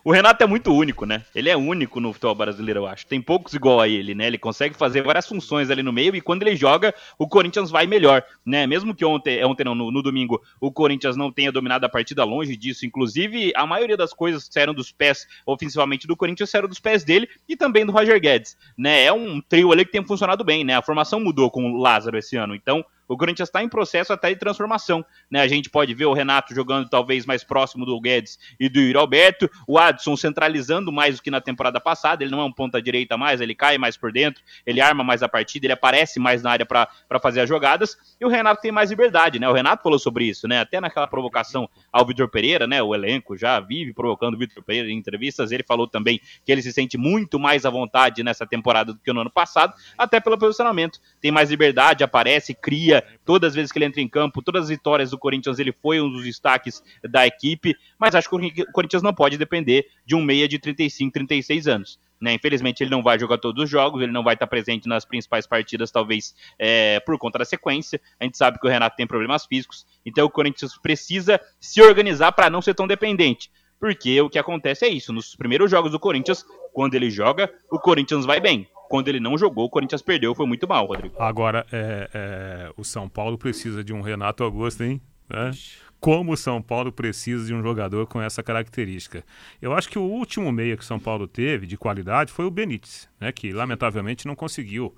O 0.06 0.12
Renato 0.12 0.44
é 0.44 0.46
muito 0.46 0.72
único, 0.72 1.04
né? 1.04 1.24
Ele 1.34 1.50
é 1.50 1.56
único 1.56 1.98
no 1.98 2.12
futebol 2.12 2.36
brasileiro, 2.36 2.78
eu 2.78 2.86
acho. 2.86 3.04
Tem 3.08 3.20
poucos 3.20 3.54
igual 3.54 3.80
a 3.80 3.88
ele, 3.88 4.14
né? 4.14 4.28
Ele 4.28 4.38
consegue 4.38 4.76
fazer 4.76 5.02
várias 5.02 5.26
funções 5.26 5.68
ali 5.68 5.82
no 5.82 5.92
meio 5.92 6.14
e 6.14 6.20
quando 6.20 6.42
ele 6.44 6.54
joga, 6.54 6.94
o 7.18 7.26
Corinthians 7.26 7.72
vai 7.72 7.88
melhor, 7.88 8.22
né? 8.46 8.68
Mesmo 8.68 8.94
que 8.94 9.04
ontem, 9.04 9.44
ontem 9.44 9.64
não, 9.64 9.74
no, 9.74 9.90
no 9.90 10.00
domingo, 10.00 10.40
o 10.60 10.70
Corinthians 10.70 11.16
não 11.16 11.32
tenha 11.32 11.50
dominado 11.50 11.86
a 11.86 11.88
partida 11.88 12.22
longe 12.22 12.56
disso. 12.56 12.86
Inclusive, 12.86 13.52
a 13.56 13.66
maioria 13.66 13.96
das 13.96 14.12
coisas 14.12 14.46
que 14.46 14.54
saíram 14.54 14.72
dos 14.72 14.92
pés, 14.92 15.26
ofensivamente, 15.44 16.06
do 16.06 16.16
Corinthians 16.16 16.50
saíram 16.50 16.68
dos 16.68 16.78
pés 16.78 17.02
dele 17.02 17.28
e 17.48 17.56
também 17.56 17.84
do 17.84 17.90
Roger 17.90 18.20
Guedes, 18.20 18.56
né? 18.78 19.02
É 19.06 19.12
um 19.12 19.40
trio 19.40 19.72
ali 19.72 19.84
que 19.84 19.90
tem 19.90 20.06
funcionado 20.06 20.44
bem, 20.44 20.62
né? 20.62 20.76
A 20.76 20.82
formação 20.82 21.18
mudou 21.18 21.50
com 21.50 21.68
o 21.72 21.78
Lázaro 21.78 22.16
esse 22.16 22.36
ano, 22.36 22.54
então 22.54 22.84
o 23.08 23.16
Corinthians 23.16 23.48
está 23.48 23.62
em 23.62 23.68
processo 23.68 24.12
até 24.12 24.28
de 24.30 24.36
transformação. 24.36 25.04
Né? 25.30 25.40
A 25.40 25.48
gente 25.48 25.70
pode 25.70 25.94
ver 25.94 26.06
o 26.06 26.12
Renato 26.12 26.54
jogando 26.54 26.88
talvez 26.88 27.26
mais 27.26 27.44
próximo 27.44 27.84
do 27.84 28.00
Guedes 28.00 28.38
e 28.58 28.68
do 28.68 28.80
Yuri 28.80 28.98
Alberto, 28.98 29.50
o 29.66 29.78
Adson 29.78 30.16
centralizando 30.16 30.92
mais 30.92 31.16
do 31.16 31.22
que 31.22 31.30
na 31.30 31.40
temporada 31.40 31.80
passada, 31.80 32.22
ele 32.22 32.30
não 32.30 32.40
é 32.40 32.44
um 32.44 32.52
ponta-direita 32.52 33.16
mais, 33.16 33.40
ele 33.40 33.54
cai 33.54 33.78
mais 33.78 33.96
por 33.96 34.12
dentro, 34.12 34.42
ele 34.64 34.80
arma 34.80 35.04
mais 35.04 35.22
a 35.22 35.28
partida, 35.28 35.66
ele 35.66 35.72
aparece 35.72 36.18
mais 36.18 36.42
na 36.42 36.50
área 36.50 36.66
para 36.66 36.88
fazer 37.20 37.40
as 37.40 37.48
jogadas, 37.48 37.96
e 38.20 38.24
o 38.24 38.28
Renato 38.28 38.60
tem 38.60 38.72
mais 38.72 38.90
liberdade, 38.90 39.38
né? 39.38 39.48
O 39.48 39.52
Renato 39.52 39.82
falou 39.82 39.98
sobre 39.98 40.24
isso, 40.24 40.48
né? 40.48 40.60
Até 40.60 40.80
naquela 40.80 41.06
provocação 41.06 41.68
ao 41.92 42.04
Vitor 42.06 42.28
Pereira, 42.28 42.66
né? 42.66 42.82
O 42.82 42.94
elenco 42.94 43.36
já 43.36 43.60
vive 43.60 43.92
provocando 43.92 44.34
o 44.34 44.38
Vitor 44.38 44.62
Pereira 44.62 44.88
em 44.90 44.96
entrevistas, 44.96 45.52
ele 45.52 45.62
falou 45.62 45.86
também 45.86 46.20
que 46.44 46.52
ele 46.52 46.62
se 46.62 46.72
sente 46.72 46.96
muito 46.96 47.38
mais 47.38 47.64
à 47.64 47.70
vontade 47.70 48.22
nessa 48.22 48.46
temporada 48.46 48.92
do 48.92 48.98
que 48.98 49.12
no 49.12 49.20
ano 49.20 49.30
passado, 49.30 49.74
até 49.96 50.20
pelo 50.20 50.38
posicionamento. 50.38 51.00
Tem 51.20 51.30
mais 51.30 51.50
liberdade, 51.50 52.04
aparece, 52.04 52.54
cria, 52.54 52.95
todas 53.24 53.48
as 53.48 53.54
vezes 53.54 53.72
que 53.72 53.78
ele 53.78 53.86
entra 53.86 54.00
em 54.00 54.08
campo, 54.08 54.42
todas 54.42 54.64
as 54.64 54.68
vitórias 54.68 55.10
do 55.10 55.18
Corinthians, 55.18 55.58
ele 55.58 55.72
foi 55.72 56.00
um 56.00 56.10
dos 56.10 56.24
destaques 56.24 56.82
da 57.02 57.26
equipe, 57.26 57.74
mas 57.98 58.14
acho 58.14 58.28
que 58.28 58.62
o 58.62 58.72
Corinthians 58.72 59.02
não 59.02 59.14
pode 59.14 59.36
depender 59.38 59.86
de 60.04 60.14
um 60.14 60.22
meia 60.22 60.48
de 60.48 60.58
35, 60.58 61.12
36 61.12 61.68
anos. 61.68 61.98
Né? 62.20 62.34
Infelizmente, 62.34 62.82
ele 62.82 62.90
não 62.90 63.02
vai 63.02 63.18
jogar 63.18 63.38
todos 63.38 63.64
os 63.64 63.70
jogos, 63.70 64.02
ele 64.02 64.12
não 64.12 64.24
vai 64.24 64.34
estar 64.34 64.46
presente 64.46 64.88
nas 64.88 65.04
principais 65.04 65.46
partidas, 65.46 65.90
talvez 65.90 66.34
é, 66.58 67.00
por 67.00 67.18
conta 67.18 67.38
da 67.38 67.44
sequência. 67.44 68.00
A 68.18 68.24
gente 68.24 68.38
sabe 68.38 68.58
que 68.58 68.66
o 68.66 68.70
Renato 68.70 68.96
tem 68.96 69.06
problemas 69.06 69.44
físicos, 69.44 69.86
então 70.04 70.24
o 70.26 70.30
Corinthians 70.30 70.78
precisa 70.78 71.40
se 71.60 71.82
organizar 71.82 72.32
para 72.32 72.48
não 72.48 72.62
ser 72.62 72.74
tão 72.74 72.86
dependente. 72.86 73.50
Porque 73.78 74.18
o 74.22 74.30
que 74.30 74.38
acontece 74.38 74.86
é 74.86 74.88
isso: 74.88 75.12
nos 75.12 75.36
primeiros 75.36 75.70
jogos 75.70 75.92
do 75.92 76.00
Corinthians, 76.00 76.44
quando 76.72 76.94
ele 76.94 77.10
joga, 77.10 77.52
o 77.70 77.78
Corinthians 77.78 78.24
vai 78.24 78.40
bem 78.40 78.66
quando 78.88 79.08
ele 79.08 79.20
não 79.20 79.36
jogou, 79.36 79.66
o 79.66 79.70
Corinthians 79.70 80.02
perdeu, 80.02 80.34
foi 80.34 80.46
muito 80.46 80.66
mal, 80.66 80.86
Rodrigo. 80.86 81.14
Agora, 81.20 81.66
é, 81.72 82.10
é, 82.12 82.72
o 82.76 82.84
São 82.84 83.08
Paulo 83.08 83.36
precisa 83.36 83.82
de 83.82 83.92
um 83.92 84.00
Renato 84.00 84.42
Augusto, 84.42 84.82
hein? 84.82 85.00
É? 85.30 85.50
Como 85.98 86.32
o 86.32 86.36
São 86.36 86.62
Paulo 86.62 86.92
precisa 86.92 87.46
de 87.46 87.54
um 87.54 87.62
jogador 87.62 88.06
com 88.06 88.20
essa 88.20 88.42
característica. 88.42 89.24
Eu 89.60 89.72
acho 89.72 89.88
que 89.88 89.98
o 89.98 90.02
último 90.02 90.52
meia 90.52 90.76
que 90.76 90.82
o 90.82 90.86
São 90.86 91.00
Paulo 91.00 91.26
teve 91.26 91.66
de 91.66 91.76
qualidade 91.76 92.30
foi 92.30 92.44
o 92.44 92.50
Benítez, 92.50 93.08
né? 93.20 93.32
Que 93.32 93.52
lamentavelmente 93.52 94.26
não 94.26 94.36
conseguiu 94.36 94.94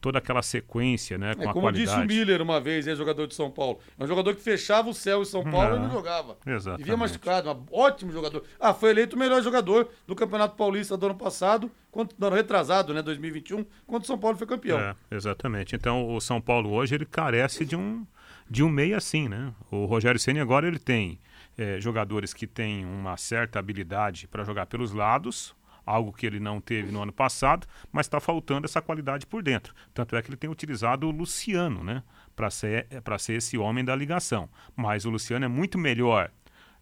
toda 0.00 0.18
aquela 0.18 0.42
sequência, 0.42 1.18
né, 1.18 1.34
com 1.34 1.42
é, 1.42 1.52
como 1.52 1.70
disse 1.70 1.94
o 1.94 2.06
Miller 2.06 2.40
uma 2.40 2.60
vez, 2.60 2.86
é 2.86 2.96
jogador 2.96 3.26
de 3.26 3.34
São 3.34 3.50
Paulo. 3.50 3.78
É 3.98 4.04
um 4.04 4.06
jogador 4.06 4.34
que 4.34 4.40
fechava 4.40 4.88
o 4.88 4.94
céu 4.94 5.22
em 5.22 5.24
São 5.24 5.44
Paulo 5.44 5.70
não, 5.70 5.76
e 5.76 5.80
não 5.80 5.90
jogava. 5.90 6.38
Exatamente. 6.46 6.78
Vivia 6.78 6.96
machucado, 6.96 7.50
um 7.50 7.64
ótimo 7.70 8.10
jogador. 8.10 8.42
Ah, 8.58 8.72
foi 8.72 8.90
eleito 8.90 9.14
o 9.14 9.18
melhor 9.18 9.42
jogador 9.42 9.88
do 10.06 10.16
Campeonato 10.16 10.56
Paulista 10.56 10.96
do 10.96 11.06
ano 11.06 11.14
passado, 11.14 11.70
quando, 11.90 12.14
no 12.18 12.26
ano 12.26 12.36
retrasado, 12.36 12.94
né, 12.94 13.02
2021, 13.02 13.64
quando 13.86 14.04
o 14.04 14.06
São 14.06 14.18
Paulo 14.18 14.36
foi 14.36 14.46
campeão. 14.46 14.78
É, 14.78 14.94
exatamente. 15.10 15.76
Então, 15.76 16.14
o 16.14 16.20
São 16.20 16.40
Paulo 16.40 16.72
hoje, 16.72 16.94
ele 16.94 17.04
carece 17.04 17.64
de 17.64 17.76
um, 17.76 18.06
de 18.48 18.62
um 18.62 18.70
meio 18.70 18.96
assim, 18.96 19.28
né? 19.28 19.52
O 19.70 19.84
Rogério 19.84 20.18
Ceni 20.18 20.40
agora, 20.40 20.66
ele 20.66 20.78
tem 20.78 21.18
é, 21.58 21.78
jogadores 21.78 22.32
que 22.32 22.46
têm 22.46 22.86
uma 22.86 23.16
certa 23.16 23.58
habilidade 23.58 24.26
para 24.26 24.44
jogar 24.44 24.66
pelos 24.66 24.92
lados, 24.92 25.54
algo 25.90 26.12
que 26.12 26.26
ele 26.26 26.40
não 26.40 26.60
teve 26.60 26.92
no 26.92 27.02
ano 27.02 27.12
passado, 27.12 27.66
mas 27.90 28.06
está 28.06 28.20
faltando 28.20 28.66
essa 28.66 28.80
qualidade 28.80 29.26
por 29.26 29.42
dentro. 29.42 29.74
Tanto 29.92 30.16
é 30.16 30.22
que 30.22 30.30
ele 30.30 30.36
tem 30.36 30.48
utilizado 30.48 31.06
o 31.06 31.10
Luciano, 31.10 31.82
né, 31.82 32.02
para 32.34 32.50
ser, 32.50 32.86
ser 33.18 33.34
esse 33.34 33.58
homem 33.58 33.84
da 33.84 33.94
ligação. 33.94 34.48
Mas 34.76 35.04
o 35.04 35.10
Luciano 35.10 35.44
é 35.44 35.48
muito 35.48 35.76
melhor 35.78 36.30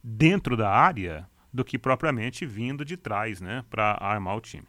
dentro 0.02 0.56
da 0.56 0.70
área 0.70 1.28
do 1.52 1.64
que 1.64 1.78
propriamente 1.78 2.44
vindo 2.44 2.84
de 2.84 2.96
trás, 2.96 3.40
né, 3.40 3.64
para 3.70 3.96
armar 4.00 4.36
o 4.36 4.40
time. 4.40 4.66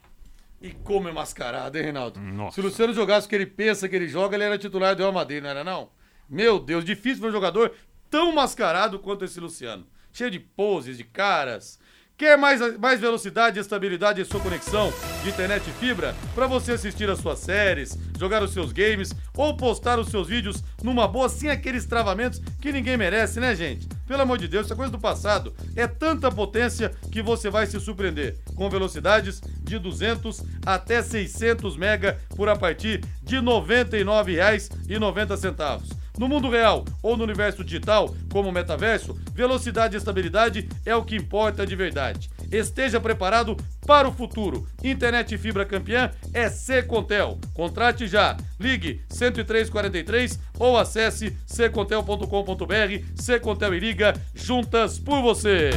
E 0.62 0.72
como 0.72 1.08
é 1.08 1.12
mascarado, 1.12 1.78
hein, 1.78 1.84
Reinaldo? 1.86 2.20
Nossa. 2.20 2.56
Se 2.56 2.62
o 2.62 2.64
Luciano 2.64 2.94
jogasse 2.94 3.28
o 3.28 3.30
que 3.30 3.36
ele 3.36 3.46
pensa 3.46 3.88
que 3.88 3.96
ele 3.96 4.08
joga, 4.08 4.36
ele 4.36 4.44
era 4.44 4.58
titular 4.58 4.96
do 4.96 5.00
Real 5.00 5.14
Madrid, 5.14 5.42
não 5.42 5.50
era 5.50 5.64
não? 5.64 5.90
Meu 6.30 6.60
Deus, 6.60 6.84
difícil 6.84 7.22
ver 7.22 7.30
um 7.30 7.32
jogador 7.32 7.74
tão 8.10 8.34
mascarado 8.34 9.00
quanto 9.00 9.24
esse 9.24 9.40
Luciano. 9.40 9.88
Cheio 10.12 10.32
de 10.32 10.40
poses, 10.40 10.98
de 10.98 11.04
caras, 11.04 11.80
Quer 12.20 12.38
mais, 12.38 12.78
mais 12.78 13.00
velocidade 13.00 13.58
e 13.58 13.62
estabilidade 13.62 14.20
em 14.20 14.26
sua 14.26 14.42
conexão 14.42 14.92
de 15.24 15.30
internet 15.30 15.70
e 15.70 15.72
fibra? 15.72 16.14
Para 16.36 16.48
você 16.48 16.74
assistir 16.74 17.10
as 17.10 17.20
suas 17.20 17.40
séries, 17.40 17.98
jogar 18.20 18.44
os 18.44 18.52
seus 18.52 18.74
games 18.74 19.16
ou 19.38 19.56
postar 19.56 19.98
os 19.98 20.10
seus 20.10 20.28
vídeos 20.28 20.62
numa 20.84 21.08
boa 21.08 21.30
sem 21.30 21.50
aqueles 21.50 21.86
travamentos 21.86 22.42
que 22.60 22.74
ninguém 22.74 22.98
merece, 22.98 23.40
né, 23.40 23.56
gente? 23.56 23.88
Pelo 24.06 24.22
amor 24.22 24.38
de 24.38 24.50
Deus, 24.50 24.66
isso 24.66 24.74
é 24.74 24.76
coisa 24.76 24.92
do 24.92 25.00
passado. 25.00 25.56
É 25.78 25.88
tanta 25.88 26.30
potência 26.30 26.92
que 27.10 27.22
você 27.22 27.50
vai 27.50 27.66
se 27.68 27.80
surpreender. 27.80 28.36
Com 28.54 28.70
velocidades 28.70 29.40
de 29.64 29.80
200 29.80 30.44
até 30.66 31.02
600 31.02 31.78
mega 31.78 32.20
por 32.36 32.50
a 32.50 32.56
partir 32.58 33.02
de 33.24 33.38
R$ 33.38 33.44
99,90. 33.44 36.09
No 36.20 36.28
mundo 36.28 36.50
real 36.50 36.84
ou 37.02 37.16
no 37.16 37.24
universo 37.24 37.64
digital, 37.64 38.14
como 38.30 38.50
o 38.50 38.52
metaverso, 38.52 39.18
velocidade 39.34 39.96
e 39.96 39.98
estabilidade 39.98 40.68
é 40.86 40.94
o 40.94 41.02
que 41.02 41.16
importa 41.16 41.66
de 41.66 41.78
verdade. 41.78 42.30
Esteja 42.52 43.00
preparado 43.00 43.56
para 43.88 44.06
o 44.06 44.12
futuro. 44.12 44.68
Internet 44.84 45.38
fibra 45.38 45.66
campeã 45.66 46.12
é 46.34 46.50
Secontel. 46.50 47.40
Contrate 47.54 48.06
já. 48.06 48.36
Ligue 48.60 49.02
10343 49.08 50.38
ou 50.60 50.78
acesse 50.78 51.38
secontel.com.br. 51.46 53.06
Secontel 53.16 53.74
e 53.76 53.80
liga 53.80 54.14
juntas 54.36 55.00
por 55.00 55.22
você. 55.22 55.70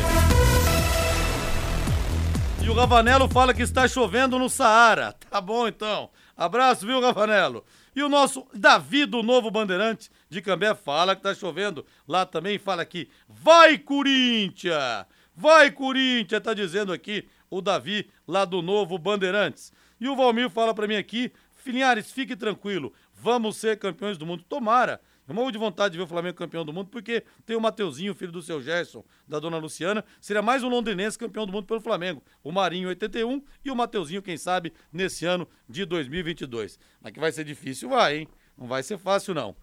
E 2.65 2.69
o 2.69 2.75
Ravanello 2.75 3.29
fala 3.29 3.55
que 3.55 3.63
está 3.63 3.87
chovendo 3.87 4.41
no 4.41 4.51
Saara. 4.51 5.15
Tá 5.31 5.41
bom 5.41 5.69
então. 5.69 6.11
Abraço, 6.37 6.85
viu, 6.85 7.01
Ravanello? 7.01 7.65
E 7.95 8.03
o 8.03 8.09
nosso 8.09 8.47
Davi 8.55 9.05
do 9.05 9.23
Novo 9.23 9.51
Bandeirante 9.51 10.11
de 10.33 10.41
Cambé 10.41 10.75
fala 10.75 11.15
que 11.15 11.23
tá 11.23 11.35
chovendo. 11.35 11.85
Lá 12.09 12.25
também 12.25 12.59
fala 12.59 12.85
que 12.85 13.09
vai 13.29 13.77
Corinthians! 13.79 15.07
Vai, 15.35 15.71
Corinthians, 15.71 16.43
tá 16.43 16.53
dizendo 16.53 16.93
aqui 16.93 17.29
o 17.51 17.61
Davi, 17.61 18.11
lá 18.27 18.45
do 18.45 18.61
Novo 18.61 18.99
Bandeirantes. 18.99 19.73
E 20.01 20.09
o 20.09 20.17
Valmir 20.17 20.51
fala 20.51 20.75
para 20.75 20.87
mim 20.87 20.97
aqui, 20.97 21.33
Filhares, 21.53 22.11
fique 22.11 22.35
tranquilo, 22.35 22.93
vamos 23.15 23.57
ser 23.57 23.79
campeões 23.79 24.19
do 24.19 24.27
mundo. 24.27 24.43
Tomara. 24.49 25.01
Eu 25.29 25.35
morro 25.35 25.53
de 25.53 25.59
vontade 25.59 25.93
de 25.93 25.99
ver 25.99 26.05
o 26.05 26.09
Flamengo 26.09 26.37
campeão 26.37 26.65
do 26.65 26.73
mundo, 26.73 26.89
porque 26.91 27.23
tem 27.47 27.57
o 27.57 27.61
Mateuzinho, 27.61 28.15
filho 28.15 28.33
do 28.33 28.43
seu 28.43 28.61
Gerson, 28.61 29.05
da 29.27 29.39
dona 29.39 29.57
Luciana. 29.57 30.05
Seria 30.21 30.43
mais 30.43 30.65
um 30.65 30.69
londrinense 30.69 31.17
campeão 31.17 31.47
do 31.47 31.53
mundo 31.53 31.67
pelo 31.67 31.81
Flamengo. 31.81 32.23
O 32.43 32.51
Marinho, 32.51 32.89
81, 32.89 33.43
e 33.65 33.71
o 33.71 33.77
Mateuzinho, 33.77 34.21
quem 34.21 34.37
sabe, 34.37 34.73
nesse 34.93 35.25
ano 35.25 35.47
de 35.69 35.85
2022. 35.85 36.79
Mas 37.01 37.13
que 37.13 37.21
vai 37.21 37.31
ser 37.31 37.45
difícil, 37.45 37.89
vai, 37.89 38.19
hein? 38.19 38.29
Não 38.59 38.67
vai 38.67 38.83
ser 38.83 38.99
fácil, 38.99 39.35
não. 39.35 39.57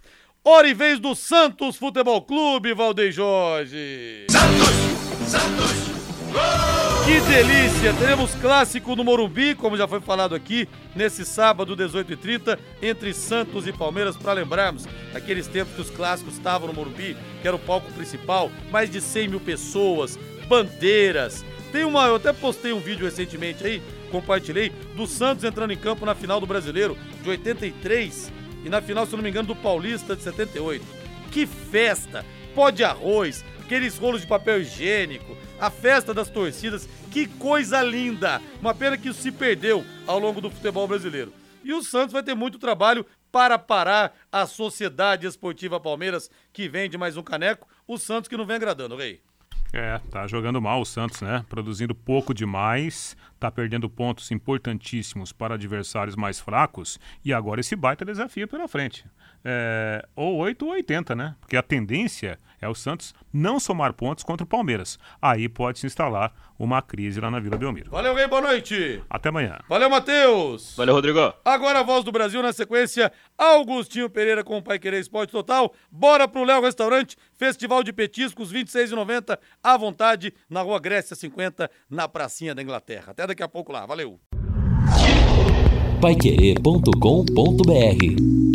Hora 0.51 0.67
e 0.67 0.73
vez 0.73 0.99
do 0.99 1.13
Santos 1.13 1.75
Futebol 1.75 2.23
Clube, 2.23 2.73
Valdeir 2.73 3.11
Jorge. 3.11 4.25
Santos! 4.31 5.29
Santos! 5.29 7.05
Que 7.05 7.19
delícia! 7.31 7.93
Teremos 7.93 8.33
clássico 8.33 8.95
no 8.95 9.03
Morumbi, 9.03 9.53
como 9.53 9.77
já 9.77 9.87
foi 9.87 10.01
falado 10.01 10.33
aqui, 10.33 10.67
nesse 10.95 11.23
sábado, 11.23 11.77
18h30, 11.77 12.57
entre 12.81 13.13
Santos 13.13 13.67
e 13.67 13.71
Palmeiras, 13.71 14.17
para 14.17 14.33
lembrarmos 14.33 14.87
aqueles 15.13 15.45
tempos 15.45 15.75
que 15.75 15.81
os 15.81 15.91
clássicos 15.91 16.33
estavam 16.33 16.67
no 16.67 16.73
Morumbi, 16.73 17.15
que 17.43 17.47
era 17.47 17.55
o 17.55 17.59
palco 17.59 17.91
principal, 17.91 18.49
mais 18.71 18.89
de 18.89 18.99
100 18.99 19.27
mil 19.27 19.39
pessoas, 19.39 20.17
bandeiras. 20.47 21.45
Tem 21.71 21.83
uma, 21.83 22.07
eu 22.07 22.15
até 22.15 22.33
postei 22.33 22.73
um 22.73 22.79
vídeo 22.79 23.05
recentemente 23.05 23.63
aí, 23.63 23.83
compartilhei, 24.09 24.71
do 24.95 25.05
Santos 25.05 25.43
entrando 25.43 25.73
em 25.73 25.77
campo 25.77 26.07
na 26.07 26.15
final 26.15 26.39
do 26.39 26.47
Brasileiro 26.47 26.97
de 27.21 27.29
83 27.29 28.39
e 28.63 28.69
na 28.69 28.81
final, 28.81 29.05
se 29.05 29.15
não 29.15 29.23
me 29.23 29.29
engano, 29.29 29.47
do 29.47 29.55
Paulista 29.55 30.15
de 30.15 30.23
78. 30.23 30.85
Que 31.31 31.45
festa! 31.45 32.25
Pó 32.55 32.69
de 32.69 32.83
arroz, 32.83 33.45
aqueles 33.59 33.97
rolos 33.97 34.21
de 34.21 34.27
papel 34.27 34.61
higiênico, 34.61 35.37
a 35.59 35.69
festa 35.69 36.13
das 36.13 36.29
torcidas, 36.29 36.87
que 37.11 37.27
coisa 37.27 37.81
linda! 37.81 38.41
Uma 38.59 38.73
pena 38.73 38.97
que 38.97 39.09
isso 39.09 39.21
se 39.21 39.31
perdeu 39.31 39.85
ao 40.07 40.19
longo 40.19 40.41
do 40.41 40.49
futebol 40.49 40.87
brasileiro. 40.87 41.33
E 41.63 41.73
o 41.73 41.83
Santos 41.83 42.13
vai 42.13 42.23
ter 42.23 42.35
muito 42.35 42.57
trabalho 42.57 43.05
para 43.31 43.59
parar 43.59 44.15
a 44.31 44.47
Sociedade 44.47 45.27
Esportiva 45.27 45.79
Palmeiras, 45.79 46.29
que 46.51 46.67
vende 46.67 46.97
mais 46.97 47.15
um 47.15 47.23
caneco. 47.23 47.67
O 47.87 47.97
Santos 47.97 48.27
que 48.27 48.37
não 48.37 48.45
vem 48.45 48.55
agradando, 48.55 48.95
Rei. 48.95 49.21
É, 49.71 49.99
tá 50.09 50.25
jogando 50.25 50.59
mal 50.59 50.81
o 50.81 50.85
Santos, 50.85 51.21
né? 51.21 51.45
Produzindo 51.47 51.93
pouco 51.93 52.33
demais, 52.33 53.15
tá 53.39 53.51
perdendo 53.51 53.87
pontos 53.87 54.31
importantíssimos 54.31 55.31
para 55.31 55.53
adversários 55.53 56.15
mais 56.15 56.39
fracos 56.39 56.99
e 57.23 57.31
agora 57.31 57.61
esse 57.61 57.75
baita 57.75 58.03
desafio 58.03 58.47
pela 58.47 58.67
frente. 58.67 59.05
É, 59.43 60.05
ou 60.15 60.37
8 60.37 60.65
ou 60.65 60.71
80, 60.71 61.15
né? 61.15 61.35
Porque 61.39 61.55
a 61.55 61.63
tendência 61.63 62.37
é 62.61 62.67
o 62.67 62.75
Santos 62.75 63.13
não 63.31 63.59
somar 63.59 63.93
pontos 63.93 64.23
contra 64.23 64.43
o 64.43 64.47
Palmeiras. 64.47 64.99
Aí 65.21 65.47
pode 65.47 65.79
se 65.79 65.87
instalar 65.87 66.33
uma 66.57 66.81
crise 66.81 67.21
lá 67.21 67.31
na 67.31 67.39
Vila 67.39 67.57
Belmiro. 67.57 67.89
Valeu, 67.89 68.13
Rei, 68.13 68.27
boa 68.27 68.41
noite. 68.41 69.01
Até 69.09 69.29
amanhã. 69.29 69.59
Valeu, 69.69 69.89
Matheus. 69.89 70.75
Valeu, 70.75 70.93
Rodrigo. 70.93 71.33
Agora 71.45 71.79
a 71.79 71.83
voz 71.83 72.03
do 72.03 72.11
Brasil 72.11 72.41
na 72.41 72.51
sequência, 72.51 73.11
Augustinho 73.37 74.09
Pereira 74.09 74.43
com 74.43 74.57
o 74.57 74.61
Pai 74.61 74.77
Querer 74.77 74.99
Esporte 74.99 75.31
Total. 75.31 75.73
Bora 75.89 76.27
pro 76.27 76.43
Léo 76.43 76.61
Restaurante, 76.61 77.15
Festival 77.37 77.81
de 77.81 77.93
Petiscos, 77.93 78.51
26,90 78.51 79.39
à 79.63 79.77
vontade, 79.77 80.33
na 80.49 80.61
Rua 80.61 80.79
Grécia 80.79 81.15
50, 81.15 81.71
na 81.89 82.09
Pracinha 82.09 82.53
da 82.53 82.61
Inglaterra. 82.61 83.11
Até 83.11 83.25
daqui 83.25 83.43
a 83.43 83.47
pouco 83.47 83.71
lá, 83.71 83.85
valeu. 83.85 84.19
Paiquerê.com.br 86.01 88.48